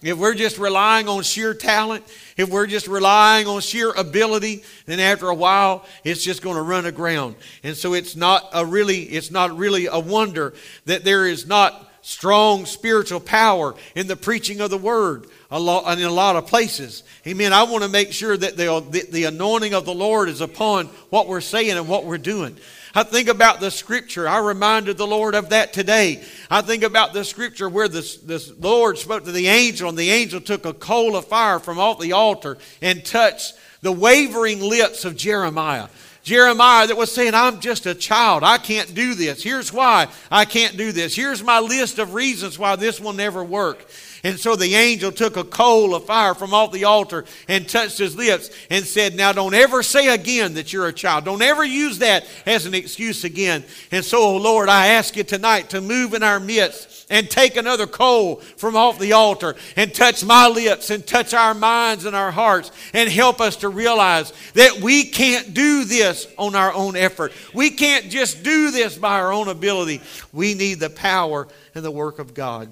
If 0.00 0.16
we're 0.16 0.34
just 0.34 0.58
relying 0.58 1.08
on 1.08 1.22
sheer 1.24 1.54
talent, 1.54 2.04
if 2.36 2.48
we're 2.48 2.68
just 2.68 2.86
relying 2.86 3.48
on 3.48 3.60
sheer 3.60 3.90
ability, 3.90 4.62
then 4.86 5.00
after 5.00 5.28
a 5.28 5.34
while 5.34 5.84
it's 6.04 6.22
just 6.22 6.40
going 6.40 6.56
to 6.56 6.62
run 6.62 6.86
aground. 6.86 7.34
And 7.64 7.76
so 7.76 7.94
it's 7.94 8.14
not 8.14 8.48
a 8.52 8.64
really 8.64 9.02
it's 9.02 9.30
not 9.30 9.56
really 9.56 9.86
a 9.86 9.98
wonder 9.98 10.54
that 10.86 11.04
there 11.04 11.26
is 11.26 11.46
not 11.46 11.90
strong 12.02 12.64
spiritual 12.64 13.20
power 13.20 13.74
in 13.94 14.06
the 14.06 14.16
preaching 14.16 14.60
of 14.60 14.70
the 14.70 14.78
word 14.78 15.26
a 15.50 15.58
lot, 15.58 15.98
in 15.98 16.04
a 16.04 16.10
lot 16.10 16.36
of 16.36 16.46
places. 16.46 17.02
Amen. 17.26 17.52
I 17.52 17.64
want 17.64 17.82
to 17.82 17.88
make 17.88 18.12
sure 18.12 18.36
that 18.36 18.56
the, 18.56 18.80
the, 18.90 19.06
the 19.10 19.24
anointing 19.24 19.74
of 19.74 19.84
the 19.84 19.94
Lord 19.94 20.28
is 20.28 20.40
upon 20.40 20.86
what 21.10 21.26
we're 21.28 21.40
saying 21.40 21.72
and 21.76 21.88
what 21.88 22.04
we're 22.04 22.18
doing. 22.18 22.56
I 22.94 23.02
think 23.02 23.28
about 23.28 23.60
the 23.60 23.70
scripture. 23.70 24.28
I 24.28 24.38
reminded 24.38 24.96
the 24.96 25.06
Lord 25.06 25.34
of 25.34 25.50
that 25.50 25.72
today. 25.72 26.22
I 26.50 26.62
think 26.62 26.82
about 26.82 27.12
the 27.12 27.24
scripture 27.24 27.68
where 27.68 27.88
the, 27.88 28.00
the 28.24 28.54
Lord 28.58 28.98
spoke 28.98 29.24
to 29.24 29.32
the 29.32 29.48
angel, 29.48 29.88
and 29.88 29.98
the 29.98 30.10
angel 30.10 30.40
took 30.40 30.64
a 30.64 30.72
coal 30.72 31.16
of 31.16 31.26
fire 31.26 31.58
from 31.58 31.78
off 31.78 32.00
the 32.00 32.12
altar 32.12 32.58
and 32.80 33.04
touched 33.04 33.54
the 33.82 33.92
wavering 33.92 34.60
lips 34.60 35.04
of 35.04 35.16
Jeremiah. 35.16 35.88
Jeremiah 36.22 36.86
that 36.86 36.96
was 36.96 37.10
saying, 37.10 37.34
I'm 37.34 37.60
just 37.60 37.86
a 37.86 37.94
child. 37.94 38.42
I 38.42 38.58
can't 38.58 38.94
do 38.94 39.14
this. 39.14 39.42
Here's 39.42 39.72
why 39.72 40.08
I 40.30 40.44
can't 40.44 40.76
do 40.76 40.92
this. 40.92 41.16
Here's 41.16 41.42
my 41.42 41.60
list 41.60 41.98
of 41.98 42.12
reasons 42.12 42.58
why 42.58 42.76
this 42.76 43.00
will 43.00 43.14
never 43.14 43.42
work. 43.42 43.86
And 44.28 44.38
so 44.38 44.56
the 44.56 44.74
angel 44.74 45.10
took 45.10 45.38
a 45.38 45.42
coal 45.42 45.94
of 45.94 46.04
fire 46.04 46.34
from 46.34 46.52
off 46.52 46.70
the 46.70 46.84
altar 46.84 47.24
and 47.48 47.66
touched 47.66 47.96
his 47.96 48.14
lips 48.14 48.50
and 48.68 48.84
said, 48.84 49.14
Now 49.14 49.32
don't 49.32 49.54
ever 49.54 49.82
say 49.82 50.08
again 50.08 50.52
that 50.54 50.70
you're 50.70 50.86
a 50.86 50.92
child. 50.92 51.24
Don't 51.24 51.40
ever 51.40 51.64
use 51.64 52.00
that 52.00 52.26
as 52.44 52.66
an 52.66 52.74
excuse 52.74 53.24
again. 53.24 53.64
And 53.90 54.04
so, 54.04 54.22
oh 54.22 54.36
Lord, 54.36 54.68
I 54.68 54.88
ask 54.88 55.16
you 55.16 55.24
tonight 55.24 55.70
to 55.70 55.80
move 55.80 56.12
in 56.12 56.22
our 56.22 56.40
midst 56.40 57.06
and 57.08 57.30
take 57.30 57.56
another 57.56 57.86
coal 57.86 58.36
from 58.58 58.76
off 58.76 58.98
the 58.98 59.14
altar 59.14 59.56
and 59.76 59.94
touch 59.94 60.22
my 60.22 60.46
lips 60.46 60.90
and 60.90 61.06
touch 61.06 61.32
our 61.32 61.54
minds 61.54 62.04
and 62.04 62.14
our 62.14 62.30
hearts 62.30 62.70
and 62.92 63.08
help 63.08 63.40
us 63.40 63.56
to 63.56 63.70
realize 63.70 64.34
that 64.52 64.78
we 64.82 65.04
can't 65.04 65.54
do 65.54 65.84
this 65.84 66.26
on 66.36 66.54
our 66.54 66.74
own 66.74 66.96
effort. 66.96 67.32
We 67.54 67.70
can't 67.70 68.10
just 68.10 68.42
do 68.42 68.72
this 68.72 68.98
by 68.98 69.20
our 69.20 69.32
own 69.32 69.48
ability. 69.48 70.02
We 70.34 70.52
need 70.52 70.80
the 70.80 70.90
power 70.90 71.48
and 71.74 71.82
the 71.82 71.90
work 71.90 72.18
of 72.18 72.34
God 72.34 72.70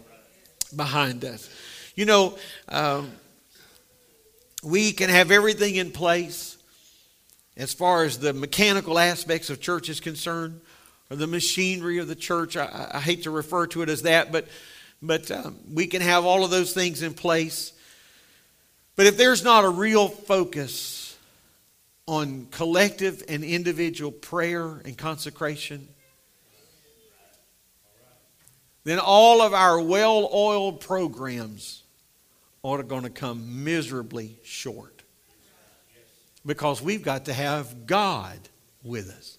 behind 0.72 1.24
us. 1.24 1.48
You 1.94 2.04
know, 2.04 2.38
um, 2.68 3.12
we 4.62 4.92
can 4.92 5.10
have 5.10 5.30
everything 5.30 5.76
in 5.76 5.90
place 5.90 6.56
as 7.56 7.72
far 7.72 8.04
as 8.04 8.18
the 8.18 8.32
mechanical 8.32 8.98
aspects 8.98 9.48
of 9.48 9.60
church 9.60 9.88
is 9.88 10.00
concerned, 10.00 10.60
or 11.10 11.16
the 11.16 11.26
machinery 11.26 11.98
of 11.98 12.08
the 12.08 12.14
church. 12.14 12.56
I, 12.56 12.90
I 12.94 13.00
hate 13.00 13.22
to 13.22 13.30
refer 13.30 13.66
to 13.68 13.82
it 13.82 13.88
as 13.88 14.02
that, 14.02 14.32
but 14.32 14.46
but 15.02 15.30
um, 15.30 15.58
we 15.72 15.86
can 15.86 16.00
have 16.02 16.24
all 16.24 16.44
of 16.44 16.50
those 16.50 16.72
things 16.72 17.02
in 17.02 17.14
place. 17.14 17.72
But 18.96 19.06
if 19.06 19.16
there's 19.16 19.44
not 19.44 19.64
a 19.64 19.68
real 19.68 20.08
focus 20.08 21.16
on 22.06 22.46
collective 22.50 23.22
and 23.28 23.44
individual 23.44 24.10
prayer 24.10 24.80
and 24.84 24.96
consecration, 24.96 25.88
then 28.86 29.00
all 29.00 29.42
of 29.42 29.52
our 29.52 29.80
well 29.80 30.30
oiled 30.32 30.80
programs 30.80 31.82
are 32.62 32.84
going 32.84 33.02
to 33.02 33.10
come 33.10 33.64
miserably 33.64 34.38
short. 34.44 35.02
Because 36.46 36.80
we've 36.80 37.02
got 37.02 37.24
to 37.24 37.32
have 37.32 37.88
God 37.88 38.38
with 38.84 39.10
us. 39.10 39.38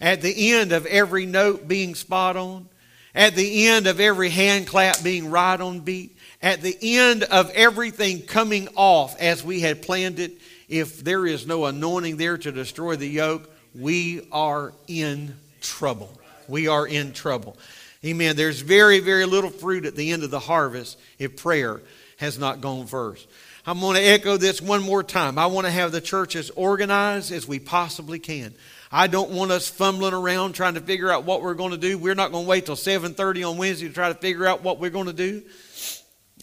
At 0.00 0.22
the 0.22 0.52
end 0.52 0.72
of 0.72 0.86
every 0.86 1.24
note 1.24 1.68
being 1.68 1.94
spot 1.94 2.36
on, 2.36 2.68
at 3.14 3.36
the 3.36 3.68
end 3.68 3.86
of 3.86 4.00
every 4.00 4.30
hand 4.30 4.66
clap 4.66 5.04
being 5.04 5.30
right 5.30 5.60
on 5.60 5.78
beat, 5.78 6.16
at 6.42 6.60
the 6.60 6.76
end 6.98 7.22
of 7.22 7.50
everything 7.50 8.22
coming 8.22 8.68
off 8.74 9.16
as 9.20 9.44
we 9.44 9.60
had 9.60 9.82
planned 9.82 10.18
it, 10.18 10.32
if 10.68 11.04
there 11.04 11.28
is 11.28 11.46
no 11.46 11.66
anointing 11.66 12.16
there 12.16 12.38
to 12.38 12.50
destroy 12.50 12.96
the 12.96 13.06
yoke, 13.06 13.48
we 13.72 14.26
are 14.32 14.72
in 14.88 15.36
trouble. 15.60 16.10
We 16.48 16.66
are 16.66 16.88
in 16.88 17.12
trouble. 17.12 17.56
Amen. 18.04 18.36
There's 18.36 18.60
very, 18.60 19.00
very 19.00 19.24
little 19.24 19.50
fruit 19.50 19.86
at 19.86 19.96
the 19.96 20.12
end 20.12 20.24
of 20.24 20.30
the 20.30 20.38
harvest 20.38 20.98
if 21.18 21.36
prayer 21.36 21.80
has 22.18 22.38
not 22.38 22.60
gone 22.60 22.86
first. 22.86 23.26
I'm 23.66 23.80
going 23.80 23.96
to 23.96 24.02
echo 24.02 24.36
this 24.36 24.60
one 24.60 24.82
more 24.82 25.02
time. 25.02 25.38
I 25.38 25.46
want 25.46 25.66
to 25.66 25.70
have 25.70 25.90
the 25.90 26.02
church 26.02 26.36
as 26.36 26.50
organized 26.50 27.32
as 27.32 27.48
we 27.48 27.58
possibly 27.58 28.18
can. 28.18 28.54
I 28.92 29.06
don't 29.06 29.30
want 29.30 29.52
us 29.52 29.68
fumbling 29.68 30.12
around 30.12 30.52
trying 30.52 30.74
to 30.74 30.80
figure 30.80 31.10
out 31.10 31.24
what 31.24 31.42
we're 31.42 31.54
going 31.54 31.70
to 31.70 31.78
do. 31.78 31.96
We're 31.96 32.14
not 32.14 32.30
going 32.30 32.44
to 32.44 32.48
wait 32.48 32.66
till 32.66 32.76
7:30 32.76 33.50
on 33.50 33.56
Wednesday 33.56 33.88
to 33.88 33.94
try 33.94 34.08
to 34.08 34.14
figure 34.14 34.46
out 34.46 34.62
what 34.62 34.78
we're 34.78 34.90
going 34.90 35.06
to 35.06 35.14
do. 35.14 35.42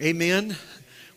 Amen. 0.01 0.57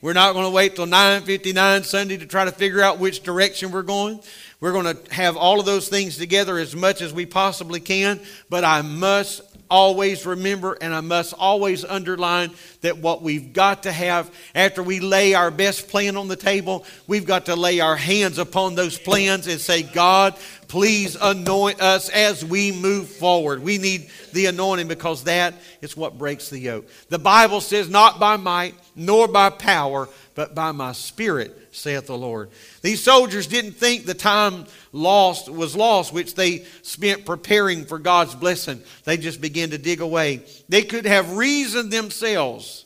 We're 0.03 0.12
not 0.12 0.34
going 0.34 0.45
to 0.45 0.51
wait 0.51 0.76
till 0.76 0.86
9:59 0.86 1.84
Sunday 1.86 2.18
to 2.18 2.26
try 2.26 2.45
to 2.45 2.53
figure 2.53 2.82
out 2.82 2.99
which 2.99 3.22
direction 3.22 3.72
we're 3.72 3.82
going. 3.82 4.20
We're 4.64 4.72
going 4.72 4.96
to 4.96 5.14
have 5.14 5.36
all 5.36 5.60
of 5.60 5.66
those 5.66 5.90
things 5.90 6.16
together 6.16 6.56
as 6.56 6.74
much 6.74 7.02
as 7.02 7.12
we 7.12 7.26
possibly 7.26 7.80
can, 7.80 8.18
but 8.48 8.64
I 8.64 8.80
must 8.80 9.42
always 9.68 10.24
remember 10.24 10.78
and 10.80 10.94
I 10.94 11.02
must 11.02 11.34
always 11.34 11.84
underline 11.84 12.50
that 12.80 12.96
what 12.96 13.20
we've 13.20 13.52
got 13.52 13.82
to 13.82 13.92
have 13.92 14.34
after 14.54 14.82
we 14.82 15.00
lay 15.00 15.34
our 15.34 15.50
best 15.50 15.88
plan 15.88 16.16
on 16.16 16.28
the 16.28 16.36
table, 16.36 16.86
we've 17.06 17.26
got 17.26 17.44
to 17.46 17.56
lay 17.56 17.80
our 17.80 17.94
hands 17.94 18.38
upon 18.38 18.74
those 18.74 18.96
plans 18.96 19.46
and 19.48 19.60
say, 19.60 19.82
God, 19.82 20.34
please 20.74 21.16
anoint 21.20 21.80
us 21.80 22.08
as 22.08 22.44
we 22.44 22.72
move 22.72 23.08
forward. 23.08 23.62
We 23.62 23.78
need 23.78 24.10
the 24.32 24.46
anointing 24.46 24.88
because 24.88 25.22
that 25.22 25.54
is 25.80 25.96
what 25.96 26.18
breaks 26.18 26.50
the 26.50 26.58
yoke. 26.58 26.88
The 27.10 27.18
Bible 27.20 27.60
says, 27.60 27.88
not 27.88 28.18
by 28.18 28.38
might 28.38 28.74
nor 28.96 29.28
by 29.28 29.50
power, 29.50 30.08
but 30.34 30.56
by 30.56 30.72
my 30.72 30.90
spirit 30.90 31.68
saith 31.70 32.08
the 32.08 32.18
Lord. 32.18 32.50
These 32.82 33.04
soldiers 33.04 33.46
didn't 33.46 33.74
think 33.74 34.04
the 34.04 34.14
time 34.14 34.66
lost 34.90 35.48
was 35.48 35.76
lost, 35.76 36.12
which 36.12 36.34
they 36.34 36.64
spent 36.82 37.24
preparing 37.24 37.84
for 37.84 38.00
God's 38.00 38.34
blessing. 38.34 38.82
They 39.04 39.16
just 39.16 39.40
began 39.40 39.70
to 39.70 39.78
dig 39.78 40.00
away. 40.00 40.42
They 40.68 40.82
could 40.82 41.06
have 41.06 41.36
reasoned 41.36 41.92
themselves 41.92 42.84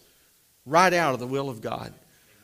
right 0.66 0.92
out 0.92 1.14
of 1.14 1.20
the 1.20 1.26
will 1.26 1.48
of 1.48 1.62
God. 1.62 1.94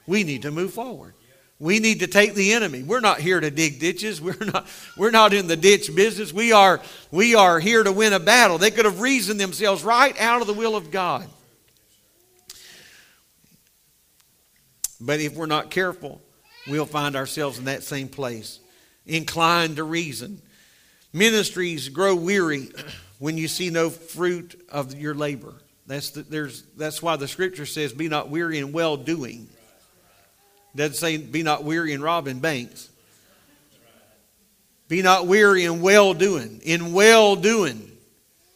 We 0.07 0.25
need 0.25 0.41
to 0.43 0.51
move 0.51 0.73
forward. 0.73 1.13
We 1.61 1.79
need 1.79 2.01
to 2.01 2.07
take 2.07 2.35
the 2.35 2.53
enemy. 2.53 2.83
We're 2.83 3.01
not 3.01 3.21
here 3.21 3.39
to 3.39 3.51
dig 3.51 3.79
ditches. 3.79 4.21
We're 4.21 4.37
not, 4.41 4.67
we're 4.97 5.13
not 5.13 5.33
in 5.33 5.47
the 5.47 5.57
ditch 5.57 5.95
business. 5.95 6.33
We 6.33 6.53
are, 6.53 6.81
we 7.11 7.35
are 7.35 7.61
here 7.61 7.83
to 7.83 7.93
win 7.93 8.13
a 8.13 8.21
battle. 8.21 8.59
They 8.59 8.71
could 8.71 8.85
have 8.85 9.01
reasoned 9.01 9.41
themselves 9.41 9.85
right 9.85 10.19
out 10.21 10.41
of 10.41 10.47
the 10.47 10.53
will 10.53 10.75
of 10.75 10.91
God. 10.91 11.29
But 15.01 15.21
if 15.21 15.35
we're 15.35 15.47
not 15.47 15.71
careful, 15.71 16.23
we'll 16.67 16.87
find 16.87 17.15
ourselves 17.15 17.59
in 17.59 17.67
that 17.67 17.83
same 17.83 18.09
place, 18.09 18.59
inclined 19.07 19.77
to 19.77 19.85
reason. 19.85 20.41
Ministries 21.13 21.89
grow 21.91 22.17
weary 22.17 22.71
when 23.19 23.37
you 23.37 23.47
see 23.47 23.71
no 23.71 23.91
fruit 23.91 24.61
of 24.71 24.95
your 24.95 25.15
labor. 25.15 25.55
That's, 25.87 26.11
the, 26.11 26.23
there's, 26.23 26.63
that's 26.77 27.03
why 27.03 27.17
the 27.17 27.29
scripture 27.29 27.67
says, 27.67 27.93
Be 27.93 28.09
not 28.09 28.31
weary 28.31 28.59
in 28.59 28.73
well 28.73 28.97
doing. 28.97 29.49
Doesn't 30.77 30.97
say, 30.97 31.17
Be 31.17 31.43
not 31.43 31.65
weary 31.65 31.93
in 31.93 32.03
robbing 32.03 32.41
banks. 32.41 32.89
Be 34.89 35.03
not 35.03 35.27
weary 35.27 35.65
in 35.65 35.81
well 35.81 36.15
doing. 36.15 36.61
In 36.63 36.93
well 36.93 37.37
doing, 37.37 37.91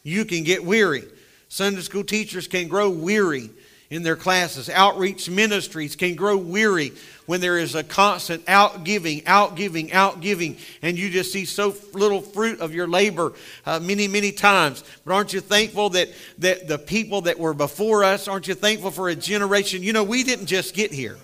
you 0.03 0.25
can 0.25 0.43
get 0.43 0.63
weary. 0.63 1.03
Sunday 1.47 1.81
school 1.81 2.03
teachers 2.03 2.47
can 2.47 2.67
grow 2.67 2.89
weary 2.89 3.49
in 3.89 4.03
their 4.03 4.15
classes. 4.15 4.69
Outreach 4.69 5.29
ministries 5.29 5.95
can 5.95 6.15
grow 6.15 6.37
weary 6.37 6.93
when 7.25 7.41
there 7.41 7.57
is 7.57 7.73
a 7.73 7.83
constant 7.83 8.47
outgiving, 8.47 9.23
outgiving, 9.27 9.91
outgiving, 9.93 10.57
and 10.81 10.97
you 10.97 11.09
just 11.09 11.31
see 11.31 11.45
so 11.45 11.75
little 11.93 12.21
fruit 12.21 12.59
of 12.59 12.73
your 12.73 12.87
labor 12.87 13.33
uh, 13.65 13.79
many, 13.79 14.07
many 14.07 14.31
times. 14.31 14.83
But 15.05 15.13
aren't 15.13 15.33
you 15.33 15.41
thankful 15.41 15.89
that, 15.91 16.09
that 16.37 16.67
the 16.67 16.77
people 16.77 17.21
that 17.21 17.39
were 17.39 17.55
before 17.55 18.03
us, 18.03 18.27
aren't 18.27 18.47
you 18.47 18.53
thankful 18.53 18.91
for 18.91 19.09
a 19.09 19.15
generation? 19.15 19.81
You 19.81 19.93
know, 19.93 20.03
we 20.03 20.23
didn't 20.23 20.45
just 20.45 20.75
get 20.75 20.91
here. 20.91 21.17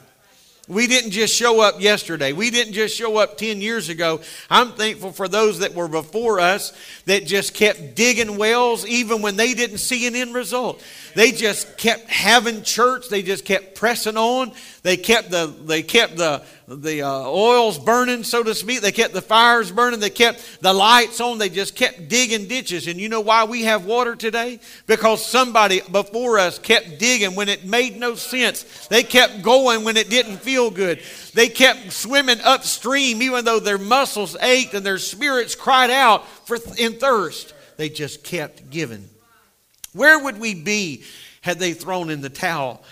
We 0.68 0.88
didn't 0.88 1.11
just 1.11 1.36
show 1.36 1.61
up 1.61 1.80
yesterday. 1.80 2.34
We 2.34 2.49
didn't 2.49 2.74
just 2.74 2.97
show 2.97 3.18
up 3.18 3.38
10 3.38 3.61
years 3.61 3.89
ago. 3.89 4.22
I'm 4.49 4.72
thankful 4.72 5.11
for 5.11 5.28
those 5.28 5.59
that 5.59 5.76
were 5.76 5.88
before 5.88 6.39
us 6.39 6.74
that 7.05 7.28
just 7.28 7.53
kept 7.53 7.93
digging 7.93 8.38
wells 8.38 8.84
even 8.88 9.22
when 9.22 9.36
they 9.36 9.53
didn't 9.53 9.78
see 9.78 10.07
an 10.07 10.16
end 10.16 10.34
result. 10.34 10.82
They 11.13 11.32
just 11.32 11.78
kept 11.78 12.09
having 12.09 12.63
church. 12.63 13.09
They 13.09 13.22
just 13.22 13.45
kept 13.45 13.76
pressing 13.76 14.18
on. 14.18 14.53
They 14.82 14.97
kept 14.97 15.30
the, 15.30 15.53
they 15.66 15.84
kept 15.84 16.18
the, 16.18 16.43
the 16.68 17.03
uh, 17.03 17.30
oils 17.30 17.78
burning, 17.78 18.24
so 18.24 18.41
to 18.41 18.55
speak. 18.55 18.82
They 18.82 18.91
kept 18.91 19.13
the 19.13 19.22
fires 19.22 19.72
burning. 19.72 19.99
They 19.99 20.09
kept 20.09 20.61
the 20.61 20.74
lights 20.74 21.22
on. 21.22 21.38
They 21.38 21.49
just 21.49 21.76
kept 21.76 22.07
digging 22.07 22.47
ditches. 22.47 22.88
And 22.88 22.99
you 22.99 23.07
know 23.07 23.22
why 23.22 23.43
we 23.43 23.63
have 23.63 23.86
water 23.86 24.16
today? 24.16 24.59
Because 24.88 25.24
somebody 25.24 25.82
before 25.91 26.39
us 26.39 26.57
kept 26.57 26.97
digging 26.97 27.36
when 27.36 27.49
it 27.49 27.66
made 27.66 27.97
no 27.97 28.16
sense. 28.16 28.88
They 28.88 29.03
kept 29.03 29.43
going 29.43 29.84
when 29.84 29.95
it 29.95 30.09
didn't 30.09 30.38
feel 30.38 30.72
good. 30.72 31.01
They 31.34 31.49
kept 31.49 31.91
swimming 31.91 32.39
upstream 32.43 33.22
even 33.22 33.45
though 33.45 33.59
their 33.59 33.78
muscles 33.78 34.36
ached 34.41 34.74
and 34.74 34.86
their 34.86 34.97
spirits 34.97 35.53
cried 35.53 35.91
out 35.91 36.28
for, 36.47 36.57
in 36.78 36.93
thirst. 36.93 37.53
They 37.78 37.89
just 37.89 38.24
kept 38.24 38.72
giving. 38.72 39.07
Where 39.93 40.18
would 40.18 40.39
we 40.39 40.55
be 40.55 41.03
had 41.41 41.59
they 41.59 41.74
thrown 41.74 42.09
in 42.09 42.22
the 42.22 42.30
towel? 42.30 42.84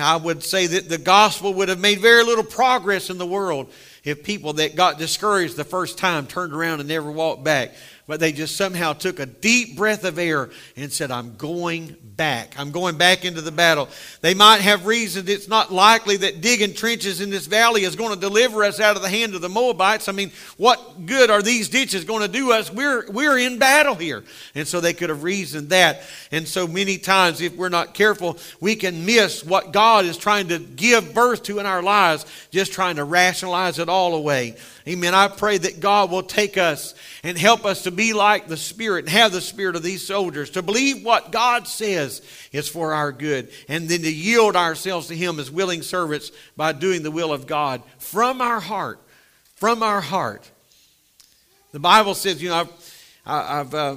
I 0.00 0.16
would 0.16 0.42
say 0.42 0.66
that 0.66 0.88
the 0.88 0.98
gospel 0.98 1.54
would 1.54 1.68
have 1.68 1.80
made 1.80 2.00
very 2.00 2.24
little 2.24 2.44
progress 2.44 3.10
in 3.10 3.18
the 3.18 3.26
world 3.26 3.72
if 4.04 4.22
people 4.22 4.54
that 4.54 4.76
got 4.76 4.98
discouraged 4.98 5.56
the 5.56 5.64
first 5.64 5.98
time 5.98 6.26
turned 6.26 6.52
around 6.52 6.80
and 6.80 6.88
never 6.88 7.10
walked 7.10 7.44
back 7.44 7.72
but 8.06 8.18
they 8.18 8.32
just 8.32 8.56
somehow 8.56 8.92
took 8.92 9.20
a 9.20 9.26
deep 9.26 9.76
breath 9.76 10.04
of 10.04 10.18
air 10.18 10.50
and 10.76 10.92
said, 10.92 11.10
I'm 11.10 11.36
going 11.36 11.96
back. 12.02 12.58
I'm 12.58 12.72
going 12.72 12.98
back 12.98 13.24
into 13.24 13.40
the 13.40 13.52
battle. 13.52 13.88
They 14.20 14.34
might 14.34 14.60
have 14.60 14.86
reasoned 14.86 15.28
it's 15.28 15.48
not 15.48 15.72
likely 15.72 16.16
that 16.18 16.40
digging 16.40 16.74
trenches 16.74 17.20
in 17.20 17.30
this 17.30 17.46
valley 17.46 17.84
is 17.84 17.94
going 17.94 18.12
to 18.12 18.20
deliver 18.20 18.64
us 18.64 18.80
out 18.80 18.96
of 18.96 19.02
the 19.02 19.08
hand 19.08 19.34
of 19.34 19.40
the 19.40 19.48
Moabites. 19.48 20.08
I 20.08 20.12
mean, 20.12 20.32
what 20.56 21.06
good 21.06 21.30
are 21.30 21.42
these 21.42 21.68
ditches 21.68 22.04
going 22.04 22.22
to 22.22 22.28
do 22.28 22.52
us? 22.52 22.72
We're, 22.72 23.08
we're 23.10 23.38
in 23.38 23.58
battle 23.58 23.94
here. 23.94 24.24
And 24.56 24.66
so 24.66 24.80
they 24.80 24.94
could 24.94 25.08
have 25.08 25.22
reasoned 25.22 25.70
that. 25.70 26.02
And 26.32 26.46
so 26.46 26.66
many 26.66 26.98
times, 26.98 27.40
if 27.40 27.54
we're 27.54 27.68
not 27.68 27.94
careful, 27.94 28.36
we 28.60 28.74
can 28.74 29.06
miss 29.06 29.44
what 29.44 29.72
God 29.72 30.06
is 30.06 30.16
trying 30.16 30.48
to 30.48 30.58
give 30.58 31.14
birth 31.14 31.44
to 31.44 31.60
in 31.60 31.66
our 31.66 31.82
lives, 31.82 32.26
just 32.50 32.72
trying 32.72 32.96
to 32.96 33.04
rationalize 33.04 33.78
it 33.78 33.88
all 33.88 34.16
away. 34.16 34.56
Amen. 34.88 35.14
I 35.14 35.28
pray 35.28 35.58
that 35.58 35.78
God 35.78 36.10
will 36.10 36.24
take 36.24 36.58
us 36.58 36.94
and 37.22 37.38
help 37.38 37.64
us 37.64 37.82
to 37.84 37.91
be 37.92 38.12
like 38.12 38.48
the 38.48 38.56
Spirit 38.56 39.04
and 39.04 39.08
have 39.10 39.32
the 39.32 39.40
Spirit 39.40 39.76
of 39.76 39.82
these 39.82 40.06
soldiers, 40.06 40.50
to 40.50 40.62
believe 40.62 41.04
what 41.04 41.32
God 41.32 41.68
says 41.68 42.22
is 42.52 42.68
for 42.68 42.92
our 42.92 43.12
good, 43.12 43.50
and 43.68 43.88
then 43.88 44.02
to 44.02 44.12
yield 44.12 44.56
ourselves 44.56 45.08
to 45.08 45.16
Him 45.16 45.38
as 45.38 45.50
willing 45.50 45.82
servants 45.82 46.32
by 46.56 46.72
doing 46.72 47.02
the 47.02 47.10
will 47.10 47.32
of 47.32 47.46
God 47.46 47.82
from 47.98 48.40
our 48.40 48.60
heart. 48.60 49.00
From 49.56 49.82
our 49.82 50.00
heart. 50.00 50.50
The 51.72 51.80
Bible 51.80 52.14
says, 52.14 52.42
you 52.42 52.48
know, 52.48 52.56
I've, 52.56 52.72
I've 53.24 53.74
uh, 53.74 53.96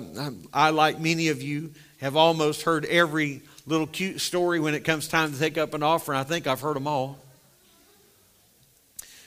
I, 0.54 0.70
like 0.70 1.00
many 1.00 1.30
of 1.30 1.42
you, 1.42 1.72
have 2.02 2.16
almost 2.16 2.62
heard 2.62 2.86
every 2.86 3.42
little 3.66 3.88
cute 3.88 4.22
story 4.22 4.60
when 4.60 4.76
it 4.76 4.84
comes 4.84 5.08
time 5.08 5.34
to 5.34 5.40
take 5.40 5.58
up 5.58 5.74
an 5.74 5.82
offering. 5.82 6.20
I 6.20 6.24
think 6.24 6.46
I've 6.46 6.62
heard 6.62 6.76
them 6.76 6.88
all. 6.88 7.18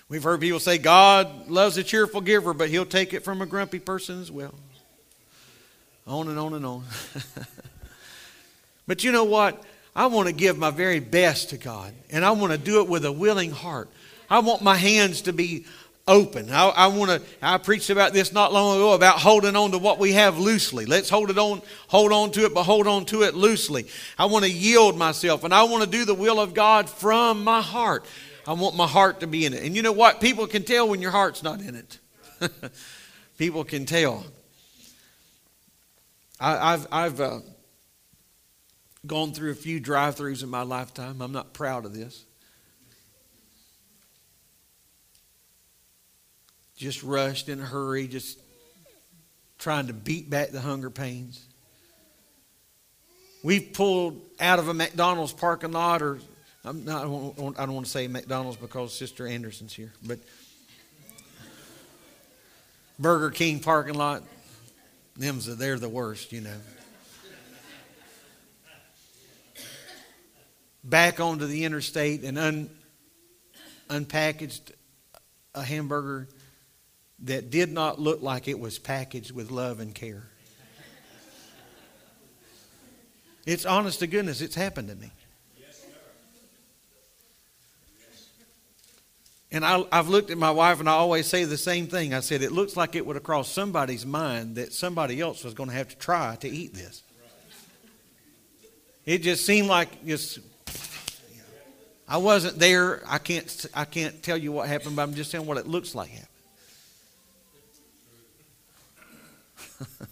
We've 0.09 0.23
heard 0.23 0.41
people 0.41 0.61
say 0.61 0.79
God 0.79 1.49
loves 1.49 1.77
a 1.77 1.83
cheerful 1.83 2.23
giver, 2.23 2.55
but 2.55 2.71
he'll 2.71 2.87
take 2.87 3.13
it 3.13 3.25
from 3.25 3.43
a 3.43 3.47
grumpy 3.47 3.79
person 3.79 4.21
as 4.21 4.31
well. 4.31 4.55
On 6.07 6.29
and 6.29 6.39
on 6.39 6.55
and 6.55 6.65
on. 6.65 6.85
but 8.87 9.05
you 9.05 9.13
know 9.13 9.25
what? 9.25 9.63
I 9.95 10.07
want 10.07 10.29
to 10.29 10.33
give 10.33 10.57
my 10.57 10.71
very 10.71 11.01
best 11.01 11.51
to 11.51 11.59
God, 11.59 11.93
and 12.11 12.25
I 12.25 12.31
want 12.31 12.53
to 12.53 12.59
do 12.59 12.81
it 12.81 12.89
with 12.89 13.05
a 13.05 13.13
willing 13.13 13.51
heart. 13.51 13.91
I 14.31 14.39
want 14.39 14.63
my 14.63 14.77
hands 14.77 15.23
to 15.23 15.33
be 15.35 15.67
open. 16.07 16.51
I, 16.51 16.69
I 16.69 16.87
want 16.87 17.11
to. 17.11 17.23
I 17.43 17.59
preached 17.59 17.91
about 17.91 18.15
this 18.15 18.33
not 18.33 18.53
long 18.53 18.77
ago 18.77 18.95
about 18.95 19.19
holding 19.19 19.57
on 19.57 19.73
to 19.73 19.79
what 19.79 19.99
we 19.99 20.13
have 20.13 20.39
loosely. 20.39 20.87
Let's 20.87 21.11
hold 21.11 21.29
it 21.29 21.39
on, 21.39 21.61
hold 21.89 22.13
on 22.13 22.31
to 22.33 22.47
it, 22.47 22.55
but 22.55 22.65
hold 22.65 22.87
on 22.87 23.05
to 23.07 23.23
it 23.23 23.35
loosely. 23.35 23.87
I 24.19 24.25
want 24.25 24.47
to 24.47 24.51
yield 24.51 24.97
myself, 24.97 25.45
and 25.45 25.53
I 25.53 25.65
want 25.65 25.85
to 25.85 25.91
do 25.91 26.07
the 26.07 26.15
will 26.15 26.41
of 26.41 26.55
God 26.55 26.89
from 26.89 27.45
my 27.45 27.61
heart. 27.61 28.07
I 28.49 28.53
want 28.53 28.75
my 28.75 28.87
heart 28.87 29.21
to 29.21 29.27
be 29.27 29.45
in 29.45 29.53
it. 29.53 29.63
And 29.63 29.77
you 29.77 29.83
know 29.83 29.93
what? 29.93 30.23
People 30.23 30.47
can 30.47 30.63
tell 30.65 30.89
when 30.89 31.03
your 31.03 31.11
heart's 31.11 31.43
not 31.43 31.61
in 31.61 31.75
it. 31.75 31.99
People 33.39 33.63
can 33.63 33.85
tell. 33.85 34.25
I, 36.41 36.71
have 36.71 36.87
I've 36.91 37.21
uh, 37.21 37.41
gone 39.07 39.35
through 39.35 39.51
a 39.51 39.55
few 39.55 39.81
drive 39.81 40.17
throughs 40.17 40.43
in 40.43 40.49
my 40.49 40.63
lifetime. 40.63 41.21
I'm 41.21 41.31
not 41.31 41.53
proud 41.53 41.85
of 41.85 41.93
this. 41.93 42.25
Just 46.75 47.03
rushed 47.03 47.51
in 47.51 47.61
a 47.61 47.67
hurry, 47.67 48.09
just 48.09 48.41
trying 49.59 49.89
to 49.89 49.93
beat 49.93 50.31
back 50.31 50.53
the 50.53 50.61
hunger 50.63 50.89
pains. 50.89 51.45
We've 53.43 53.75
pulled 53.75 54.23
out 54.41 54.59
of 54.59 54.69
a 54.69 54.75
McDonald's 54.75 55.35
parking 55.35 55.73
lot 55.73 56.01
or 56.01 56.19
I'm 56.65 56.85
not, 56.85 57.03
I 57.03 57.05
don't, 57.05 57.73
want 57.73 57.87
to 57.87 57.91
say 57.91 58.09
McDonald's 58.09 58.59
because 58.59 58.93
Sister 58.93 59.27
Anderson's 59.27 59.73
here, 59.73 59.93
but 60.05 60.19
Burger 62.99 63.31
King 63.31 63.61
parking 63.61 63.95
lot, 63.95 64.25
them's 65.17 65.57
they're 65.57 65.79
the 65.79 65.89
worst, 65.89 66.33
you 66.33 66.41
know. 66.41 66.57
Back 70.83 71.21
onto 71.21 71.47
the 71.47 71.65
interstate 71.65 72.25
and 72.25 72.39
un, 72.39 72.71
unpackaged 73.89 74.73
a 75.55 75.63
hamburger 75.63 76.29
that 77.21 77.51
did 77.51 77.71
not 77.71 78.01
look 78.01 78.23
like 78.23 78.49
it 78.49 78.59
was 78.59 78.79
packaged 78.79 79.33
with 79.33 79.51
love 79.51 79.81
and 79.81 79.95
care. 79.95 80.25
It's 83.47 83.65
honest 83.65 84.01
to 84.01 84.07
goodness, 84.07 84.41
it's 84.41 84.55
happened 84.55 84.89
to 84.89 84.97
me. 84.97 85.11
And 89.51 89.65
I, 89.65 89.83
have 89.93 90.09
looked 90.09 90.31
at 90.31 90.37
my 90.37 90.51
wife 90.51 90.79
and 90.79 90.89
I 90.89 90.93
always 90.93 91.27
say 91.27 91.45
the 91.45 91.57
same 91.57 91.87
thing. 91.87 92.13
I 92.13 92.21
said, 92.21 92.43
it 92.43 92.53
looks 92.53 92.77
like 92.77 92.95
it 92.95 93.07
would 93.07 93.17
have 93.17 93.23
crossed 93.23 93.55
somebody's 93.55 94.05
mind 94.05 94.57
that 94.57 94.75
somebody 94.75 95.21
else 95.21 95.43
was 95.43 95.55
going 95.55 95.71
to 95.71 95.75
have 95.75 95.89
to 95.89 95.97
try 95.97 96.37
to 96.41 96.49
eat 96.49 96.75
this. 96.75 97.03
It 99.07 99.23
just 99.23 99.47
seemed 99.47 99.69
like 99.69 100.05
just. 100.05 100.41
I 102.07 102.19
wasn't 102.19 102.59
there. 102.59 103.03
I 103.07 103.17
can't. 103.17 103.67
I 103.75 103.87
can't 103.87 104.23
tell 104.23 104.37
you 104.37 104.53
what 104.53 104.69
happened, 104.69 104.97
but 104.97 105.03
I'm 105.03 105.15
just 105.15 105.31
saying 105.31 105.47
what 105.47 105.57
it 105.57 105.67
looks 105.67 105.95
like 105.95 106.11
happened. 106.11 106.29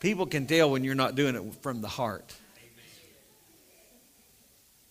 People 0.00 0.26
can 0.26 0.46
tell 0.46 0.70
when 0.70 0.84
you're 0.84 0.94
not 0.94 1.16
doing 1.16 1.34
it 1.34 1.42
from 1.60 1.80
the 1.80 1.88
heart. 1.88 2.32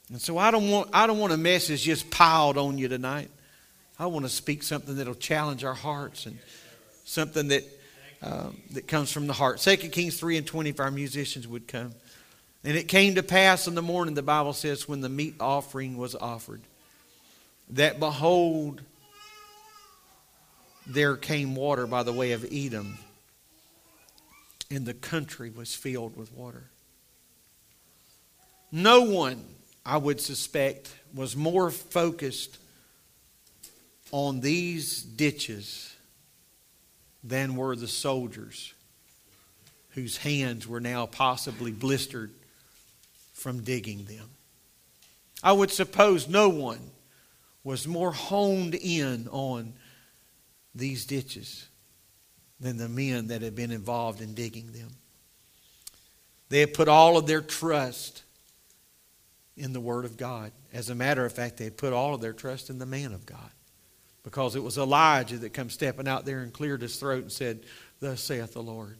And 0.10 0.22
so 0.22 0.38
I 0.38 0.52
don't 0.52 0.70
want 0.70 0.90
I 0.94 1.06
don't 1.08 1.20
want 1.20 1.34
a 1.34 1.38
message 1.38 1.84
just 1.84 2.10
piled 2.10 2.58
on 2.58 2.78
you 2.78 2.88
tonight. 2.88 3.30
I 4.00 4.06
want 4.06 4.26
to 4.26 4.30
speak 4.30 4.64
something 4.64 4.96
that'll 4.96 5.16
challenge 5.16 5.64
our 5.64 5.74
hearts 5.74 6.28
and 6.28 6.38
something 7.04 7.50
that 7.50 7.64
um, 8.22 8.62
comes 8.88 9.12
from 9.12 9.28
the 9.28 9.34
heart. 9.34 9.60
Second 9.60 9.92
Kings 9.92 10.20
three 10.20 10.38
and 10.38 10.48
twenty, 10.48 10.70
if 10.70 10.80
our 10.80 10.92
musicians 10.92 11.48
would 11.48 11.68
come. 11.68 11.94
And 12.64 12.76
it 12.78 12.88
came 12.88 13.16
to 13.16 13.24
pass 13.24 13.68
in 13.68 13.76
the 13.76 13.82
morning, 13.82 14.14
the 14.14 14.22
Bible 14.22 14.54
says, 14.54 14.88
when 14.88 15.02
the 15.02 15.10
meat 15.10 15.36
offering 15.40 15.96
was 15.96 16.16
offered, 16.16 16.62
that 17.70 18.00
behold, 18.00 18.82
there 20.86 21.16
came 21.16 21.56
water 21.56 21.86
by 21.86 22.04
the 22.04 22.12
way 22.12 22.32
of 22.32 22.46
Edom, 22.52 22.98
and 24.72 24.86
the 24.86 24.94
country 24.94 25.50
was 25.50 25.76
filled 25.76 26.18
with 26.18 26.34
water. 26.34 26.64
No 28.72 29.02
one 29.04 29.44
I 29.88 29.96
would 29.96 30.20
suspect, 30.20 30.94
was 31.14 31.38
more 31.38 31.72
focused 31.72 32.58
on 34.12 34.42
these 34.42 35.02
ditches 35.02 35.96
than 37.24 37.56
were 37.56 37.74
the 37.74 37.88
soldiers 37.88 38.74
whose 39.92 40.18
hands 40.18 40.68
were 40.68 40.82
now 40.82 41.06
possibly 41.06 41.72
blistered 41.72 42.32
from 43.32 43.64
digging 43.64 44.04
them. 44.04 44.30
I 45.42 45.54
would 45.54 45.72
suppose 45.72 46.28
no 46.28 46.50
one 46.50 46.92
was 47.64 47.88
more 47.88 48.12
honed 48.12 48.76
in 48.76 49.30
on 49.30 49.72
these 50.76 51.06
ditches 51.06 51.66
than 52.60 52.76
the 52.76 52.90
men 52.90 53.28
that 53.28 53.42
had 53.42 53.56
been 53.56 53.72
involved 53.72 54.20
in 54.20 54.34
digging 54.34 54.74
them. 54.74 54.90
They 56.50 56.60
had 56.60 56.74
put 56.74 56.90
all 56.90 57.18
of 57.18 57.26
their 57.26 57.42
trust 57.42 58.24
in 59.58 59.74
the 59.74 59.82
Word 59.82 60.06
of 60.06 60.18
God. 60.18 60.52
As 60.72 60.90
a 60.90 60.96
matter 60.96 61.26
of 61.26 61.34
fact, 61.34 61.58
they 61.58 61.70
put 61.70 61.94
all 61.94 62.14
of 62.14 62.22
their 62.22 62.34
trust 62.34 62.70
in 62.70 62.80
the 62.80 62.86
man 62.86 63.14
of 63.14 63.26
God 63.26 63.52
because 64.24 64.56
it 64.56 64.64
was 64.64 64.78
Elijah 64.78 65.38
that 65.38 65.54
come 65.54 65.70
stepping 65.70 66.08
out 66.08 66.26
there 66.26 66.40
and 66.40 66.54
cleared 66.54 66.82
his 66.82 66.98
throat 66.98 67.24
and 67.24 67.32
said, 67.32 67.62
Thus 68.00 68.22
saith 68.22 68.54
the 68.54 68.62
Lord. 68.62 68.98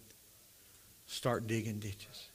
Start 1.06 1.48
digging 1.48 1.80
ditches. 1.80 2.28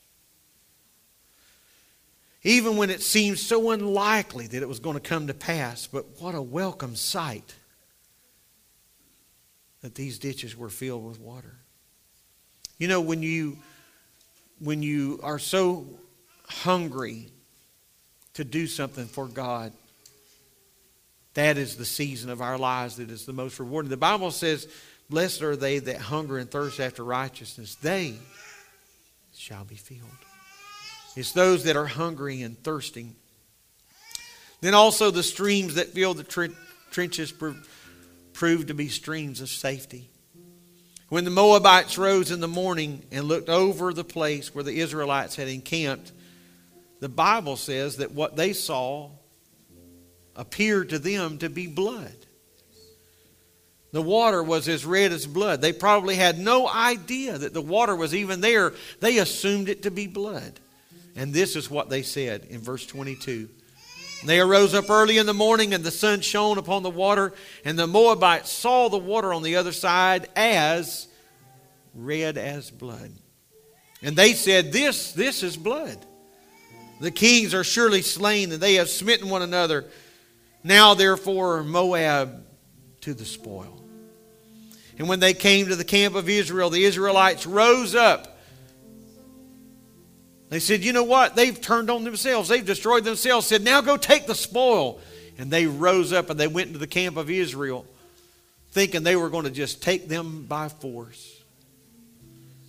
Even 2.43 2.77
when 2.77 2.91
it 2.91 3.03
seemed 3.03 3.39
so 3.39 3.71
unlikely 3.71 4.47
that 4.49 4.63
it 4.63 4.69
was 4.69 4.81
going 4.81 4.95
to 4.95 5.01
come 5.01 5.29
to 5.29 5.35
pass, 5.35 5.87
but 5.87 6.21
what 6.21 6.35
a 6.35 6.43
welcome 6.43 6.97
sight 6.97 7.55
that 9.83 9.95
these 9.95 10.19
ditches 10.19 10.57
were 10.57 10.71
filled 10.71 11.05
with 11.05 11.21
water. 11.21 11.57
You 12.79 12.89
know, 12.89 13.01
when 13.01 13.23
you 13.23 13.59
when 14.59 14.83
you 14.83 15.19
are 15.23 15.39
so 15.39 15.87
hungry 16.47 17.29
to 18.35 18.45
do 18.45 18.67
something 18.67 19.07
for 19.07 19.27
God. 19.27 19.73
That 21.35 21.57
is 21.57 21.77
the 21.77 21.85
season 21.85 22.31
of 22.31 22.43
our 22.43 22.59
lives 22.59 22.97
that 22.97 23.11
is 23.11 23.25
the 23.25 23.33
most 23.33 23.59
rewarding. 23.59 23.91
The 23.91 23.97
Bible 23.97 24.31
says, 24.31 24.69
Blessed 25.09 25.43
are 25.43 25.57
they 25.57 25.79
that 25.79 25.99
hunger 25.99 26.39
and 26.39 26.51
thirst 26.51 26.81
after 26.81 27.05
righteousness. 27.05 27.75
They 27.77 28.15
shall 29.35 29.65
be 29.65 29.75
filled. 29.75 30.01
It's 31.17 31.33
those 31.33 31.65
that 31.65 31.77
are 31.77 31.87
hungry 31.87 32.43
and 32.43 32.63
thirsting. 32.63 33.15
Then 34.61 34.75
also 34.75 35.11
the 35.11 35.23
streams 35.23 35.75
that 35.75 35.89
fill 35.89 36.15
the 36.15 36.53
trenches 36.91 37.33
proved 38.33 38.69
to 38.69 38.75
be 38.75 38.89
streams 38.89 39.41
of 39.41 39.49
safety. 39.49 40.09
When 41.09 41.25
the 41.25 41.31
Moabites 41.31 41.99
rose 41.99 42.31
in 42.31 42.41
the 42.41 42.49
morning 42.49 43.03
and 43.11 43.25
looked 43.25 43.51
over 43.51 43.93
the 43.93 44.05
place 44.05 44.55
where 44.55 44.65
the 44.65 44.81
Israelites 44.81 45.37
had 45.37 45.49
encamped, 45.49 46.13
the 47.03 47.09
Bible 47.09 47.57
says 47.57 47.97
that 47.97 48.13
what 48.13 48.37
they 48.37 48.53
saw 48.53 49.11
appeared 50.37 50.91
to 50.91 51.01
them 51.01 51.39
to 51.39 51.51
be 51.51 51.67
blood. 51.67 52.15
The 53.91 54.01
water 54.01 54.41
was 54.41 54.69
as 54.69 54.87
red 54.87 55.11
as 55.11 55.27
blood. 55.27 55.61
They 55.61 55.73
probably 55.73 56.15
had 56.15 56.39
no 56.39 56.69
idea 56.69 57.37
that 57.37 57.53
the 57.53 57.61
water 57.61 57.97
was 57.97 58.15
even 58.15 58.41
there. 58.41 58.73
They 59.01 59.19
assumed 59.19 59.69
it 59.69 59.83
to 59.83 59.91
be 59.91 60.07
blood. 60.07 60.61
And 61.17 61.35
this 61.35 61.57
is 61.57 61.69
what 61.69 61.91
they 61.91 62.03
said 62.03 62.45
in 62.45 62.61
verse 62.61 62.87
22. 62.87 63.49
They 64.25 64.39
arose 64.39 64.73
up 64.73 64.89
early 64.89 65.19
in 65.19 65.27
the 65.27 65.35
morning, 65.35 65.75
and 65.75 65.83
the 65.83 65.91
sun 65.91 66.21
shone 66.21 66.57
upon 66.57 66.85
the 66.85 66.89
water, 66.89 67.33
and 67.65 67.77
the 67.77 67.89
Moabites 67.89 68.53
saw 68.53 68.89
the 68.89 68.97
water 68.97 69.35
on 69.35 69.43
the 69.43 69.57
other 69.57 69.73
side 69.73 70.29
as 70.37 71.09
red 71.97 72.39
as 72.39 72.71
blood. 72.71 73.11
And 74.03 74.15
they 74.15 74.35
said, 74.35 74.73
This, 74.73 75.11
this 75.11 75.43
is 75.43 75.57
blood. 75.57 76.07
The 77.03 77.11
kings 77.11 77.53
are 77.53 77.65
surely 77.65 78.01
slain, 78.01 78.53
and 78.53 78.63
they 78.63 78.75
have 78.75 78.89
smitten 78.89 79.29
one 79.29 79.43
another. 79.43 79.87
Now, 80.63 80.95
therefore, 80.95 81.65
Moab 81.65 82.45
to 83.01 83.13
the 83.13 83.25
spoil. 83.25 83.83
And 84.99 85.09
when 85.09 85.19
they 85.19 85.35
came 85.35 85.67
to 85.67 85.75
the 85.75 85.85
camp 85.85 86.15
of 86.15 86.29
Israel, 86.29 86.71
the 86.71 86.85
Israelites 86.85 87.45
rose 87.45 87.97
up. 87.97 88.39
They 90.49 90.61
said, 90.61 90.85
You 90.85 90.93
know 90.93 91.03
what? 91.03 91.35
They've 91.35 91.61
turned 91.61 91.91
on 91.91 92.05
themselves. 92.05 92.49
They've 92.49 92.65
destroyed 92.65 93.03
themselves. 93.03 93.49
Said, 93.49 93.65
Now 93.65 93.81
go 93.81 93.97
take 93.97 94.29
the 94.29 94.35
spoil. 94.37 95.01
And 95.39 95.51
they 95.51 95.67
rose 95.67 96.13
up 96.13 96.31
and 96.31 96.39
they 96.39 96.47
went 96.47 96.69
into 96.69 96.79
the 96.79 96.87
camp 96.87 97.17
of 97.17 97.31
Israel, 97.31 97.85
thinking 98.71 99.03
they 99.03 99.17
were 99.17 99.29
going 99.29 99.45
to 99.47 99.51
just 99.51 99.83
take 99.83 100.07
them 100.07 100.45
by 100.45 100.69
force. 100.69 101.32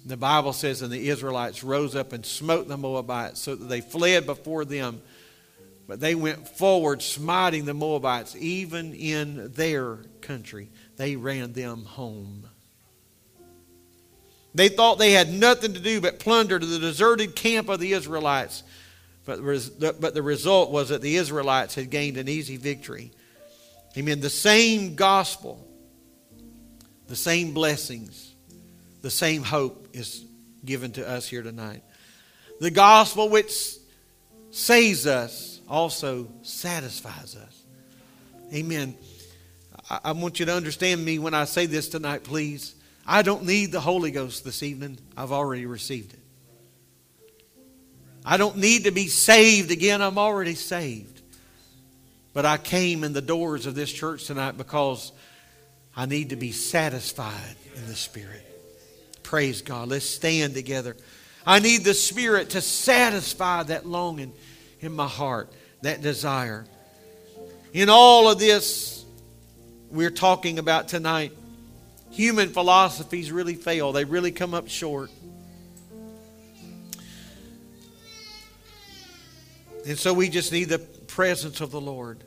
The 0.05 0.17
Bible 0.17 0.53
says, 0.53 0.81
and 0.81 0.91
the 0.91 1.09
Israelites 1.09 1.63
rose 1.63 1.95
up 1.95 2.11
and 2.11 2.25
smote 2.25 2.67
the 2.67 2.77
Moabites 2.77 3.39
so 3.39 3.55
that 3.55 3.65
they 3.65 3.81
fled 3.81 4.25
before 4.25 4.65
them. 4.65 5.01
But 5.87 5.99
they 5.99 6.15
went 6.15 6.47
forward, 6.47 7.01
smiting 7.01 7.65
the 7.65 7.73
Moabites, 7.73 8.35
even 8.37 8.93
in 8.93 9.51
their 9.53 9.97
country. 10.21 10.69
They 10.97 11.15
ran 11.15 11.53
them 11.53 11.85
home. 11.85 12.47
They 14.55 14.69
thought 14.69 14.99
they 14.99 15.13
had 15.13 15.33
nothing 15.33 15.73
to 15.73 15.79
do 15.79 15.99
but 15.99 16.19
plunder 16.19 16.59
the 16.59 16.79
deserted 16.79 17.35
camp 17.35 17.69
of 17.69 17.79
the 17.79 17.93
Israelites. 17.93 18.63
But, 19.25 19.39
but 19.99 20.13
the 20.13 20.21
result 20.21 20.69
was 20.69 20.89
that 20.89 21.01
the 21.01 21.15
Israelites 21.15 21.75
had 21.75 21.89
gained 21.89 22.17
an 22.17 22.27
easy 22.27 22.57
victory. 22.57 23.11
Amen. 23.97 24.19
The 24.19 24.29
same 24.29 24.95
gospel, 24.95 25.65
the 27.07 27.15
same 27.15 27.53
blessings, 27.53 28.32
the 29.03 29.11
same 29.11 29.43
hope 29.43 29.89
is 29.93 30.25
given 30.65 30.93
to 30.93 31.07
us 31.07 31.27
here 31.27 31.43
tonight. 31.43 31.83
The 32.59 32.71
gospel 32.71 33.29
which 33.29 33.53
saves 34.49 35.05
us 35.05 35.59
also 35.67 36.29
satisfies 36.41 37.35
us. 37.35 37.63
Amen. 38.53 38.95
I, 39.89 40.13
want 40.13 40.39
you 40.39 40.45
to 40.45 40.53
understand 40.53 41.03
me 41.03 41.19
when 41.19 41.33
I 41.33 41.43
say 41.43 41.65
this 41.65 41.89
tonight, 41.89 42.23
please. 42.23 42.75
I 43.05 43.23
don't 43.23 43.43
need 43.43 43.73
the 43.73 43.81
Holy 43.81 44.11
Ghost 44.11 44.45
this 44.45 44.63
evening. 44.63 44.97
I've 45.17 45.33
already 45.33 45.65
received 45.65 46.13
it. 46.13 46.19
I 48.25 48.37
don't 48.37 48.55
need 48.55 48.85
to 48.85 48.91
be 48.91 49.07
saved 49.07 49.69
again. 49.71 50.01
I'm 50.01 50.17
already 50.17 50.55
saved. 50.55 51.21
But 52.31 52.45
I 52.45 52.55
came 52.57 53.03
in 53.03 53.11
the 53.11 53.21
doors 53.21 53.65
of 53.65 53.75
this 53.75 53.91
church 53.91 54.25
tonight 54.25 54.57
because 54.57 55.11
I 55.93 56.05
need 56.05 56.29
to 56.29 56.37
be 56.37 56.53
satisfied 56.53 57.57
in 57.75 57.85
the 57.87 57.95
Spirit. 57.95 58.52
Praise 59.23 59.61
God. 59.61 59.87
Let's 59.87 60.05
stand 60.05 60.53
together. 60.53 60.95
I 61.45 61.59
need 61.59 61.83
the 61.83 61.93
Spirit 61.93 62.51
to 62.51 62.61
satisfy 62.61 63.63
that 63.63 63.85
longing 63.85 64.33
in 64.79 64.93
my 64.93 65.07
heart, 65.07 65.51
that 65.81 66.01
desire. 66.01 66.65
In 67.73 67.89
all 67.89 68.29
of 68.29 68.39
this 68.39 69.03
we're 69.89 70.11
talking 70.11 70.59
about 70.59 70.87
tonight, 70.87 71.31
human 72.11 72.49
philosophies 72.49 73.31
really 73.31 73.55
fail, 73.55 73.91
they 73.91 74.05
really 74.05 74.31
come 74.31 74.53
up 74.53 74.67
short. 74.67 75.09
And 79.85 79.99
so 79.99 80.13
we 80.13 80.29
just 80.29 80.51
need 80.51 80.69
the 80.69 80.79
presence 80.79 81.59
of 81.59 81.71
the 81.71 81.81
Lord, 81.81 82.23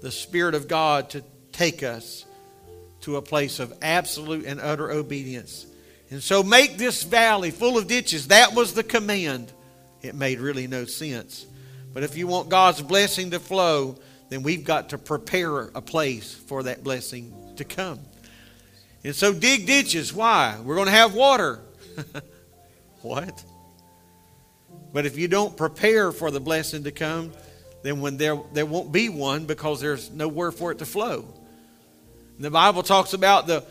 the 0.00 0.12
Spirit 0.12 0.54
of 0.54 0.68
God 0.68 1.10
to 1.10 1.24
take 1.52 1.82
us 1.82 2.24
to 3.00 3.16
a 3.16 3.22
place 3.22 3.58
of 3.58 3.72
absolute 3.82 4.44
and 4.44 4.60
utter 4.60 4.90
obedience 4.90 5.66
and 6.10 6.22
so 6.22 6.42
make 6.42 6.78
this 6.78 7.02
valley 7.02 7.50
full 7.50 7.76
of 7.76 7.86
ditches. 7.86 8.28
That 8.28 8.54
was 8.54 8.72
the 8.72 8.82
command. 8.82 9.52
It 10.00 10.14
made 10.14 10.40
really 10.40 10.66
no 10.66 10.84
sense. 10.84 11.46
But 11.92 12.02
if 12.02 12.16
you 12.16 12.26
want 12.26 12.48
God's 12.48 12.80
blessing 12.80 13.32
to 13.32 13.40
flow, 13.40 13.98
then 14.28 14.42
we've 14.42 14.64
got 14.64 14.90
to 14.90 14.98
prepare 14.98 15.60
a 15.60 15.82
place 15.82 16.34
for 16.34 16.62
that 16.64 16.82
blessing 16.82 17.34
to 17.56 17.64
come. 17.64 18.00
And 19.04 19.14
so 19.14 19.32
dig 19.32 19.66
ditches. 19.66 20.12
Why? 20.12 20.58
We're 20.62 20.74
going 20.74 20.86
to 20.86 20.92
have 20.92 21.14
water. 21.14 21.60
what? 23.02 23.44
But 24.92 25.06
if 25.06 25.18
you 25.18 25.28
don't 25.28 25.56
prepare 25.56 26.12
for 26.12 26.30
the 26.30 26.40
blessing 26.40 26.84
to 26.84 26.90
come, 26.90 27.32
then 27.82 28.00
when 28.00 28.16
there 28.16 28.40
there 28.52 28.66
won't 28.66 28.92
be 28.92 29.08
one 29.08 29.44
because 29.44 29.80
there's 29.80 30.10
nowhere 30.10 30.50
for 30.50 30.72
it 30.72 30.78
to 30.78 30.86
flow. 30.86 31.26
And 32.36 32.44
the 32.44 32.50
Bible 32.50 32.82
talks 32.82 33.12
about 33.12 33.46
the 33.46 33.64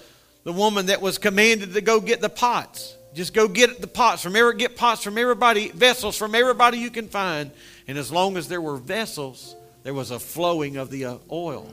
the 0.47 0.53
woman 0.53 0.85
that 0.85 1.01
was 1.01 1.17
commanded 1.17 1.73
to 1.73 1.81
go 1.81 1.99
get 1.99 2.21
the 2.21 2.29
pots. 2.29 2.95
Just 3.13 3.33
go 3.33 3.49
get 3.49 3.81
the 3.81 3.87
pots 3.87 4.21
from 4.21 4.33
every 4.33 4.55
get 4.55 4.77
pots 4.77 5.03
from 5.03 5.17
everybody, 5.17 5.67
vessels 5.71 6.15
from 6.15 6.33
everybody 6.33 6.77
you 6.77 6.89
can 6.89 7.09
find. 7.09 7.51
And 7.85 7.97
as 7.97 8.13
long 8.13 8.37
as 8.37 8.47
there 8.47 8.61
were 8.61 8.77
vessels, 8.77 9.57
there 9.83 9.93
was 9.93 10.09
a 10.09 10.19
flowing 10.19 10.77
of 10.77 10.89
the 10.89 11.03
uh, 11.03 11.17
oil. 11.29 11.69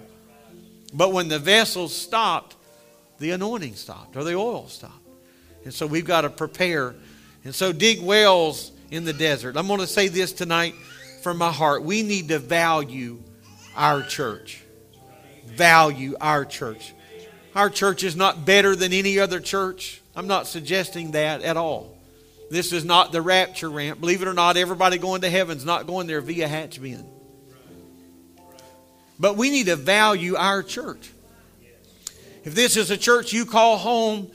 But 0.92 1.12
when 1.12 1.28
the 1.28 1.38
vessels 1.38 1.94
stopped, 1.94 2.56
the 3.20 3.30
anointing 3.30 3.76
stopped 3.76 4.16
or 4.16 4.24
the 4.24 4.34
oil 4.34 4.66
stopped. 4.66 5.06
And 5.62 5.72
so 5.72 5.86
we've 5.86 6.04
got 6.04 6.22
to 6.22 6.28
prepare. 6.28 6.96
And 7.44 7.54
so 7.54 7.72
dig 7.72 8.02
wells 8.02 8.72
in 8.90 9.04
the 9.04 9.12
desert. 9.12 9.56
I'm 9.56 9.68
going 9.68 9.78
to 9.78 9.86
say 9.86 10.08
this 10.08 10.32
tonight 10.32 10.74
from 11.22 11.38
my 11.38 11.52
heart. 11.52 11.84
We 11.84 12.02
need 12.02 12.26
to 12.30 12.40
value 12.40 13.22
our 13.76 14.02
church. 14.02 14.64
Value 15.46 16.16
our 16.20 16.44
church. 16.44 16.92
Our 17.54 17.70
church 17.70 18.02
is 18.02 18.16
not 18.16 18.44
better 18.44 18.74
than 18.74 18.92
any 18.92 19.18
other 19.18 19.40
church. 19.40 20.00
I'm 20.16 20.26
not 20.26 20.46
suggesting 20.46 21.12
that 21.12 21.42
at 21.42 21.56
all. 21.56 21.96
This 22.50 22.72
is 22.72 22.84
not 22.84 23.12
the 23.12 23.22
rapture 23.22 23.70
ramp. 23.70 24.00
Believe 24.00 24.22
it 24.22 24.28
or 24.28 24.34
not, 24.34 24.56
everybody 24.56 24.98
going 24.98 25.22
to 25.22 25.30
heaven's 25.30 25.64
not 25.64 25.86
going 25.86 26.06
there 26.06 26.20
via 26.20 26.48
Hatchbend. 26.48 27.04
But 29.18 29.36
we 29.36 29.50
need 29.50 29.66
to 29.66 29.76
value 29.76 30.36
our 30.36 30.62
church. 30.62 31.10
If 32.44 32.54
this 32.54 32.76
is 32.76 32.90
a 32.90 32.96
church 32.96 33.32
you 33.32 33.46
call 33.46 33.78
home, 33.78 34.30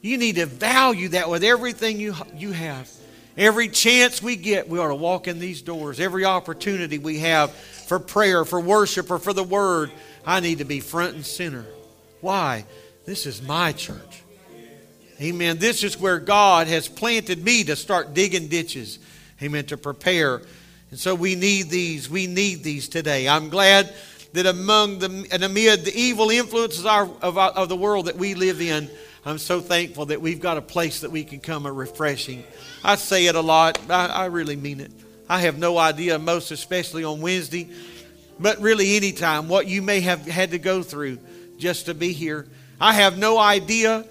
you 0.00 0.16
need 0.16 0.36
to 0.36 0.46
value 0.46 1.08
that 1.08 1.28
with 1.28 1.44
everything 1.44 1.98
you, 1.98 2.14
you 2.36 2.52
have. 2.52 2.90
Every 3.36 3.68
chance 3.68 4.22
we 4.22 4.36
get, 4.36 4.68
we 4.68 4.78
ought 4.78 4.88
to 4.88 4.94
walk 4.94 5.28
in 5.28 5.38
these 5.38 5.60
doors. 5.60 6.00
Every 6.00 6.24
opportunity 6.24 6.98
we 6.98 7.18
have 7.18 7.50
for 7.52 7.98
prayer, 7.98 8.44
for 8.44 8.60
worship, 8.60 9.10
or 9.10 9.18
for 9.18 9.34
the 9.34 9.42
word, 9.42 9.90
I 10.24 10.40
need 10.40 10.58
to 10.58 10.64
be 10.64 10.80
front 10.80 11.14
and 11.16 11.26
center. 11.26 11.66
Why? 12.20 12.64
This 13.04 13.26
is 13.26 13.42
my 13.42 13.72
church. 13.72 14.22
Amen. 15.20 15.58
This 15.58 15.82
is 15.82 15.98
where 15.98 16.18
God 16.18 16.66
has 16.66 16.88
planted 16.88 17.42
me 17.42 17.64
to 17.64 17.76
start 17.76 18.12
digging 18.12 18.48
ditches. 18.48 18.98
Amen. 19.42 19.64
To 19.66 19.76
prepare. 19.76 20.42
And 20.90 20.98
so 20.98 21.14
we 21.14 21.34
need 21.34 21.70
these. 21.70 22.10
We 22.10 22.26
need 22.26 22.62
these 22.62 22.88
today. 22.88 23.28
I'm 23.28 23.48
glad 23.48 23.92
that 24.34 24.44
among 24.44 24.98
the 24.98 25.26
and 25.32 25.42
amid 25.42 25.84
the 25.84 25.98
evil 25.98 26.30
influences 26.30 26.84
of, 26.84 27.22
of, 27.22 27.38
of 27.38 27.68
the 27.68 27.76
world 27.76 28.06
that 28.06 28.16
we 28.16 28.34
live 28.34 28.60
in, 28.60 28.90
I'm 29.24 29.38
so 29.38 29.60
thankful 29.60 30.06
that 30.06 30.20
we've 30.20 30.40
got 30.40 30.58
a 30.58 30.62
place 30.62 31.00
that 31.00 31.10
we 31.10 31.24
can 31.24 31.40
come 31.40 31.64
a 31.64 31.72
refreshing. 31.72 32.44
I 32.84 32.96
say 32.96 33.26
it 33.26 33.34
a 33.34 33.40
lot. 33.40 33.78
I, 33.90 34.06
I 34.06 34.24
really 34.26 34.56
mean 34.56 34.80
it. 34.80 34.92
I 35.28 35.40
have 35.40 35.58
no 35.58 35.78
idea, 35.78 36.18
most 36.18 36.50
especially 36.50 37.04
on 37.04 37.20
Wednesday, 37.20 37.70
but 38.38 38.60
really 38.60 38.96
anytime, 38.96 39.48
what 39.48 39.66
you 39.66 39.82
may 39.82 40.00
have 40.00 40.26
had 40.26 40.50
to 40.50 40.58
go 40.58 40.82
through 40.82 41.18
just 41.58 41.86
to 41.86 41.94
be 41.94 42.12
here. 42.12 42.46
I 42.80 42.92
have 42.92 43.18
no 43.18 43.38
idea. 43.38 44.04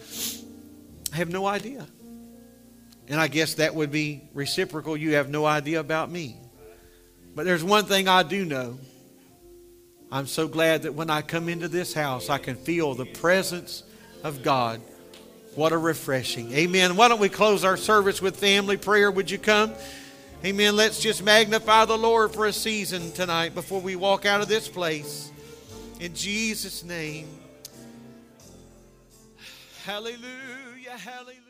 I 1.14 1.16
have 1.18 1.30
no 1.30 1.46
idea. 1.46 1.86
And 3.08 3.20
I 3.20 3.28
guess 3.28 3.56
that 3.56 3.76
would 3.76 3.92
be 3.92 4.22
reciprocal. 4.34 4.98
You 4.98 5.16
have 5.16 5.30
no 5.30 5.46
idea 5.46 5.80
about 5.80 6.10
me. 6.10 6.38
But 7.36 7.46
there's 7.46 7.64
one 7.64 7.86
thing 7.86 8.08
I 8.08 8.24
do 8.24 8.46
know. 8.46 8.80
I'm 10.12 10.28
so 10.28 10.48
glad 10.48 10.84
that 10.84 10.94
when 10.94 11.10
I 11.10 11.22
come 11.22 11.50
into 11.50 11.68
this 11.68 11.94
house, 11.94 12.30
I 12.30 12.38
can 12.38 12.56
feel 12.56 12.96
the 12.96 13.06
presence 13.06 13.84
of 14.24 14.44
God 14.44 14.82
what 15.56 15.72
a 15.72 15.78
refreshing. 15.78 16.52
Amen. 16.52 16.98
Why 16.98 17.08
don't 17.08 17.20
we 17.20 17.30
close 17.30 17.64
our 17.64 17.78
service 17.78 18.22
with 18.22 18.36
family 18.36 18.76
prayer? 18.76 19.10
Would 19.10 19.32
you 19.32 19.38
come? 19.38 19.74
Amen. 20.44 20.76
Let's 20.76 21.00
just 21.00 21.24
magnify 21.24 21.86
the 21.86 21.98
Lord 21.98 22.34
for 22.34 22.46
a 22.46 22.54
season 22.54 23.12
tonight 23.14 23.56
before 23.56 23.80
we 23.80 23.96
walk 23.96 24.26
out 24.26 24.42
of 24.42 24.50
this 24.50 24.68
place. 24.68 25.32
In 26.00 26.14
Jesus' 26.14 26.84
name. 26.84 27.28
Hallelujah. 29.86 30.98
Hallelujah. 30.98 31.42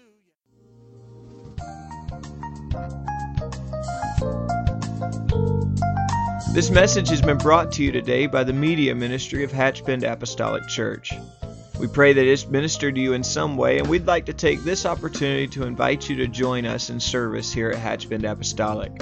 This 6.54 6.70
message 6.70 7.10
has 7.10 7.22
been 7.22 7.38
brought 7.38 7.72
to 7.74 7.84
you 7.84 7.92
today 7.92 8.28
by 8.28 8.44
the 8.44 8.54
Media 8.54 8.94
Ministry 8.94 9.44
of 9.44 9.52
Hatchbend 9.52 10.10
Apostolic 10.10 10.68
Church. 10.68 11.12
We 11.80 11.88
pray 11.88 12.14
that 12.14 12.26
it's 12.26 12.46
ministered 12.46 12.96
to 12.96 13.02
you 13.02 13.14
in 13.14 13.24
some 13.24 13.58
way, 13.58 13.80
and 13.80 13.90
we'd 13.90 14.06
like 14.06 14.28
to 14.28 14.34
take 14.34 14.64
this 14.64 14.86
opportunity 14.86 15.48
to 15.48 15.64
invite 15.64 16.08
you 16.08 16.16
to 16.18 16.28
join 16.28 16.66
us 16.66 16.90
in 16.90 17.00
service 17.00 17.52
here 17.52 17.72
at 17.72 17.78
Hatchbend 17.78 18.30
Apostolic. 18.30 19.02